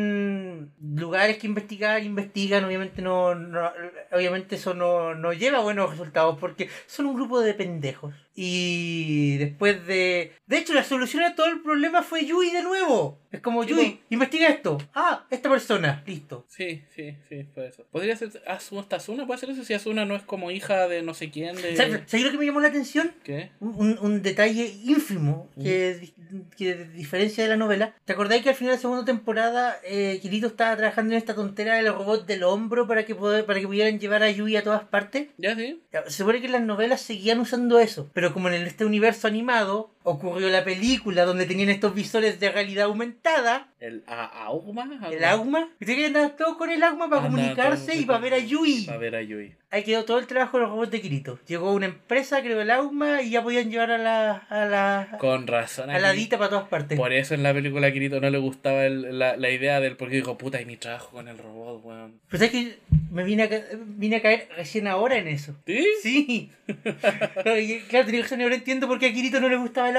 lugares 0.82 1.38
que 1.38 1.48
investigar, 1.48 2.04
investigan, 2.04 2.64
obviamente 2.66 3.02
no, 3.02 3.36
no- 3.36 3.72
obviamente 4.12 4.56
eso 4.56 4.74
no, 4.74 5.16
no 5.16 5.34
lleva 5.34 5.60
buenos 5.62 5.90
resultados 5.92 6.38
porque 6.40 6.70
son 6.88 7.08
un 7.08 7.16
grupo 7.16 7.40
de 7.42 7.54
pendejos. 7.54 8.14
Y 8.36 9.38
después 9.38 9.86
de... 9.88 10.34
De 10.46 10.58
hecho, 10.58 10.74
la 10.74 10.84
solución 10.84 11.24
a 11.24 11.36
todo 11.36 11.48
el 11.48 11.62
problema 11.62 12.04
fue 12.04 12.26
Yui 12.26 12.52
de 12.52 12.62
nuevo. 12.62 13.20
Es 13.32 13.42
como, 13.42 13.64
Sí, 13.64 13.70
Yui, 13.72 14.00
investiga 14.10 14.48
esto. 14.48 14.78
Ah, 14.94 15.26
esta 15.30 15.50
persona, 15.50 16.04
listo. 16.06 16.46
Sí, 16.48 16.84
sí, 16.96 17.16
sí, 17.28 17.46
fue 17.54 17.68
eso. 17.68 17.86
Podría 17.92 18.16
ser 18.16 18.30
Asuna, 18.48 18.86
Asuna 18.92 19.26
puede 19.26 19.40
ser 19.40 19.50
eso 19.50 19.64
si 19.64 19.74
Asuna 19.74 20.06
no 20.06 20.16
es 20.16 20.24
como 20.24 20.52
hija 20.52 20.88
de 20.88 21.02
no 21.02 21.14
sé 21.14 21.32
quién 21.32 21.56
de 21.56 21.76
¿Sabes 21.76 22.02
sabes 22.08 22.26
lo 22.26 22.32
que 22.32 22.38
me 22.38 22.46
llamó 22.46 22.60
la 22.62 22.68
atención? 22.70 23.12
¿Qué? 23.24 23.52
Un, 23.60 23.98
un- 24.02 24.22
detalle 24.22 24.74
ínfimo 24.86 25.50
que, 25.62 26.12
que 26.58 26.76
diferencia 26.76 27.44
de 27.44 27.50
la 27.50 27.58
novela. 27.58 27.94
¿Te 28.06 28.14
acordáis 28.14 28.42
que 28.44 28.50
al 28.50 28.56
final 28.56 28.72
de 28.72 28.78
la 28.78 28.82
segunda 28.82 29.06
temporada 29.06 29.78
eh, 29.84 30.20
Kirito 30.22 30.48
estaba 30.48 30.76
trabajando 30.78 31.14
en 31.14 31.18
esta 31.18 31.36
tontera 31.36 31.76
del 31.76 31.88
robot 31.94 32.26
del 32.26 32.44
hombro 32.44 32.88
para 32.88 33.06
que, 33.06 33.16
poder, 33.16 33.46
para 33.46 33.60
que 33.60 33.68
pudieran 33.68 34.00
llevar 34.00 34.24
a 34.24 34.32
Yui 34.32 34.56
a 34.56 34.64
todas 34.64 34.84
partes? 34.86 35.28
¿Ya 35.38 35.56
sí? 35.56 35.82
Se 36.08 36.12
supone 36.12 36.42
que 36.42 36.48
las 36.50 36.62
novelas 36.62 37.02
seguían 37.02 37.40
usando 37.40 37.80
eso, 37.80 38.10
pero 38.14 38.25
como 38.34 38.50
en 38.50 38.56
este 38.66 38.86
universo 38.86 39.28
animado 39.28 39.95
ocurrió 40.06 40.48
la 40.50 40.64
película 40.64 41.26
donde 41.26 41.46
tenían 41.46 41.70
estos 41.70 41.94
visores 41.94 42.40
de 42.40 42.50
realidad 42.52 42.86
aumentada, 42.86 43.68
¿El 43.80 44.04
a 44.08 44.46
Augma? 44.46 44.88
el 45.12 45.24
Augma, 45.26 45.68
y 45.80 45.86
tenían 45.86 46.14
todos 46.38 46.56
con 46.58 46.70
el 46.70 46.82
Augma 46.84 47.10
para 47.10 47.24
comunicarse 47.24 47.96
y 47.98 48.06
para 48.06 48.20
ver 48.20 48.34
a 48.36 48.40
Yui. 48.40 48.86
Para 48.86 48.98
ver 48.98 49.16
a 49.16 49.22
Yui. 49.22 49.54
Ahí 49.72 49.84
quedó 49.84 50.06
todo 50.06 50.20
el 50.20 50.28
trabajo 50.28 50.58
de 50.58 50.64
los 50.64 50.72
robots 50.72 50.92
de 50.92 51.02
Kirito. 51.02 51.38
Llegó 51.48 51.74
una 51.74 51.88
empresa, 51.88 52.42
creó 52.42 52.62
el 52.62 52.72
Augma 52.72 53.22
y 53.22 53.32
ya 53.32 53.44
podían 53.44 53.70
llevar 53.70 53.92
a 53.92 53.98
la, 53.98 54.32
a 54.50 54.66
la, 54.66 55.18
Con 55.20 55.48
razón. 55.48 55.90
a 55.90 56.00
la 56.00 56.14
Dita 56.14 56.38
para 56.38 56.50
todas 56.50 56.70
partes. 56.70 56.98
Por 56.98 57.12
eso 57.12 57.34
en 57.34 57.44
la 57.44 57.54
película 57.54 57.88
a 57.88 57.92
Kirito 57.92 58.22
no 58.22 58.30
le 58.30 58.38
gustaba 58.38 58.86
el- 58.86 59.20
la, 59.20 59.36
la 59.36 59.50
idea 59.50 59.82
del 59.82 59.98
porque 59.98 60.16
dijo, 60.16 60.38
puta, 60.38 60.62
y 60.62 60.66
mi 60.66 60.78
trabajo 60.78 61.10
con 61.12 61.28
el 61.28 61.38
robot, 61.38 61.84
weón. 61.84 62.22
Pero 62.30 62.38
sabes 62.46 62.52
que 62.52 62.78
me 63.12 63.24
vine 63.26 63.44
a, 63.44 63.50
vine 63.86 64.16
a 64.18 64.22
caer 64.22 64.48
recién 64.56 64.88
ahora 64.88 65.18
en 65.18 65.28
eso. 65.28 65.56
¿Sí? 65.66 65.86
Sí. 66.02 66.52
claro, 67.90 68.06
tenía 68.06 68.22
razón, 68.22 68.42
ahora 68.42 68.56
entiendo 68.56 68.88
por 68.88 68.98
qué 69.00 69.08
a 69.08 69.14
Kirito 69.14 69.40
no 69.40 69.50
le 69.50 69.58
gustaba 69.58 69.90
el 69.90 69.95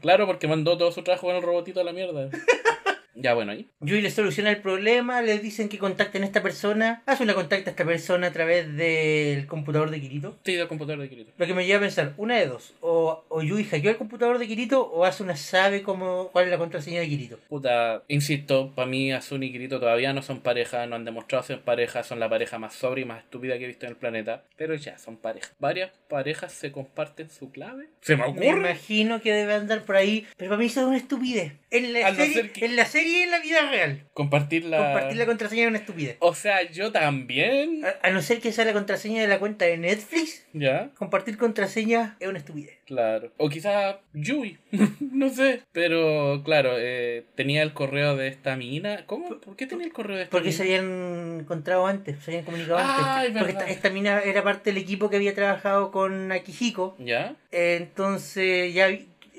Claro, 0.00 0.26
porque 0.26 0.48
mandó 0.48 0.76
todo 0.78 0.92
su 0.92 1.02
trabajo 1.02 1.26
con 1.26 1.36
el 1.36 1.42
robotito 1.42 1.80
a 1.80 1.84
la 1.84 1.92
mierda. 1.92 2.28
ya, 3.20 3.34
bueno, 3.34 3.52
ahí. 3.52 3.66
Yui 3.80 4.00
le 4.00 4.10
soluciona 4.10 4.50
el 4.50 4.58
problema, 4.58 5.22
le 5.22 5.38
dicen 5.38 5.68
que 5.68 5.78
contacten 5.78 6.22
a 6.22 6.26
esta 6.26 6.42
persona. 6.42 7.02
Asuna 7.06 7.34
contacta 7.34 7.70
a 7.70 7.72
esta 7.72 7.84
persona 7.84 8.28
a 8.28 8.32
través 8.32 8.76
del 8.76 9.46
computador 9.46 9.90
de 9.90 10.00
Kirito. 10.00 10.38
Sí, 10.44 10.54
del 10.54 10.68
computador 10.68 11.00
de 11.00 11.08
Kirito. 11.08 11.32
Lo 11.38 11.46
que 11.46 11.54
me 11.54 11.66
lleva 11.66 11.78
a 11.78 11.82
pensar, 11.82 12.14
una 12.16 12.36
de 12.36 12.46
dos. 12.46 12.74
O, 12.80 13.24
o, 13.28 13.42
Yui 13.42 13.64
hackeó 13.64 13.90
el 13.90 13.96
computador 13.96 14.38
de 14.38 14.46
Kirito 14.46 14.82
o 14.82 15.04
Asuna 15.04 15.36
sabe 15.36 15.82
cómo, 15.82 16.28
cuál 16.32 16.46
es 16.46 16.50
la 16.50 16.58
contraseña 16.58 17.00
de 17.00 17.08
Kirito. 17.08 17.38
Puta, 17.48 18.02
insisto, 18.08 18.72
para 18.74 18.86
mí 18.88 19.12
Asuna 19.12 19.44
y 19.46 19.52
Kirito 19.52 19.80
todavía 19.80 20.12
no 20.12 20.22
son 20.22 20.40
pareja, 20.40 20.86
no 20.86 20.96
han 20.96 21.04
demostrado 21.04 21.44
ser 21.44 21.60
pareja, 21.60 22.02
son 22.02 22.20
la 22.20 22.28
pareja 22.28 22.58
más 22.58 22.74
sobria 22.74 23.02
y 23.02 23.06
más 23.06 23.22
estúpida 23.24 23.58
que 23.58 23.64
he 23.64 23.68
visto 23.68 23.86
en 23.86 23.90
el 23.92 23.96
planeta, 23.96 24.44
pero 24.56 24.74
ya 24.74 24.98
son 24.98 25.16
pareja. 25.16 25.48
Varias 25.58 25.90
parejas 26.08 26.52
se 26.52 26.72
comparten 26.72 27.30
su 27.30 27.50
clave. 27.50 27.88
¿Se 28.00 28.16
me 28.16 28.22
Me 28.24 28.28
ocurre? 28.30 28.46
imagino 28.48 29.20
que 29.20 29.32
debe 29.32 29.54
andar 29.54 29.84
por 29.84 29.96
ahí, 29.96 30.26
pero 30.36 30.50
para 30.50 30.58
mí 30.60 30.66
eso 30.66 30.80
es 30.80 30.86
una 30.86 30.96
estupidez. 30.96 31.52
En 31.70 31.92
la, 31.92 32.06
A 32.08 32.10
no 32.10 32.16
serie, 32.16 32.34
ser 32.34 32.52
que- 32.52 32.64
en 32.64 32.76
la 32.76 32.84
serie 32.84 33.09
en 33.16 33.30
la 33.30 33.38
vida 33.40 33.68
real. 33.70 34.06
Compartir 34.14 34.64
la... 34.64 34.78
Compartir 34.78 35.16
la 35.18 35.26
contraseña 35.26 35.62
es 35.62 35.68
una 35.68 35.78
estupidez. 35.78 36.16
O 36.20 36.34
sea, 36.34 36.62
yo 36.70 36.92
también. 36.92 37.84
A, 37.84 38.08
a 38.08 38.10
no 38.10 38.22
ser 38.22 38.40
que 38.40 38.52
sea 38.52 38.64
la 38.64 38.72
contraseña 38.72 39.22
de 39.22 39.28
la 39.28 39.38
cuenta 39.38 39.64
de 39.64 39.76
Netflix, 39.78 40.46
¿Ya? 40.52 40.90
compartir 40.96 41.36
contraseña 41.38 42.16
es 42.20 42.28
una 42.28 42.38
estupidez. 42.38 42.78
Claro. 42.86 43.32
O 43.36 43.48
quizá 43.48 44.00
Yui. 44.12 44.58
no 45.00 45.28
sé. 45.30 45.62
Pero 45.72 46.42
claro, 46.44 46.72
eh, 46.76 47.24
tenía 47.36 47.62
el 47.62 47.72
correo 47.72 48.16
de 48.16 48.28
esta 48.28 48.56
mina. 48.56 49.04
¿Cómo? 49.06 49.40
¿Por 49.40 49.56
qué 49.56 49.66
tenía 49.66 49.86
el 49.86 49.92
correo 49.92 50.16
de 50.16 50.24
esta 50.24 50.30
Porque 50.32 50.48
mina? 50.48 50.56
se 50.56 50.62
habían 50.64 51.40
encontrado 51.40 51.86
antes, 51.86 52.18
se 52.24 52.30
habían 52.32 52.44
comunicado 52.44 52.78
Ay, 52.80 53.26
antes. 53.28 53.38
Porque 53.42 53.52
esta, 53.52 53.68
esta 53.68 53.90
mina 53.90 54.20
era 54.20 54.42
parte 54.42 54.72
del 54.72 54.82
equipo 54.82 55.08
que 55.08 55.16
había 55.16 55.34
trabajado 55.34 55.90
con 55.92 56.32
Akihiko. 56.32 56.96
¿Ya? 56.98 57.36
Eh, 57.52 57.76
Entonces 57.80 58.74
ya 58.74 58.88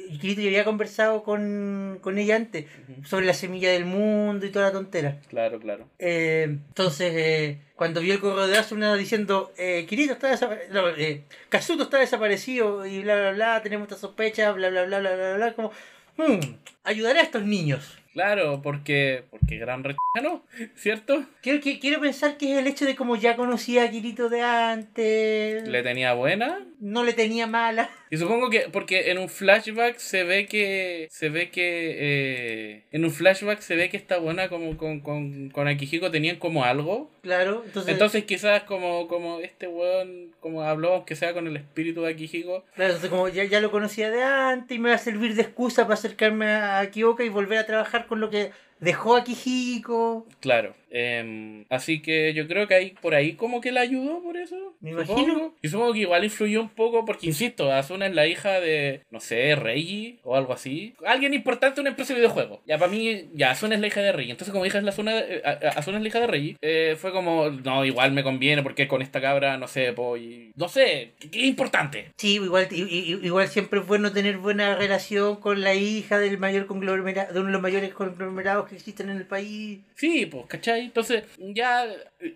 vi- 0.09 0.17
Kirito 0.19 0.41
ya 0.41 0.47
había 0.47 0.63
conversado 0.63 1.23
con, 1.23 1.99
con 2.01 2.17
ella 2.17 2.35
antes 2.35 2.65
sobre 3.05 3.25
la 3.25 3.33
semilla 3.33 3.71
del 3.71 3.85
mundo 3.85 4.45
y 4.45 4.49
toda 4.49 4.67
la 4.67 4.71
tontera. 4.71 5.17
Claro, 5.29 5.59
claro. 5.59 5.87
Eh, 5.99 6.43
entonces, 6.49 7.11
eh, 7.15 7.57
cuando 7.75 8.01
vio 8.01 8.13
el 8.13 8.19
correo 8.19 8.47
de 8.47 8.57
Asuna 8.57 8.95
diciendo, 8.95 9.51
eh, 9.57 9.85
Kirito 9.87 10.13
está 10.13 10.29
desaparecido, 10.29 10.81
no, 10.81 10.89
eh, 10.89 11.23
Kazuto 11.49 11.83
está 11.83 11.97
desaparecido 11.99 12.85
y 12.85 13.01
bla, 13.01 13.15
bla, 13.19 13.31
bla, 13.31 13.61
tenemos 13.63 13.87
esta 13.87 13.99
sospecha, 13.99 14.51
bla, 14.51 14.69
bla, 14.69 14.85
bla, 14.85 14.99
bla, 14.99 15.15
bla, 15.15 15.35
bla, 15.37 15.53
como, 15.53 15.71
hmm, 16.17 16.39
ayudaré 16.83 17.19
a 17.19 17.23
estos 17.23 17.43
niños. 17.43 17.97
Claro, 18.13 18.61
porque. 18.61 19.23
Porque 19.31 19.57
gran 19.57 19.85
recha 19.85 19.97
no, 20.21 20.43
¿cierto? 20.75 21.23
Quiero, 21.41 21.61
que- 21.61 21.79
quiero 21.79 22.01
pensar 22.01 22.35
que 22.35 22.51
es 22.51 22.59
el 22.59 22.67
hecho 22.67 22.83
de 22.85 22.93
como 22.97 23.15
ya 23.15 23.37
conocía 23.37 23.85
a 23.85 23.89
Kirito 23.89 24.27
de 24.27 24.41
antes, 24.41 25.65
Le 25.67 25.81
tenía 25.81 26.13
buena. 26.13 26.59
No 26.81 27.03
le 27.03 27.13
tenía 27.13 27.47
mala. 27.47 27.89
Y 28.11 28.17
supongo 28.17 28.49
que, 28.49 28.67
porque 28.73 29.09
en 29.09 29.19
un 29.19 29.29
flashback 29.29 29.97
se 29.97 30.25
ve 30.25 30.45
que, 30.45 31.07
se 31.09 31.29
ve 31.29 31.49
que, 31.49 31.95
eh, 31.97 32.83
en 32.91 33.05
un 33.05 33.11
flashback 33.11 33.61
se 33.61 33.77
ve 33.77 33.89
que 33.89 33.95
esta 33.95 34.17
buena 34.17 34.49
como 34.49 34.75
con, 34.75 34.99
con, 34.99 35.49
con 35.49 35.69
Akihiko 35.69 36.11
tenían 36.11 36.35
como 36.35 36.65
algo. 36.65 37.09
Claro, 37.21 37.63
entonces, 37.65 37.93
Entonces 37.93 38.25
quizás 38.25 38.63
como, 38.63 39.07
como 39.07 39.39
este 39.39 39.67
weón, 39.67 40.35
como 40.41 40.61
habló, 40.63 40.95
aunque 40.95 41.15
sea 41.15 41.31
con 41.31 41.47
el 41.47 41.55
espíritu 41.55 42.01
de 42.01 42.11
Akihiko, 42.11 42.65
claro, 42.75 42.95
entonces 42.95 43.09
como 43.09 43.29
ya, 43.29 43.45
ya 43.45 43.61
lo 43.61 43.71
conocía 43.71 44.09
de 44.09 44.23
antes 44.23 44.75
y 44.75 44.79
me 44.81 44.89
va 44.89 44.95
a 44.95 44.97
servir 44.97 45.35
de 45.35 45.43
excusa 45.43 45.83
para 45.83 45.93
acercarme 45.93 46.47
a 46.51 46.91
Kyoka 46.91 47.23
y 47.23 47.29
volver 47.29 47.59
a 47.59 47.65
trabajar 47.65 48.07
con 48.07 48.19
lo 48.19 48.29
que 48.29 48.51
dejó 48.81 49.15
a 49.15 49.23
Kijiko. 49.23 50.27
claro. 50.41 50.75
Em, 50.93 51.63
así 51.69 52.01
que 52.01 52.33
yo 52.33 52.49
creo 52.49 52.67
que 52.67 52.73
ahí, 52.75 52.93
por 53.01 53.15
ahí 53.15 53.31
como 53.35 53.61
que 53.61 53.71
la 53.71 53.79
ayudó 53.79 54.21
por 54.21 54.35
eso. 54.35 54.75
Me 54.81 54.91
supongo. 54.91 55.13
imagino. 55.21 55.55
Y 55.61 55.69
supongo 55.69 55.93
que 55.93 55.99
igual 55.99 56.25
influyó 56.25 56.59
un 56.59 56.67
poco, 56.67 57.05
porque 57.05 57.27
insisto, 57.27 57.71
Asuna 57.71 58.07
es 58.07 58.13
la 58.13 58.27
hija 58.27 58.59
de, 58.59 59.03
no 59.09 59.21
sé, 59.21 59.55
Reiji 59.55 60.19
o 60.23 60.35
algo 60.35 60.51
así. 60.51 60.93
Alguien 61.05 61.33
importante 61.33 61.79
en 61.79 61.83
una 61.83 61.91
empresa 61.91 62.13
de 62.13 62.19
videojuegos. 62.19 62.59
Ya 62.67 62.77
para 62.77 62.91
mí, 62.91 63.29
ya 63.33 63.51
Asuna 63.51 63.75
es 63.75 63.79
la 63.81 63.87
hija 63.87 64.01
de 64.01 64.11
Reiji. 64.11 64.31
Entonces, 64.31 64.51
como 64.51 64.65
hija 64.65 64.79
es 64.79 64.83
la 64.83 64.89
Asuna, 64.89 65.17
eh, 65.17 65.41
a- 65.45 65.79
Asuna 65.79 65.95
es 65.95 66.03
la 66.03 66.09
hija 66.09 66.19
de 66.19 66.27
Reiji, 66.27 66.57
eh, 66.61 66.97
fue 66.99 67.13
como, 67.13 67.49
no, 67.49 67.85
igual 67.85 68.11
me 68.11 68.23
conviene 68.23 68.61
porque 68.61 68.89
con 68.89 69.01
esta 69.01 69.21
cabra, 69.21 69.57
no 69.57 69.69
sé, 69.69 69.93
pues, 69.93 70.21
y- 70.21 70.51
no 70.57 70.67
sé, 70.67 71.13
qué, 71.21 71.31
qué 71.31 71.45
importante. 71.45 72.11
Sí, 72.17 72.33
igual, 72.35 72.67
igual 72.69 73.47
siempre 73.47 73.79
es 73.79 73.87
bueno 73.87 74.11
tener 74.11 74.39
buena 74.39 74.75
relación 74.75 75.37
con 75.37 75.61
la 75.61 75.73
hija 75.73 76.19
del 76.19 76.37
mayor 76.37 76.65
conglomerado, 76.65 77.31
de 77.33 77.39
uno 77.39 77.47
de 77.47 77.53
los 77.53 77.61
mayores 77.61 77.93
conglomerados 77.93 78.67
que 78.71 78.77
existen 78.77 79.09
en 79.09 79.17
el 79.17 79.25
país. 79.25 79.79
Sí, 79.95 80.25
pues, 80.25 80.45
¿cachai? 80.47 80.85
Entonces, 80.85 81.23
ya, 81.37 81.85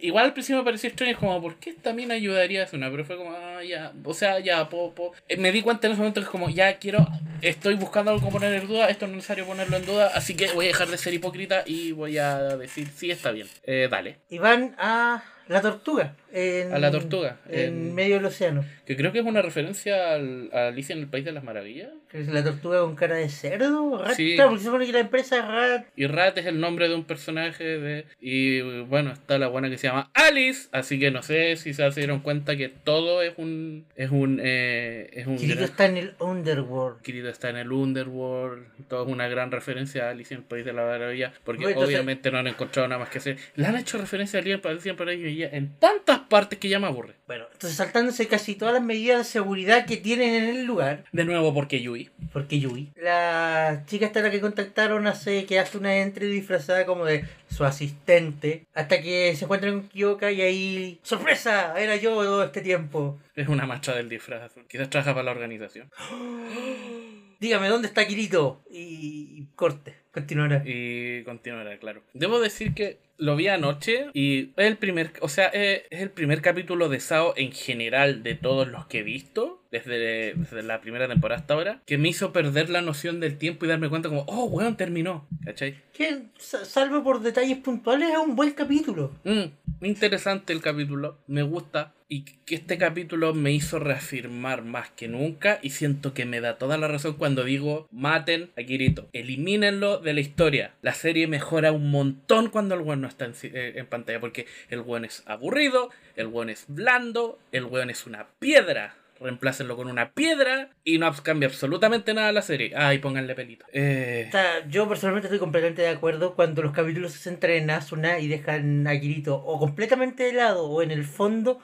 igual 0.01 0.25
al 0.25 0.33
principio 0.33 0.59
me 0.59 0.65
pareció 0.65 0.89
extraño, 0.89 1.13
es 1.13 1.17
como, 1.17 1.41
¿por 1.41 1.55
qué 1.55 1.73
también 1.73 2.11
ayudaría 2.11 2.61
a 2.61 2.65
Asuna? 2.65 2.91
Pero 2.91 3.05
fue 3.05 3.17
como, 3.17 3.31
ah, 3.31 3.63
ya, 3.63 3.93
o 4.03 4.13
sea, 4.13 4.39
ya, 4.39 4.69
po, 4.69 4.93
po. 4.93 5.13
Eh, 5.27 5.37
me 5.37 5.51
di 5.51 5.61
cuenta 5.61 5.87
en 5.87 5.93
ese 5.93 5.99
momento 5.99 6.21
que 6.21 6.25
es 6.25 6.31
como, 6.31 6.49
ya 6.49 6.77
quiero, 6.77 7.07
estoy 7.41 7.75
buscando 7.75 8.11
algo 8.11 8.29
poner 8.29 8.53
en 8.53 8.67
duda, 8.67 8.89
esto 8.89 9.07
no 9.07 9.13
es 9.13 9.17
necesario 9.17 9.45
ponerlo 9.45 9.77
en 9.77 9.85
duda, 9.85 10.11
así 10.13 10.35
que 10.35 10.51
voy 10.51 10.65
a 10.65 10.67
dejar 10.69 10.89
de 10.89 10.97
ser 10.97 11.13
hipócrita 11.13 11.63
y 11.65 11.93
voy 11.93 12.17
a 12.17 12.57
decir, 12.57 12.87
sí, 12.95 13.09
está 13.09 13.31
bien. 13.31 13.47
Eh, 13.63 13.87
dale. 13.89 14.17
Y 14.29 14.37
van 14.37 14.75
a 14.77 15.23
la 15.47 15.61
tortuga. 15.61 16.15
En, 16.37 16.73
A 16.73 16.79
la 16.79 16.91
tortuga, 16.91 17.37
En, 17.47 17.59
en- 17.59 17.95
medio 17.95 18.15
del 18.15 18.25
océano. 18.25 18.65
Que 18.85 18.97
creo 18.97 19.13
que 19.13 19.19
es 19.19 19.25
una 19.25 19.41
referencia 19.41 20.13
al, 20.13 20.49
a 20.51 20.67
Alicia 20.67 20.91
en 20.93 20.99
el 20.99 21.07
País 21.07 21.23
de 21.23 21.31
las 21.31 21.45
Maravillas. 21.45 21.89
Es 22.11 22.27
la 22.27 22.43
tortuga 22.43 22.81
con 22.81 22.95
cara 22.95 23.15
de 23.15 23.29
cerdo. 23.29 24.03
Rat- 24.03 24.15
Sí. 24.15 24.35
Claro, 24.35 24.49
porque 24.49 24.59
se 24.63 24.65
supone 24.65 24.85
que 24.85 24.91
la 24.91 24.99
empresa 24.99 25.37
es 25.37 25.45
Rat. 25.47 25.85
Y 25.95 26.07
Rat 26.07 26.37
es 26.37 26.45
el 26.45 26.59
nombre 26.59 26.89
de 26.89 26.95
un 26.95 27.05
personaje 27.05 27.63
de... 27.63 28.05
Y 28.19 28.59
bueno, 28.81 29.11
está 29.13 29.37
la 29.37 29.47
buena 29.47 29.69
que 29.69 29.77
se 29.77 29.87
llama 29.87 30.09
Alice. 30.13 30.67
Así 30.73 30.99
que 30.99 31.09
no 31.09 31.23
sé 31.23 31.55
si 31.55 31.73
se 31.73 31.89
dieron 31.91 32.19
cuenta 32.19 32.57
que 32.57 32.67
todo 32.69 33.21
es 33.21 33.33
un... 33.37 33.85
Es 33.95 34.11
un... 34.11 34.41
Eh, 34.43 35.09
es 35.13 35.27
un 35.27 35.37
Kirito 35.37 35.55
gran- 35.59 35.69
está 35.69 35.85
en 35.85 35.97
el 35.97 36.15
Underworld. 36.19 37.01
Kirito 37.01 37.29
está 37.29 37.49
en 37.49 37.57
el 37.57 37.71
Underworld. 37.71 38.65
Todo 38.89 39.05
es 39.05 39.09
una 39.11 39.27
gran 39.29 39.51
referencia 39.51 40.07
a 40.07 40.09
Alicia 40.11 40.35
en 40.35 40.41
el 40.41 40.47
País 40.47 40.65
de 40.65 40.73
la 40.73 40.83
Maravilla. 40.85 41.31
Porque 41.45 41.61
Bueno, 41.63 41.69
entonces- 41.75 41.95
obviamente 41.95 42.29
no 42.29 42.39
han 42.39 42.47
encontrado 42.47 42.87
nada 42.89 42.99
más 42.99 43.09
que 43.09 43.19
hacer. 43.19 43.37
Le 43.55 43.65
han 43.65 43.77
hecho 43.77 43.97
referencia 43.97 44.37
a 44.37 44.41
Alicia 44.41 44.51
en 44.51 44.55
el 44.55 44.61
País 44.61 44.81
de 44.81 44.85
la 44.85 44.95
En 45.43 45.77
tantas 45.79 46.19
partes 46.19 46.59
que 46.59 46.69
ya 46.69 46.79
me 46.79 46.87
aburre. 46.87 47.15
Bueno, 47.27 47.45
entonces 47.51 47.77
saltándose 47.77 48.27
casi 48.27 48.55
todas 48.55 48.73
las 48.73 48.83
medidas 48.83 49.19
de 49.19 49.23
seguridad 49.23 49.85
que 49.85 49.97
tienen 49.97 50.33
en 50.35 50.55
el 50.55 50.65
lugar. 50.65 51.05
De 51.11 51.25
nuevo 51.25 51.53
porque 51.53 51.81
Yui. 51.81 52.09
Porque 52.31 52.59
Yui. 52.59 52.91
La 52.95 53.83
chica 53.87 54.05
esta 54.05 54.21
la 54.21 54.31
que 54.31 54.41
contactaron 54.41 55.07
hace 55.07 55.45
que 55.45 55.59
hace 55.59 55.77
una 55.77 55.97
entry 55.97 56.27
disfrazada 56.27 56.85
como 56.85 57.05
de 57.05 57.25
su 57.49 57.65
asistente. 57.65 58.65
Hasta 58.73 59.01
que 59.01 59.35
se 59.35 59.45
encuentran 59.45 59.79
con 59.79 59.89
Kyoka 59.89 60.31
y 60.31 60.41
ahí. 60.41 60.99
¡Sorpresa! 61.03 61.79
Era 61.79 61.95
yo 61.95 62.15
todo 62.15 62.43
este 62.43 62.61
tiempo. 62.61 63.19
Es 63.35 63.47
una 63.47 63.65
maestra 63.65 63.95
del 63.95 64.09
disfraz. 64.09 64.51
Quizás 64.67 64.89
trabaja 64.89 65.13
para 65.13 65.23
la 65.23 65.31
organización. 65.31 65.89
Dígame, 67.39 67.67
¿dónde 67.67 67.87
está 67.87 68.07
Kirito? 68.07 68.61
Y 68.69 69.47
corte. 69.55 70.04
Continuará. 70.15 70.63
Y 70.65 71.23
continuará, 71.23 71.77
claro. 71.77 72.01
Debo 72.13 72.39
decir 72.39 72.73
que 72.73 72.97
lo 73.17 73.35
vi 73.35 73.47
anoche 73.47 74.07
y 74.13 74.51
es 74.57 74.65
el 74.67 74.77
primer, 74.77 75.11
o 75.21 75.29
sea, 75.29 75.47
es, 75.47 75.83
es 75.89 76.01
el 76.01 76.09
primer 76.09 76.41
capítulo 76.41 76.89
de 76.89 76.99
Sao 76.99 77.33
en 77.37 77.51
general 77.53 78.23
de 78.23 78.35
todos 78.35 78.67
los 78.67 78.87
que 78.87 78.99
he 78.99 79.03
visto 79.03 79.61
desde, 79.71 80.33
desde 80.35 80.63
la 80.63 80.81
primera 80.81 81.07
temporada 81.07 81.39
hasta 81.39 81.53
ahora 81.53 81.81
que 81.85 81.97
me 81.97 82.09
hizo 82.09 82.33
perder 82.33 82.69
la 82.69 82.81
noción 82.81 83.19
del 83.21 83.37
tiempo 83.37 83.65
y 83.65 83.69
darme 83.69 83.87
cuenta 83.89 84.09
como, 84.09 84.23
oh, 84.27 84.45
weón, 84.45 84.75
terminó, 84.75 85.27
¿cachai? 85.45 85.75
Que, 85.93 86.23
sa- 86.37 86.65
salvo 86.65 87.03
por 87.03 87.21
detalles 87.21 87.57
puntuales, 87.59 88.09
es 88.09 88.17
un 88.17 88.35
buen 88.35 88.51
capítulo. 88.51 89.13
Mm, 89.23 89.85
interesante 89.85 90.51
el 90.51 90.61
capítulo, 90.61 91.17
me 91.27 91.43
gusta 91.43 91.93
y 92.07 92.23
que 92.45 92.55
este 92.55 92.77
capítulo 92.77 93.33
me 93.33 93.51
hizo 93.51 93.79
reafirmar 93.79 94.63
más 94.63 94.89
que 94.91 95.07
nunca 95.07 95.59
y 95.61 95.71
siento 95.71 96.13
que 96.13 96.25
me 96.25 96.39
da 96.39 96.57
toda 96.57 96.77
la 96.77 96.87
razón 96.87 97.15
cuando 97.15 97.43
digo 97.43 97.87
maten 97.91 98.51
a 98.57 98.63
Kirito, 98.63 99.09
elimínenlo 99.13 99.97
de 99.97 100.13
la 100.13 100.19
historia. 100.19 100.73
La 100.81 100.93
serie 100.93 101.27
mejora 101.27 101.71
un 101.71 101.89
montón 101.89 102.49
cuando 102.49 102.75
el 102.75 102.81
weón 102.81 103.01
no 103.01 103.07
está 103.07 103.25
en, 103.25 103.33
eh, 103.43 103.83
pantalla 103.89 104.19
porque 104.19 104.45
el 104.69 104.81
weón 104.81 105.05
es 105.05 105.23
aburrido, 105.25 105.89
el 106.15 106.27
weón 106.27 106.49
es 106.49 106.65
blando, 106.67 107.39
el 107.51 107.65
weón 107.65 107.89
es 107.89 108.05
una 108.05 108.27
piedra. 108.39 108.95
Reemplácenlo 109.19 109.75
con 109.75 109.87
una 109.87 110.11
piedra 110.11 110.69
y 110.83 110.97
no 110.97 111.11
cambia 111.23 111.47
absolutamente 111.47 112.13
nada 112.13 112.31
la 112.31 112.41
serie. 112.41 112.73
Ay, 112.75 112.99
pónganle 112.99 113.33
pelito. 113.35 113.65
Eh, 113.71 114.25
O 114.27 114.31
sea, 114.31 114.67
yo 114.67 114.87
personalmente 114.89 115.27
estoy 115.27 115.39
completamente 115.39 115.81
de 115.81 115.87
acuerdo 115.89 116.35
cuando 116.35 116.61
los 116.61 116.73
capítulos 116.73 117.13
se 117.13 117.19
centran 117.19 117.53
en 117.53 117.69
Asuna 117.69 118.19
y 118.19 118.27
dejan 118.27 118.85
a 118.87 118.99
Kirito 118.99 119.35
o 119.35 119.59
completamente 119.59 120.23
de 120.23 120.33
lado 120.33 120.65
o 120.67 120.81
en 120.81 120.91
el 120.91 121.05
fondo. 121.05 121.61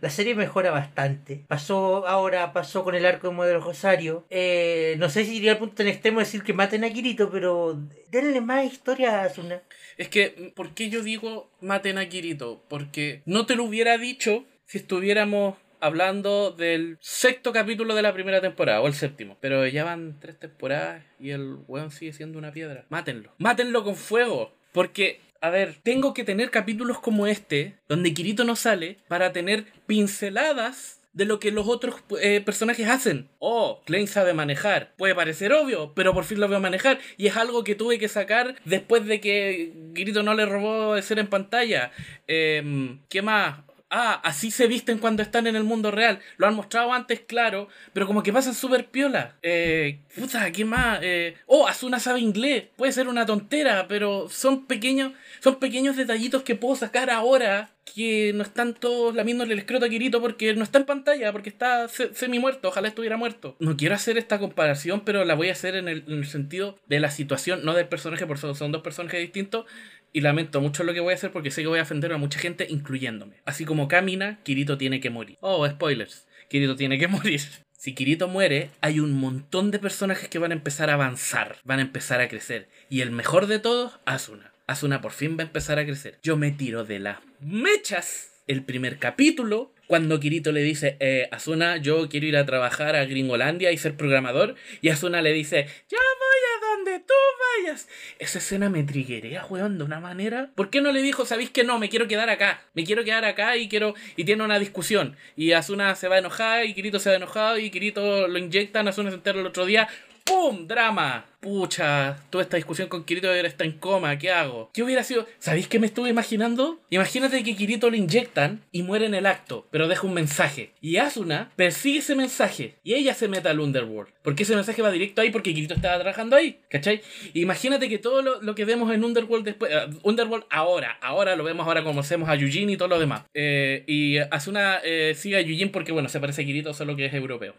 La 0.00 0.10
serie 0.10 0.34
mejora 0.34 0.70
bastante. 0.70 1.44
Pasó 1.48 2.06
ahora, 2.06 2.52
pasó 2.52 2.84
con 2.84 2.94
el 2.94 3.06
arco 3.06 3.28
de 3.28 3.34
Modelo 3.34 3.60
Rosario. 3.60 4.24
Eh, 4.30 4.96
no 4.98 5.08
sé 5.08 5.24
si 5.24 5.36
iría 5.36 5.52
al 5.52 5.58
punto 5.58 5.74
tan 5.76 5.88
extremo 5.88 6.18
de 6.20 6.24
decir 6.24 6.42
que 6.42 6.52
maten 6.52 6.84
a 6.84 6.90
Kirito, 6.90 7.30
pero 7.30 7.78
denle 8.10 8.40
más 8.40 8.64
historia 8.64 9.20
a 9.20 9.24
Asuna. 9.24 9.62
Es 9.96 10.08
que, 10.08 10.52
¿por 10.56 10.74
qué 10.74 10.88
yo 10.90 11.02
digo 11.02 11.50
maten 11.60 11.98
a 11.98 12.08
Kirito? 12.08 12.64
Porque 12.68 13.22
no 13.26 13.46
te 13.46 13.56
lo 13.56 13.64
hubiera 13.64 13.98
dicho 13.98 14.44
si 14.66 14.78
estuviéramos 14.78 15.56
hablando 15.84 16.50
del 16.50 16.96
sexto 17.00 17.52
capítulo 17.52 17.94
de 17.94 18.00
la 18.00 18.14
primera 18.14 18.40
temporada, 18.40 18.80
o 18.80 18.86
el 18.86 18.94
séptimo. 18.94 19.36
Pero 19.40 19.66
ya 19.66 19.84
van 19.84 20.18
tres 20.18 20.38
temporadas 20.38 21.02
y 21.20 21.30
el 21.30 21.58
weón 21.68 21.90
sigue 21.90 22.14
siendo 22.14 22.38
una 22.38 22.52
piedra. 22.52 22.86
Mátenlo. 22.88 23.32
Mátenlo 23.38 23.84
con 23.84 23.94
fuego. 23.94 24.52
Porque, 24.72 25.20
a 25.42 25.50
ver, 25.50 25.76
tengo 25.82 26.14
que 26.14 26.24
tener 26.24 26.50
capítulos 26.50 27.00
como 27.00 27.26
este, 27.26 27.74
donde 27.86 28.14
Kirito 28.14 28.44
no 28.44 28.56
sale, 28.56 28.98
para 29.08 29.32
tener 29.32 29.66
pinceladas 29.86 31.00
de 31.12 31.26
lo 31.26 31.38
que 31.38 31.52
los 31.52 31.68
otros 31.68 31.96
eh, 32.20 32.40
personajes 32.40 32.88
hacen. 32.88 33.28
Oh, 33.38 33.82
Klein 33.84 34.08
sabe 34.08 34.32
manejar. 34.32 34.94
Puede 34.96 35.14
parecer 35.14 35.52
obvio, 35.52 35.92
pero 35.94 36.14
por 36.14 36.24
fin 36.24 36.40
lo 36.40 36.48
veo 36.48 36.60
manejar. 36.60 36.98
Y 37.18 37.26
es 37.26 37.36
algo 37.36 37.62
que 37.62 37.74
tuve 37.74 37.98
que 37.98 38.08
sacar 38.08 38.56
después 38.64 39.04
de 39.06 39.20
que 39.20 39.72
Kirito 39.94 40.22
no 40.22 40.34
le 40.34 40.46
robó 40.46 41.00
ser 41.02 41.18
en 41.18 41.28
pantalla. 41.28 41.92
Em, 42.26 43.00
¿Qué 43.08 43.20
más? 43.22 43.58
Ah, 43.94 44.20
así 44.24 44.50
se 44.50 44.66
visten 44.66 44.98
cuando 44.98 45.22
están 45.22 45.46
en 45.46 45.56
el 45.56 45.64
mundo 45.64 45.90
real. 45.90 46.18
Lo 46.36 46.46
han 46.46 46.54
mostrado 46.54 46.92
antes, 46.92 47.20
claro, 47.20 47.68
pero 47.92 48.06
como 48.06 48.22
que 48.22 48.32
pasan 48.32 48.54
súper 48.54 48.86
piola. 48.86 49.36
Eh, 49.42 50.00
puta, 50.16 50.50
¿qué 50.50 50.64
más? 50.64 50.98
Eh, 51.02 51.36
oh, 51.46 51.68
Asuna 51.68 52.00
sabe 52.00 52.20
inglés. 52.20 52.64
Puede 52.76 52.92
ser 52.92 53.08
una 53.08 53.24
tontera, 53.24 53.86
pero 53.88 54.28
son 54.28 54.66
pequeños, 54.66 55.12
son 55.40 55.58
pequeños 55.60 55.96
detallitos 55.96 56.42
que 56.42 56.56
puedo 56.56 56.74
sacar 56.74 57.08
ahora 57.08 57.70
que 57.94 58.32
no 58.34 58.42
están 58.42 58.74
todos 58.74 59.14
lamiéndole 59.14 59.52
el 59.52 59.58
escroto 59.58 59.84
a 59.84 59.88
Kirito 59.88 60.20
porque 60.20 60.54
no 60.54 60.64
está 60.64 60.78
en 60.78 60.86
pantalla, 60.86 61.30
porque 61.32 61.50
está 61.50 61.86
semi 61.88 62.38
muerto, 62.38 62.68
ojalá 62.68 62.88
estuviera 62.88 63.16
muerto. 63.16 63.56
No 63.60 63.76
quiero 63.76 63.94
hacer 63.94 64.18
esta 64.18 64.38
comparación, 64.38 65.02
pero 65.04 65.24
la 65.24 65.34
voy 65.34 65.50
a 65.50 65.52
hacer 65.52 65.76
en 65.76 65.88
el, 65.88 66.04
en 66.08 66.14
el 66.14 66.26
sentido 66.26 66.78
de 66.86 66.98
la 66.98 67.10
situación, 67.10 67.64
no 67.64 67.74
del 67.74 67.86
personaje, 67.86 68.26
porque 68.26 68.54
son 68.54 68.72
dos 68.72 68.82
personajes 68.82 69.20
distintos, 69.20 69.66
y 70.14 70.20
lamento 70.20 70.60
mucho 70.60 70.84
lo 70.84 70.94
que 70.94 71.00
voy 71.00 71.12
a 71.12 71.16
hacer 71.16 71.32
porque 71.32 71.50
sé 71.50 71.60
que 71.60 71.68
voy 71.68 71.80
a 71.80 71.82
ofender 71.82 72.12
a 72.12 72.18
mucha 72.18 72.38
gente, 72.38 72.66
incluyéndome. 72.70 73.34
Así 73.44 73.64
como 73.64 73.88
camina, 73.88 74.38
Kirito 74.44 74.78
tiene 74.78 75.00
que 75.00 75.10
morir. 75.10 75.36
Oh, 75.40 75.68
spoilers. 75.68 76.26
Kirito 76.48 76.76
tiene 76.76 76.98
que 76.98 77.08
morir. 77.08 77.42
Si 77.76 77.94
Kirito 77.94 78.28
muere, 78.28 78.70
hay 78.80 79.00
un 79.00 79.12
montón 79.12 79.72
de 79.72 79.80
personajes 79.80 80.28
que 80.28 80.38
van 80.38 80.52
a 80.52 80.54
empezar 80.54 80.88
a 80.88 80.94
avanzar, 80.94 81.56
van 81.64 81.80
a 81.80 81.82
empezar 81.82 82.20
a 82.20 82.28
crecer. 82.28 82.68
Y 82.88 83.00
el 83.00 83.10
mejor 83.10 83.48
de 83.48 83.58
todos, 83.58 83.98
Asuna. 84.06 84.52
Asuna 84.68 85.00
por 85.00 85.10
fin 85.10 85.36
va 85.36 85.42
a 85.42 85.46
empezar 85.46 85.80
a 85.80 85.84
crecer. 85.84 86.18
Yo 86.22 86.36
me 86.36 86.52
tiro 86.52 86.84
de 86.84 87.00
las 87.00 87.18
mechas. 87.40 88.30
El 88.46 88.62
primer 88.62 88.98
capítulo 88.98 89.73
cuando 89.86 90.20
Kirito 90.20 90.52
le 90.52 90.62
dice, 90.62 90.96
eh, 91.00 91.28
Asuna, 91.30 91.76
yo 91.76 92.08
quiero 92.08 92.26
ir 92.26 92.36
a 92.36 92.46
trabajar 92.46 92.96
a 92.96 93.04
Gringolandia 93.04 93.72
y 93.72 93.78
ser 93.78 93.96
programador, 93.96 94.54
y 94.80 94.88
Asuna 94.88 95.22
le 95.22 95.32
dice, 95.32 95.66
ya 95.88 95.98
voy 95.98 96.40
a 96.52 96.76
donde 96.76 97.00
tú 97.00 97.14
vayas. 97.62 97.88
Esa 98.18 98.38
escena 98.38 98.70
me 98.70 98.82
triguerea, 98.82 99.46
weón, 99.46 99.78
de 99.78 99.84
una 99.84 100.00
manera. 100.00 100.50
¿Por 100.54 100.70
qué 100.70 100.80
no 100.80 100.92
le 100.92 101.02
dijo, 101.02 101.26
sabéis 101.26 101.50
que 101.50 101.64
no, 101.64 101.78
me 101.78 101.88
quiero 101.88 102.08
quedar 102.08 102.30
acá? 102.30 102.62
Me 102.74 102.84
quiero 102.84 103.04
quedar 103.04 103.24
acá 103.24 103.56
y 103.56 103.68
quiero. 103.68 103.94
Y 104.16 104.24
tiene 104.24 104.42
una 104.42 104.58
discusión. 104.58 105.16
Y 105.36 105.52
Asuna 105.52 105.94
se 105.94 106.08
va 106.08 106.16
a 106.16 106.18
enojar, 106.18 106.64
y 106.64 106.74
Kirito 106.74 106.98
se 106.98 107.10
va 107.10 107.16
enojado, 107.16 107.58
y 107.58 107.70
Kirito 107.70 108.28
lo 108.28 108.38
inyectan, 108.38 108.88
Asuna 108.88 109.10
se 109.10 109.16
entera 109.16 109.40
el 109.40 109.46
otro 109.46 109.66
día. 109.66 109.88
¡Pum! 110.24 110.66
¡Drama! 110.66 111.26
Pucha, 111.38 112.16
toda 112.30 112.42
esta 112.42 112.56
discusión 112.56 112.88
con 112.88 113.04
Kirito 113.04 113.28
ahora 113.28 113.46
está 113.46 113.64
en 113.64 113.72
coma, 113.72 114.16
¿qué 114.16 114.30
hago? 114.30 114.70
¿Qué 114.72 114.82
hubiera 114.82 115.04
sido? 115.04 115.26
¿Sabéis 115.38 115.68
qué 115.68 115.78
me 115.78 115.86
estuve 115.86 116.08
imaginando? 116.08 116.80
Imagínate 116.88 117.44
que 117.44 117.54
Kirito 117.54 117.90
lo 117.90 117.96
inyectan 117.96 118.62
y 118.72 118.82
muere 118.82 119.04
en 119.04 119.14
el 119.14 119.26
acto, 119.26 119.68
pero 119.70 119.86
deja 119.86 120.06
un 120.06 120.14
mensaje. 120.14 120.70
Y 120.80 120.96
Asuna 120.96 121.52
persigue 121.56 121.98
ese 121.98 122.14
mensaje 122.14 122.76
y 122.82 122.94
ella 122.94 123.12
se 123.12 123.28
mete 123.28 123.50
al 123.50 123.60
Underworld. 123.60 124.14
Porque 124.22 124.44
ese 124.44 124.54
mensaje 124.54 124.80
va 124.80 124.90
directo 124.90 125.20
ahí 125.20 125.30
porque 125.30 125.52
Kirito 125.52 125.74
estaba 125.74 125.98
trabajando 125.98 126.36
ahí, 126.36 126.58
¿cachai? 126.70 127.02
Imagínate 127.34 127.90
que 127.90 127.98
todo 127.98 128.22
lo, 128.22 128.54
que 128.54 128.64
vemos 128.64 128.90
en 128.90 129.04
Underworld 129.04 129.44
después, 129.44 129.70
uh, 129.70 130.08
Underworld 130.08 130.46
ahora, 130.48 130.96
ahora 131.02 131.36
lo 131.36 131.44
vemos 131.44 131.66
ahora 131.66 131.84
como 131.84 132.00
hacemos 132.00 132.30
a 132.30 132.34
Yujin 132.36 132.70
y 132.70 132.78
todo 132.78 132.88
lo 132.88 132.98
demás. 132.98 133.24
Eh, 133.34 133.84
y 133.86 134.16
Asuna 134.16 134.80
eh, 134.82 135.14
sigue 135.14 135.36
a 135.36 135.42
Yujin 135.42 135.70
porque, 135.70 135.92
bueno, 135.92 136.08
se 136.08 136.20
parece 136.20 136.40
a 136.40 136.44
Kirito, 136.46 136.72
solo 136.72 136.96
que 136.96 137.04
es 137.04 137.12
europeo. 137.12 137.54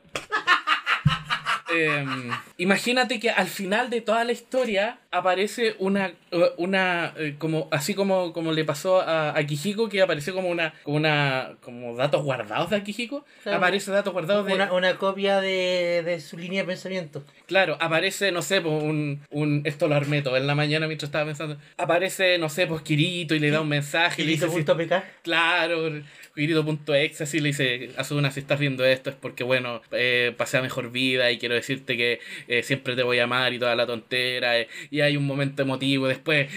Em, 1.76 2.32
imagínate 2.58 3.20
que 3.20 3.30
al 3.30 3.48
final 3.48 3.90
de 3.90 4.02
toda 4.02 4.24
la 4.24 4.32
historia 4.32 5.00
aparece 5.12 5.76
una, 5.80 6.14
eh, 6.32 6.52
una 6.58 7.14
eh, 7.18 7.36
como 7.38 7.68
así 7.72 7.94
como, 7.94 8.34
como 8.34 8.52
le 8.52 8.66
pasó 8.66 9.02
a, 9.02 9.38
a 9.38 9.46
Kijiko, 9.46 9.90
que 9.90 10.02
apareció 10.02 10.34
como 10.34 10.50
una, 10.50 10.74
como 10.84 10.98
una, 10.98 11.56
como 11.62 11.96
datos 11.96 12.24
guardados 12.24 12.70
de 12.70 12.78
Akihiko, 12.78 13.26
aparece 13.46 13.92
datos 13.92 14.14
guardados 14.14 14.46
de... 14.46 14.54
Una, 14.54 14.72
una 14.74 14.98
copia 14.98 15.42
de, 15.42 16.04
de, 16.04 16.20
su 16.20 16.38
línea 16.38 16.62
de 16.62 16.68
pensamiento. 16.68 17.24
Claro, 17.48 17.78
aparece, 17.80 18.32
no 18.32 18.42
sé, 18.42 18.62
pues 18.62 18.84
un, 18.84 19.22
un 19.32 19.62
esto 19.66 19.88
lo 19.88 19.96
armé 19.96 20.22
todo 20.22 20.38
en 20.38 20.48
la 20.48 20.56
mañana 20.56 20.88
mientras 20.88 21.10
estaba 21.10 21.26
pensando, 21.26 21.58
aparece, 21.78 22.38
no 22.38 22.50
sé, 22.50 22.68
pues 22.68 22.82
Kirito 22.82 23.36
y 23.36 23.40
le 23.40 23.52
da 23.52 23.62
un 23.62 23.70
mensaje. 23.70 24.24
Kirito. 24.24 24.48
Le 24.48 24.86
dice, 24.86 25.04
Claro, 25.24 25.92
Kirito.exe 26.36 27.24
así 27.24 27.40
le 27.40 27.50
dice, 27.50 27.92
Asuna, 27.98 28.32
si 28.32 28.42
estás 28.42 28.60
viendo 28.60 28.86
esto 28.86 29.10
es 29.10 29.16
porque, 29.16 29.44
bueno, 29.44 29.82
eh, 29.92 30.34
pasé 30.38 30.58
a 30.58 30.62
mejor 30.62 30.92
vida 30.92 31.32
y 31.32 31.38
quiero 31.38 31.56
decirte 31.66 31.98
que 31.98 32.20
eh, 32.48 32.64
siempre 32.64 32.96
te 32.96 33.04
voy 33.04 33.20
a 33.20 33.24
amar 33.24 33.54
y 33.54 33.60
toda 33.60 33.76
la 33.76 33.86
tontera. 33.86 34.60
Eh, 34.60 34.68
y 34.92 35.02
hay 35.02 35.18
un 35.18 35.26
momento 35.26 35.64
emotivo. 35.64 36.08
Después, 36.08 36.50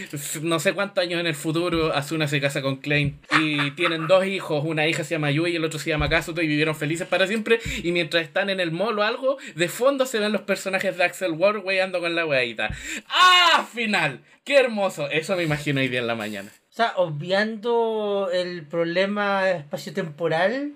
no 0.43 0.61
sé 0.61 0.75
cuántos 0.75 1.03
años 1.03 1.21
en 1.21 1.27
el 1.27 1.35
futuro, 1.35 1.93
Asuna 1.95 2.29
se 2.29 2.41
casa 2.41 2.63
con 2.63 2.77
Klein 2.77 3.19
y 3.41 3.71
tienen 3.73 4.07
dos 4.07 4.27
hijos. 4.27 4.65
Una 4.65 4.87
hija 4.87 5.05
se 5.05 5.15
llama 5.15 5.31
Yui 5.31 5.53
y 5.53 5.57
el 5.57 5.65
otro 5.65 5.79
se 5.79 5.91
llama 5.91 6.09
Kazuto 6.09 6.43
y 6.43 6.47
vivieron 6.47 6.77
felices 6.77 7.07
para 7.07 7.27
siempre. 7.27 7.59
Y 7.83 7.93
mientras 7.93 8.23
están 8.23 8.51
en 8.51 8.61
el 8.61 8.71
mall 8.71 8.99
o 8.99 9.03
algo, 9.03 9.39
de 9.55 9.69
fondo 9.69 10.07
se 10.07 10.19
ven 10.19 10.33
los 10.33 10.43
personajes 10.43 10.97
de 10.97 11.05
Axel 11.05 11.33
Ward 11.33 11.65
weyando 11.65 12.01
con 12.01 12.15
la 12.15 12.27
weadita. 12.27 12.71
¡Ah! 13.09 13.67
Final. 13.73 14.21
¡Qué 14.45 14.57
hermoso! 14.57 15.09
Eso 15.11 15.37
me 15.37 15.43
imagino 15.43 15.81
hoy 15.81 15.89
día 15.89 16.01
en 16.01 16.07
la 16.07 16.15
mañana 16.15 16.51
sea, 16.79 16.93
obviando 16.95 18.31
el 18.33 18.65
problema 18.65 19.51
espaciotemporal, 19.51 20.75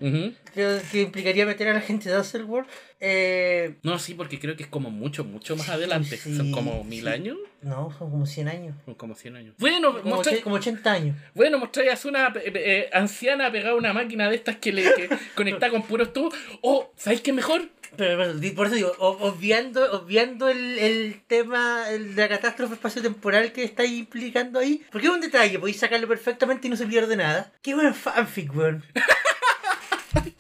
creo 0.53 0.81
que 0.91 1.03
implicaría 1.03 1.47
meter 1.47 1.69
a 1.69 1.75
la 1.75 1.81
gente 1.81 2.09
de 2.09 2.17
Otherworld. 2.17 2.69
Eh... 3.05 3.79
No, 3.83 3.99
sí, 3.99 4.15
porque 4.15 4.39
creo 4.39 4.57
que 4.57 4.63
es 4.63 4.69
como 4.69 4.89
mucho, 4.93 5.25
mucho 5.25 5.57
más 5.57 5.69
adelante. 5.69 6.17
son 6.17 6.53
como 6.53 6.85
mil 6.85 7.09
años. 7.09 7.37
No, 7.61 7.93
son 7.99 8.11
como 8.11 8.27
100 8.27 8.49
años. 8.49 8.77
Son 8.85 8.95
como 8.95 9.17
100 9.17 9.37
años. 9.37 9.55
Bueno, 9.59 10.01
como, 10.03 10.23
como 10.45 10.55
80 10.57 10.93
años. 10.93 11.17
Bueno, 11.35 11.59
mostráis 11.59 12.05
a 12.05 12.09
una 12.09 12.29
eh, 12.29 12.53
eh, 12.55 12.91
anciana 12.93 13.51
pegada 13.51 13.73
a 13.73 13.77
una 13.77 13.93
máquina 13.93 14.31
de 14.31 14.37
estas 14.37 14.57
que 14.57 14.73
le 14.73 14.85
conecta 15.35 15.69
con 15.71 15.83
puros 15.83 16.13
tubos. 16.13 16.33
O, 16.61 16.93
¿sabéis 16.97 17.23
qué 17.23 17.33
mejor? 17.33 17.69
Pero, 17.97 18.19
por 18.55 18.67
eso 18.69 18.77
digo, 18.77 18.95
obviando, 18.99 19.85
obviando 19.93 20.49
el, 20.49 20.79
el 20.79 21.21
tema 21.27 21.91
el 21.91 22.15
de 22.15 22.23
la 22.23 22.29
catástrofe 22.29 22.75
espaciotemporal 22.75 23.53
que 23.53 23.65
estáis 23.65 23.93
implicando 23.93 24.61
ahí, 24.61 24.83
porque 24.91 25.09
es 25.09 25.13
un 25.13 25.21
detalle, 25.21 25.59
podéis 25.59 25.79
sacarlo 25.79 26.09
perfectamente 26.09 26.69
y 26.69 26.71
no 26.71 26.77
se 26.77 26.87
pierde 26.87 27.17
nada. 27.17 27.53
Qué 27.63 27.75
buen 27.75 27.95
fanfic, 27.95 28.55
weón. 28.57 28.85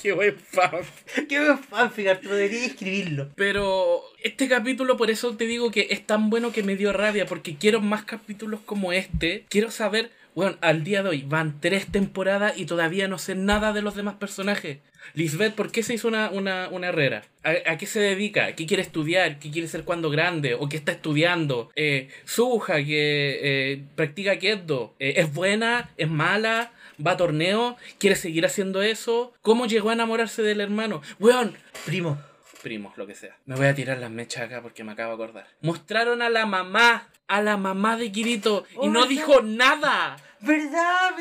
Qué 0.02 0.12
buen 0.12 0.36
fanfic. 0.36 1.28
Qué 1.28 1.38
buen 1.38 1.58
fanfic, 1.58 2.08
Arturo, 2.08 2.34
debería 2.34 2.66
escribirlo. 2.66 3.30
Pero 3.36 4.02
este 4.24 4.48
capítulo, 4.48 4.96
por 4.96 5.10
eso 5.10 5.36
te 5.36 5.46
digo 5.46 5.70
que 5.70 5.86
es 5.90 6.04
tan 6.04 6.28
bueno 6.28 6.50
que 6.50 6.64
me 6.64 6.74
dio 6.74 6.92
rabia, 6.92 7.24
porque 7.26 7.54
quiero 7.54 7.80
más 7.80 8.04
capítulos 8.04 8.60
como 8.64 8.92
este. 8.92 9.44
Quiero 9.48 9.70
saber 9.70 10.10
bueno, 10.34 10.56
al 10.62 10.82
día 10.82 11.02
de 11.02 11.10
hoy 11.10 11.24
van 11.26 11.60
tres 11.60 11.86
temporadas 11.86 12.56
y 12.56 12.64
todavía 12.64 13.06
no 13.06 13.18
sé 13.18 13.34
nada 13.34 13.72
de 13.74 13.82
los 13.82 13.94
demás 13.94 14.14
personajes. 14.14 14.78
Lisbeth, 15.14 15.54
¿por 15.54 15.70
qué 15.70 15.82
se 15.82 15.94
hizo 15.94 16.08
una, 16.08 16.30
una, 16.30 16.68
una 16.70 16.88
herrera? 16.88 17.22
¿A, 17.42 17.76
qué 17.76 17.86
se 17.86 18.00
dedica? 18.00 18.54
¿Qué 18.54 18.66
quiere 18.66 18.82
estudiar? 18.82 19.38
¿Qué 19.38 19.50
quiere 19.50 19.68
ser 19.68 19.84
cuando 19.84 20.10
grande? 20.10 20.54
¿O 20.54 20.68
qué 20.68 20.78
está 20.78 20.92
estudiando? 20.92 21.70
Eh, 21.76 22.08
Suja, 22.24 22.76
que 22.76 23.40
eh, 23.42 23.84
practica 23.94 24.38
Kendo. 24.38 24.94
Eh, 24.98 25.14
¿Es 25.16 25.34
buena? 25.34 25.90
¿Es 25.98 26.08
mala? 26.08 26.72
¿Va 27.04 27.12
a 27.12 27.16
torneo? 27.16 27.76
¿Quiere 27.98 28.16
seguir 28.16 28.46
haciendo 28.46 28.82
eso? 28.82 29.32
¿Cómo 29.42 29.66
llegó 29.66 29.90
a 29.90 29.94
enamorarse 29.94 30.42
del 30.42 30.60
hermano? 30.60 31.02
Weón, 31.18 31.56
primo 31.86 32.18
primos, 32.62 32.96
lo 32.96 33.06
que 33.06 33.14
sea. 33.14 33.36
Me 33.44 33.56
voy 33.56 33.66
a 33.66 33.74
tirar 33.74 33.98
las 33.98 34.10
mechas 34.10 34.44
acá 34.44 34.62
porque 34.62 34.84
me 34.84 34.92
acabo 34.92 35.16
de 35.16 35.24
acordar. 35.24 35.46
Mostraron 35.60 36.22
a 36.22 36.30
la 36.30 36.46
mamá, 36.46 37.08
a 37.26 37.42
la 37.42 37.56
mamá 37.56 37.96
de 37.96 38.10
Kirito, 38.10 38.64
y 38.80 38.88
no 38.88 39.06
dijo 39.06 39.42
nada. 39.42 40.16
¿Verdad? 40.40 41.12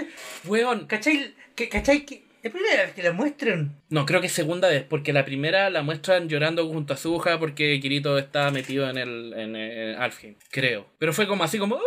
Weón. 0.46 0.86
¿Cachai? 0.86 1.34
¿Cachai? 1.56 2.06
¿Es 2.44 2.52
primera 2.52 2.86
vez 2.86 2.94
que 2.94 3.04
la 3.04 3.12
muestran? 3.12 3.76
No, 3.90 4.06
creo 4.08 4.20
que 4.20 4.26
es 4.26 4.34
segunda 4.34 4.68
vez, 4.68 4.84
porque 4.84 5.14
la 5.14 5.26
primera 5.26 5.70
la 5.70 5.84
muestran 5.84 6.28
llorando 6.28 6.68
junto 6.68 6.94
a 6.94 6.98
su 6.98 7.16
hija 7.16 7.38
porque 7.38 7.80
Kirito 7.80 8.18
está 8.18 8.50
metido 8.50 8.90
en 8.90 8.98
el 8.98 9.34
en, 9.38 9.56
en 9.56 9.96
Alfheim, 9.96 10.36
creo. 10.50 10.88
Pero 10.98 11.14
fue 11.14 11.28
como 11.28 11.44
así 11.44 11.60
como... 11.60 11.80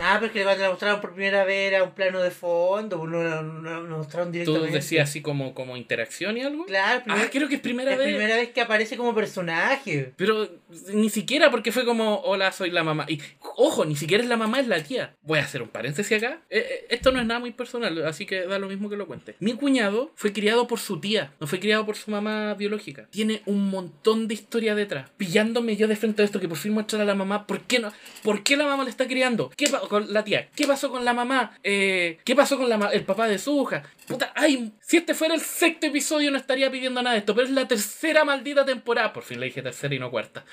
Ah, 0.00 0.18
porque 0.20 0.42
cuando 0.42 0.62
la 0.62 0.70
mostraron 0.70 1.00
por 1.00 1.12
primera 1.12 1.44
vez 1.44 1.72
era 1.72 1.84
un 1.84 1.92
plano 1.92 2.20
de 2.20 2.30
fondo, 2.30 3.06
no, 3.06 3.42
no 3.42 3.98
mostraron 3.98 4.32
directamente. 4.32 4.68
¿Tú 4.68 4.74
decías 4.74 5.08
así 5.08 5.20
como, 5.20 5.54
como 5.54 5.76
interacción 5.76 6.36
y 6.36 6.42
algo? 6.42 6.64
Claro, 6.66 7.02
ah, 7.08 7.26
creo 7.30 7.48
que 7.48 7.56
es 7.56 7.60
primera 7.60 7.96
vez. 7.96 8.00
Es 8.00 8.14
primera 8.14 8.36
vez 8.36 8.50
que 8.50 8.60
aparece 8.60 8.96
como 8.96 9.14
personaje. 9.14 10.12
Pero 10.16 10.48
ni 10.92 11.10
siquiera 11.10 11.50
porque 11.50 11.72
fue 11.72 11.84
como, 11.84 12.20
hola, 12.20 12.52
soy 12.52 12.70
la 12.70 12.82
mamá. 12.82 13.06
Y 13.08 13.20
ojo, 13.56 13.84
ni 13.84 13.96
siquiera 13.96 14.22
es 14.22 14.28
la 14.28 14.36
mamá, 14.36 14.60
es 14.60 14.68
la 14.68 14.82
tía. 14.82 15.14
Voy 15.22 15.38
a 15.38 15.42
hacer 15.42 15.62
un 15.62 15.68
paréntesis 15.68 16.16
acá. 16.16 16.40
Eh, 16.50 16.66
eh, 16.68 16.86
esto 16.90 17.12
no 17.12 17.20
es 17.20 17.26
nada 17.26 17.40
muy 17.40 17.52
personal, 17.52 18.06
así 18.06 18.26
que 18.26 18.46
da 18.46 18.58
lo 18.58 18.68
mismo 18.68 18.88
que 18.88 18.96
lo 18.96 19.06
cuente. 19.06 19.36
Mi 19.40 19.52
cuñado 19.54 20.12
fue 20.14 20.32
criado 20.32 20.66
por 20.66 20.78
su 20.78 21.00
tía, 21.00 21.32
no 21.40 21.46
fue 21.46 21.60
criado 21.60 21.84
por 21.84 21.96
su 21.96 22.10
mamá 22.10 22.54
biológica. 22.54 23.06
Tiene 23.10 23.42
un 23.46 23.70
montón 23.70 24.28
de 24.28 24.34
historia 24.34 24.74
detrás. 24.74 25.10
Pillándome 25.16 25.76
yo 25.76 25.88
de 25.88 25.96
frente 25.96 26.22
a 26.22 26.24
esto 26.24 26.40
que 26.40 26.48
por 26.48 26.58
fin 26.58 26.72
muestra 26.72 27.02
a 27.02 27.04
la 27.04 27.14
mamá, 27.14 27.46
¿por 27.46 27.60
qué 27.62 27.78
no? 27.78 27.92
¿Por 28.22 28.42
qué 28.42 28.56
la 28.56 28.66
mamá 28.66 28.84
le 28.84 28.90
está 28.90 29.06
criando? 29.06 29.50
¿Qué 29.56 29.66
con 29.90 30.12
la 30.12 30.24
tía? 30.24 30.48
¿Qué 30.54 30.66
pasó 30.66 30.90
con 30.90 31.04
la 31.04 31.12
mamá? 31.12 31.58
Eh, 31.64 32.18
¿Qué 32.24 32.34
pasó 32.34 32.56
con 32.56 32.68
la 32.68 32.76
el 32.92 33.02
papá 33.02 33.28
de 33.28 33.38
su 33.38 33.62
hija? 33.62 33.82
Puta, 34.06 34.32
ay, 34.34 34.72
si 34.80 34.96
este 34.96 35.14
fuera 35.14 35.34
el 35.34 35.40
sexto 35.40 35.86
episodio 35.86 36.30
no 36.30 36.38
estaría 36.38 36.70
pidiendo 36.70 37.02
nada 37.02 37.14
de 37.14 37.20
esto, 37.20 37.34
pero 37.34 37.46
es 37.46 37.52
la 37.52 37.68
tercera 37.68 38.24
maldita 38.24 38.64
temporada. 38.64 39.12
Por 39.12 39.24
fin 39.24 39.40
le 39.40 39.46
dije 39.46 39.62
tercera 39.62 39.94
y 39.94 39.98
no 39.98 40.10
cuarta. 40.10 40.44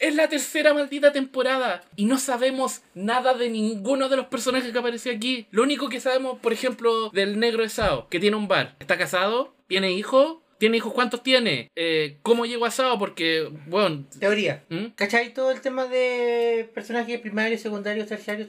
Es 0.00 0.14
la 0.14 0.28
tercera 0.28 0.74
maldita 0.74 1.12
temporada 1.12 1.84
y 1.94 2.06
no 2.06 2.18
sabemos 2.18 2.80
nada 2.94 3.34
de 3.34 3.50
ninguno 3.50 4.08
de 4.08 4.16
los 4.16 4.26
personajes 4.26 4.72
que 4.72 4.78
apareció 4.78 5.12
aquí. 5.12 5.46
Lo 5.50 5.62
único 5.62 5.88
que 5.88 6.00
sabemos, 6.00 6.38
por 6.40 6.52
ejemplo, 6.52 7.10
del 7.10 7.38
negro 7.38 7.62
de 7.62 7.68
Sao, 7.68 8.08
que 8.08 8.18
tiene 8.18 8.36
un 8.36 8.48
bar. 8.48 8.76
¿Está 8.80 8.96
casado? 8.96 9.54
¿Tiene 9.66 9.92
hijo? 9.92 10.42
¿Tiene 10.58 10.78
hijos? 10.78 10.92
¿Cuántos 10.94 11.22
tiene? 11.22 11.70
Eh, 11.76 12.16
¿Cómo 12.22 12.46
llegó 12.46 12.64
a 12.64 12.70
Sao? 12.70 12.98
Porque, 12.98 13.50
bueno... 13.66 14.06
Teoría. 14.18 14.64
¿Mm? 14.70 14.86
¿Cachai 14.94 15.34
todo 15.34 15.50
el 15.50 15.60
tema 15.60 15.86
de 15.86 16.68
personajes 16.74 17.20
primarios, 17.20 17.60
secundarios, 17.60 18.06
terciarios? 18.08 18.48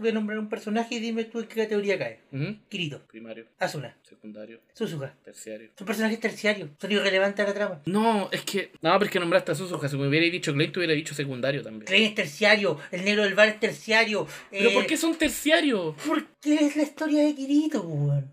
Voy 0.00 0.08
a 0.10 0.12
nombrar 0.12 0.38
un 0.38 0.48
personaje 0.48 0.96
y 0.96 1.00
dime 1.00 1.24
tú 1.24 1.40
en 1.40 1.46
qué 1.46 1.62
categoría 1.62 1.98
cae. 1.98 2.20
Ujú. 2.30 2.56
Kirito, 2.68 3.00
Primario, 3.06 3.46
Asuna, 3.58 3.96
secundario, 4.02 4.60
Suzuka. 4.74 5.14
terciario. 5.24 5.70
Son 5.78 5.86
personajes 5.86 6.20
terciarios, 6.20 6.70
son 6.78 6.92
irrelevantes 6.92 7.44
a 7.44 7.48
la 7.48 7.54
trama. 7.54 7.82
No, 7.86 8.28
es 8.30 8.42
que... 8.42 8.72
No, 8.82 8.92
pero 8.92 9.04
es 9.06 9.10
que 9.10 9.20
nombraste 9.20 9.52
a 9.52 9.54
Suzuka. 9.54 9.88
Si 9.88 9.96
me 9.96 10.06
hubiera 10.08 10.26
dicho 10.26 10.52
Klein, 10.52 10.72
te 10.72 10.78
hubiera 10.80 10.94
dicho 10.94 11.14
secundario 11.14 11.62
también. 11.62 11.86
Klein 11.86 12.04
es 12.04 12.14
terciario, 12.14 12.78
el 12.90 13.04
negro 13.04 13.22
del 13.22 13.34
bar 13.34 13.48
es 13.48 13.60
terciario. 13.60 14.26
¿Pero 14.50 14.70
eh, 14.70 14.74
por 14.74 14.86
qué 14.86 14.96
son 14.96 15.14
terciarios? 15.16 15.94
Porque 16.06 16.54
es 16.54 16.76
la 16.76 16.82
historia 16.82 17.24
de 17.24 17.34
Kirito, 17.34 17.80
weón. 17.82 18.30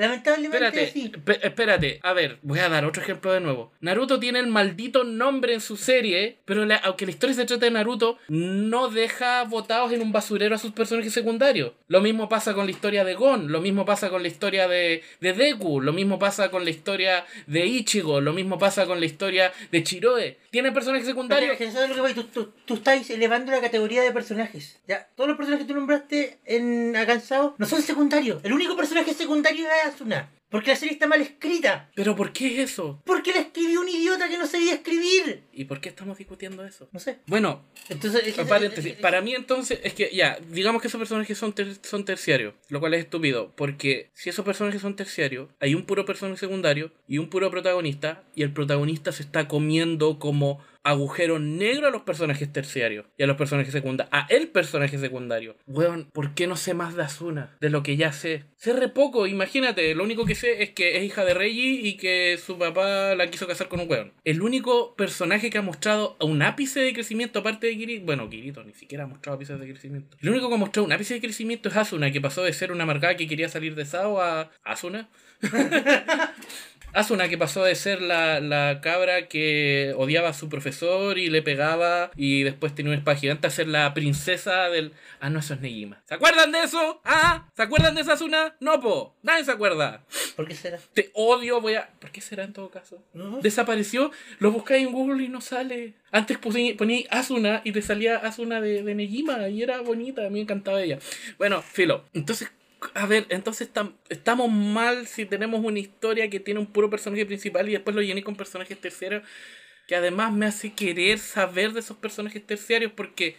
Lamentablemente 0.00 0.66
Espérate, 0.66 0.92
sí. 0.92 1.12
espérate, 1.42 2.00
a 2.02 2.12
ver, 2.14 2.38
voy 2.42 2.58
a 2.58 2.68
dar 2.68 2.84
otro 2.86 3.02
ejemplo 3.02 3.32
de 3.32 3.40
nuevo. 3.40 3.70
Naruto 3.80 4.18
tiene 4.18 4.38
el 4.38 4.46
maldito 4.46 5.04
nombre 5.04 5.52
en 5.54 5.60
su 5.60 5.76
serie, 5.76 6.38
pero 6.46 6.64
la- 6.64 6.76
aunque 6.76 7.04
la 7.04 7.10
historia 7.12 7.34
se 7.36 7.44
trate 7.44 7.66
de 7.66 7.70
Naruto, 7.70 8.18
no 8.28 8.88
deja 8.88 9.44
botados 9.44 9.92
en 9.92 10.00
un 10.00 10.10
basurero 10.12 10.54
a 10.54 10.58
sus 10.58 10.72
personajes 10.72 11.12
secundarios. 11.12 11.72
Lo 11.88 12.00
mismo 12.00 12.28
pasa 12.28 12.54
con 12.54 12.64
la 12.64 12.70
historia 12.70 13.04
de 13.04 13.14
Gon, 13.14 13.52
lo 13.52 13.60
mismo 13.60 13.84
pasa 13.84 14.08
con 14.10 14.22
la 14.22 14.28
historia 14.28 14.68
de, 14.68 15.02
de 15.20 15.32
Deku, 15.34 15.80
lo 15.80 15.92
mismo 15.92 16.18
pasa 16.18 16.50
con 16.50 16.64
la 16.64 16.70
historia 16.70 17.26
de 17.46 17.66
Ichigo, 17.66 18.20
lo 18.20 18.32
mismo 18.32 18.58
pasa 18.58 18.86
con 18.86 19.00
la 19.00 19.06
historia 19.06 19.52
de 19.70 19.82
Chiroe. 19.82 20.38
Tiene 20.50 20.72
personajes 20.72 21.06
secundarios. 21.06 21.56
Pero, 21.58 21.70
¿sabes 21.72 21.96
lo 21.96 22.04
que? 22.04 22.14
Tú, 22.14 22.24
tú, 22.24 22.52
tú 22.64 22.74
estás 22.74 23.08
elevando 23.10 23.52
la 23.52 23.60
categoría 23.60 24.02
de 24.02 24.10
personajes. 24.12 24.78
Ya, 24.88 25.06
todos 25.14 25.28
los 25.28 25.36
personajes 25.36 25.66
que 25.66 25.72
tú 25.72 25.78
nombraste 25.78 26.38
en 26.44 26.96
Acansado 26.96 27.54
no 27.58 27.66
son 27.66 27.82
secundarios. 27.82 28.40
El 28.44 28.52
único 28.52 28.76
personaje 28.76 29.14
secundario 29.14 29.66
es 29.66 29.89
Asuna. 29.90 30.30
Porque 30.50 30.70
la 30.70 30.76
serie 30.76 30.94
está 30.94 31.06
mal 31.06 31.20
escrita. 31.20 31.88
Pero 31.94 32.16
¿por 32.16 32.32
qué 32.32 32.60
eso? 32.60 33.00
Porque 33.04 33.32
la 33.32 33.38
escribió 33.38 33.80
un 33.80 33.88
idiota 33.88 34.28
que 34.28 34.36
no 34.36 34.48
sabía 34.48 34.74
escribir. 34.74 35.44
¿Y 35.52 35.66
por 35.66 35.80
qué 35.80 35.88
estamos 35.90 36.18
discutiendo 36.18 36.64
eso? 36.66 36.88
No 36.90 36.98
sé. 36.98 37.18
Bueno, 37.26 37.62
Entonces, 37.88 38.26
es 38.26 38.34
que- 38.34 38.44
Paréntesis, 38.44 38.94
para 38.94 39.20
mí 39.20 39.32
entonces 39.32 39.78
es 39.84 39.94
que 39.94 40.10
ya, 40.12 40.40
digamos 40.50 40.82
que 40.82 40.88
esos 40.88 40.98
personajes 40.98 41.38
son, 41.38 41.52
ter- 41.52 41.76
son 41.84 42.04
terciarios, 42.04 42.54
lo 42.68 42.80
cual 42.80 42.94
es 42.94 43.00
estúpido, 43.04 43.52
porque 43.56 44.10
si 44.12 44.28
esos 44.28 44.44
personajes 44.44 44.82
son 44.82 44.96
terciarios, 44.96 45.48
hay 45.60 45.76
un 45.76 45.84
puro 45.84 46.04
personaje 46.04 46.40
secundario 46.40 46.90
y 47.06 47.18
un 47.18 47.28
puro 47.30 47.48
protagonista, 47.52 48.24
y 48.34 48.42
el 48.42 48.52
protagonista 48.52 49.12
se 49.12 49.22
está 49.22 49.46
comiendo 49.46 50.18
como 50.18 50.58
agujero 50.82 51.38
negro 51.38 51.88
a 51.88 51.90
los 51.90 52.02
personajes 52.02 52.52
terciarios 52.52 53.06
y 53.16 53.22
a 53.22 53.26
los 53.26 53.36
personajes 53.36 53.72
secundarios, 53.72 54.12
a 54.12 54.26
el 54.30 54.48
personaje 54.48 54.98
secundario. 54.98 55.56
Weón, 55.66 56.08
¿por 56.12 56.34
qué 56.34 56.46
no 56.46 56.56
sé 56.56 56.74
más 56.74 56.94
de 56.94 57.02
Asuna? 57.02 57.56
De 57.60 57.70
lo 57.70 57.82
que 57.82 57.96
ya 57.96 58.12
sé. 58.12 58.44
Sé 58.56 58.72
re 58.72 58.88
poco, 58.88 59.26
imagínate, 59.26 59.94
lo 59.94 60.04
único 60.04 60.24
que 60.24 60.34
sé 60.34 60.62
es 60.62 60.70
que 60.70 60.98
es 60.98 61.04
hija 61.04 61.24
de 61.24 61.34
Reggie 61.34 61.80
y 61.86 61.96
que 61.96 62.38
su 62.44 62.58
papá 62.58 63.14
la 63.14 63.30
quiso 63.30 63.46
casar 63.46 63.68
con 63.68 63.80
un 63.80 63.90
weón. 63.90 64.12
El 64.24 64.42
único 64.42 64.94
personaje 64.96 65.50
que 65.50 65.58
ha 65.58 65.62
mostrado 65.62 66.16
un 66.20 66.42
ápice 66.42 66.80
de 66.80 66.92
crecimiento 66.92 67.40
aparte 67.40 67.66
de 67.66 67.76
Kirito, 67.76 68.06
bueno, 68.06 68.28
Kirito 68.28 68.64
ni 68.64 68.74
siquiera 68.74 69.04
ha 69.04 69.06
mostrado 69.06 69.36
ápices 69.36 69.60
de 69.60 69.68
crecimiento. 69.68 70.16
El 70.20 70.30
único 70.30 70.48
que 70.48 70.54
ha 70.54 70.58
mostrado 70.58 70.86
un 70.86 70.92
ápice 70.92 71.14
de 71.14 71.20
crecimiento 71.20 71.68
es 71.68 71.76
Asuna, 71.76 72.10
que 72.10 72.20
pasó 72.20 72.42
de 72.42 72.52
ser 72.52 72.72
una 72.72 72.84
amargada 72.84 73.16
que 73.16 73.28
quería 73.28 73.48
salir 73.48 73.74
de 73.74 73.84
Sao 73.84 74.20
a 74.20 74.50
Asuna. 74.64 75.08
Asuna 76.92 77.28
que 77.28 77.38
pasó 77.38 77.62
de 77.64 77.74
ser 77.74 78.02
la, 78.02 78.40
la 78.40 78.80
cabra 78.80 79.28
que 79.28 79.94
odiaba 79.96 80.30
a 80.30 80.34
su 80.34 80.48
profesor 80.48 81.18
y 81.18 81.30
le 81.30 81.40
pegaba 81.42 82.10
y 82.16 82.42
después 82.42 82.74
tenía 82.74 82.90
una 82.90 82.98
espada 82.98 83.16
gigante 83.16 83.46
a 83.46 83.50
ser 83.50 83.68
la 83.68 83.94
princesa 83.94 84.68
del... 84.68 84.92
Ah, 85.20 85.30
no, 85.30 85.38
eso 85.38 85.54
es 85.54 85.60
Negima. 85.60 86.02
¿Se 86.08 86.14
acuerdan 86.14 86.50
de 86.52 86.62
eso? 86.64 87.00
¿Ah? 87.04 87.48
¿Se 87.56 87.62
acuerdan 87.62 87.94
de 87.94 88.00
esa 88.00 88.14
Asuna? 88.14 88.56
No, 88.60 88.80
po. 88.80 89.14
Nadie 89.22 89.44
se 89.44 89.52
acuerda. 89.52 90.04
¿Por 90.36 90.48
qué 90.48 90.54
será? 90.54 90.78
Te 90.94 91.10
odio, 91.14 91.60
voy 91.60 91.74
a... 91.74 91.88
¿Por 92.00 92.10
qué 92.10 92.20
será 92.20 92.44
en 92.44 92.52
todo 92.52 92.70
caso? 92.70 93.02
¿No? 93.14 93.38
Desapareció, 93.40 94.10
lo 94.38 94.50
buscáis 94.50 94.86
en 94.86 94.92
Google 94.92 95.22
y 95.24 95.28
no 95.28 95.40
sale. 95.40 95.94
Antes 96.10 96.38
puse- 96.40 96.76
ponía 96.76 97.06
Asuna 97.10 97.60
y 97.64 97.72
te 97.72 97.82
salía 97.82 98.16
Asuna 98.16 98.60
de, 98.60 98.82
de 98.82 98.94
Negima 98.94 99.48
y 99.48 99.62
era 99.62 99.80
bonita, 99.80 100.22
a 100.22 100.28
mí 100.28 100.34
me 100.34 100.40
encantaba 100.40 100.82
ella. 100.82 100.98
Bueno, 101.38 101.62
filo. 101.62 102.04
Entonces, 102.14 102.50
a 102.94 103.06
ver, 103.06 103.26
entonces 103.30 103.72
tam- 103.72 103.94
estamos 104.08 104.50
mal 104.50 105.06
si 105.06 105.26
tenemos 105.26 105.64
una 105.64 105.78
historia 105.78 106.30
que 106.30 106.40
tiene 106.40 106.60
un 106.60 106.66
puro 106.66 106.90
personaje 106.90 107.26
principal 107.26 107.68
y 107.68 107.72
después 107.72 107.94
lo 107.96 108.02
llené 108.02 108.22
con 108.22 108.36
personajes 108.36 108.80
terciarios 108.80 109.22
que 109.88 109.96
además 109.96 110.32
me 110.32 110.46
hace 110.46 110.74
querer 110.74 111.18
saber 111.18 111.72
de 111.72 111.80
esos 111.80 111.96
personajes 111.98 112.46
terciarios 112.46 112.92
porque 112.92 113.36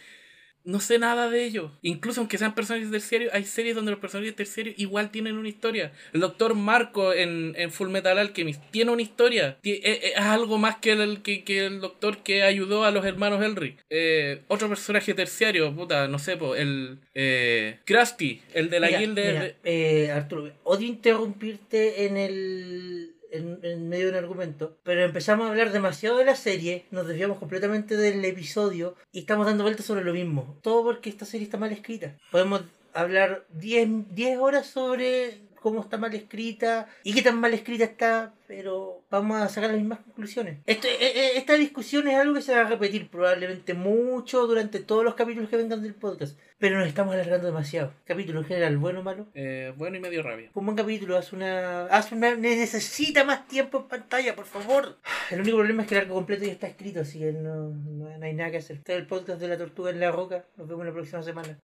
no 0.64 0.80
sé 0.80 0.98
nada 0.98 1.28
de 1.28 1.44
ellos. 1.44 1.70
Incluso 1.82 2.20
aunque 2.20 2.38
sean 2.38 2.54
personajes 2.54 2.90
terciarios, 2.90 3.32
hay 3.34 3.44
series 3.44 3.74
donde 3.74 3.90
los 3.90 4.00
personajes 4.00 4.34
terciarios 4.36 4.74
igual 4.78 5.10
tienen 5.10 5.36
una 5.38 5.48
historia. 5.48 5.92
El 6.12 6.20
doctor 6.20 6.54
Marco 6.54 7.12
en, 7.12 7.54
en 7.56 7.70
Full 7.70 7.88
Metal 7.88 8.16
Alchemist 8.18 8.60
tiene 8.70 8.90
una 8.90 9.02
historia. 9.02 9.58
Eh, 9.62 9.80
eh, 9.84 10.12
Es, 10.16 10.20
algo 10.22 10.58
más 10.58 10.76
que 10.76 10.92
el, 10.92 11.22
que, 11.22 11.44
que 11.44 11.66
el 11.66 11.80
doctor 11.80 12.22
que 12.22 12.42
ayudó 12.42 12.84
a 12.84 12.90
los 12.90 13.04
hermanos 13.04 13.42
Elric. 13.44 13.78
Eh, 13.90 14.42
otro 14.48 14.68
personaje 14.68 15.14
terciario, 15.14 15.74
puta, 15.74 16.08
no 16.08 16.18
sé, 16.18 16.36
po, 16.36 16.54
el 16.54 16.98
eh, 17.14 17.78
Krusty, 17.84 18.40
el 18.54 18.70
de 18.70 18.80
la 18.80 18.86
Mira, 18.86 18.98
guilda 19.00 19.22
mira, 19.22 19.40
de... 19.42 19.56
eh, 19.64 20.10
Arturo, 20.10 20.52
odio 20.64 20.86
interrumpirte 20.86 22.06
en 22.06 22.16
el 22.16 23.12
en, 23.32 23.88
medio 23.88 24.06
del 24.06 24.16
argumento, 24.16 24.76
pero 24.82 25.02
empezamos 25.02 25.46
a 25.46 25.50
hablar 25.50 25.72
demasiado 25.72 26.18
de 26.18 26.24
la 26.24 26.36
serie, 26.36 26.84
nos 26.90 27.06
desviamos 27.06 27.38
completamente 27.38 27.96
del 27.96 28.24
episodio 28.24 28.94
y 29.12 29.20
estamos 29.20 29.46
dando 29.46 29.64
vueltas 29.64 29.86
sobre 29.86 30.04
lo 30.04 30.12
mismo. 30.12 30.58
Todo 30.62 30.84
porque 30.84 31.10
esta 31.10 31.24
serie 31.24 31.46
está 31.46 31.56
mal 31.58 31.72
escrita. 31.72 32.16
Podemos 32.30 32.62
hablar 32.94 33.46
10 33.54 34.14
10 34.14 34.38
horas 34.38 34.66
sobre 34.66 35.38
cómo 35.62 35.80
está 35.80 35.96
mal 35.96 36.12
escrita 36.14 36.88
y 37.04 37.14
qué 37.14 37.22
tan 37.22 37.38
mal 37.40 37.54
escrita 37.54 37.84
está, 37.84 38.34
pero 38.46 39.02
vamos 39.10 39.40
a 39.40 39.48
sacar 39.48 39.70
las 39.70 39.78
mismas 39.78 40.00
conclusiones. 40.00 40.58
Esto, 40.66 40.88
eh, 40.88 40.96
eh, 41.00 41.30
esta 41.36 41.54
discusión 41.54 42.06
es 42.08 42.16
algo 42.16 42.34
que 42.34 42.42
se 42.42 42.54
va 42.54 42.62
a 42.62 42.68
repetir 42.68 43.08
probablemente 43.08 43.72
mucho 43.74 44.46
durante 44.46 44.80
todos 44.80 45.04
los 45.04 45.14
capítulos 45.14 45.48
que 45.48 45.56
vengan 45.56 45.82
del 45.82 45.94
podcast, 45.94 46.38
pero 46.58 46.78
nos 46.78 46.88
estamos 46.88 47.14
alargando 47.14 47.46
demasiado. 47.46 47.92
Capítulo 48.04 48.40
en 48.40 48.46
general, 48.46 48.76
bueno 48.78 49.00
o 49.00 49.02
malo. 49.02 49.26
eh, 49.34 49.72
bueno 49.76 49.96
y 49.96 50.00
medio 50.00 50.22
rabia. 50.22 50.50
Un 50.54 50.66
buen 50.66 50.76
capítulo, 50.76 51.16
haz 51.16 51.32
una. 51.32 51.86
Haz 51.86 52.12
una. 52.12 52.34
Necesita 52.34 53.24
más 53.24 53.46
tiempo 53.48 53.78
en 53.78 53.84
pantalla, 53.88 54.34
por 54.34 54.46
favor. 54.46 54.98
El 55.30 55.40
único 55.40 55.56
problema 55.58 55.82
es 55.82 55.88
que 55.88 55.94
el 55.94 56.00
arco 56.02 56.14
completo 56.14 56.44
ya 56.44 56.52
está 56.52 56.66
escrito, 56.66 57.00
así 57.00 57.18
que 57.20 57.32
no, 57.32 57.68
no, 57.70 58.18
no 58.18 58.24
hay 58.26 58.34
nada 58.34 58.50
que 58.50 58.58
hacer. 58.58 58.76
Este 58.76 58.92
es 58.94 58.98
el 58.98 59.06
podcast 59.06 59.40
de 59.40 59.48
la 59.48 59.56
tortuga 59.56 59.90
en 59.90 60.00
la 60.00 60.10
roca. 60.10 60.44
Nos 60.56 60.68
vemos 60.68 60.84
la 60.84 60.92
próxima 60.92 61.22
semana. 61.22 61.58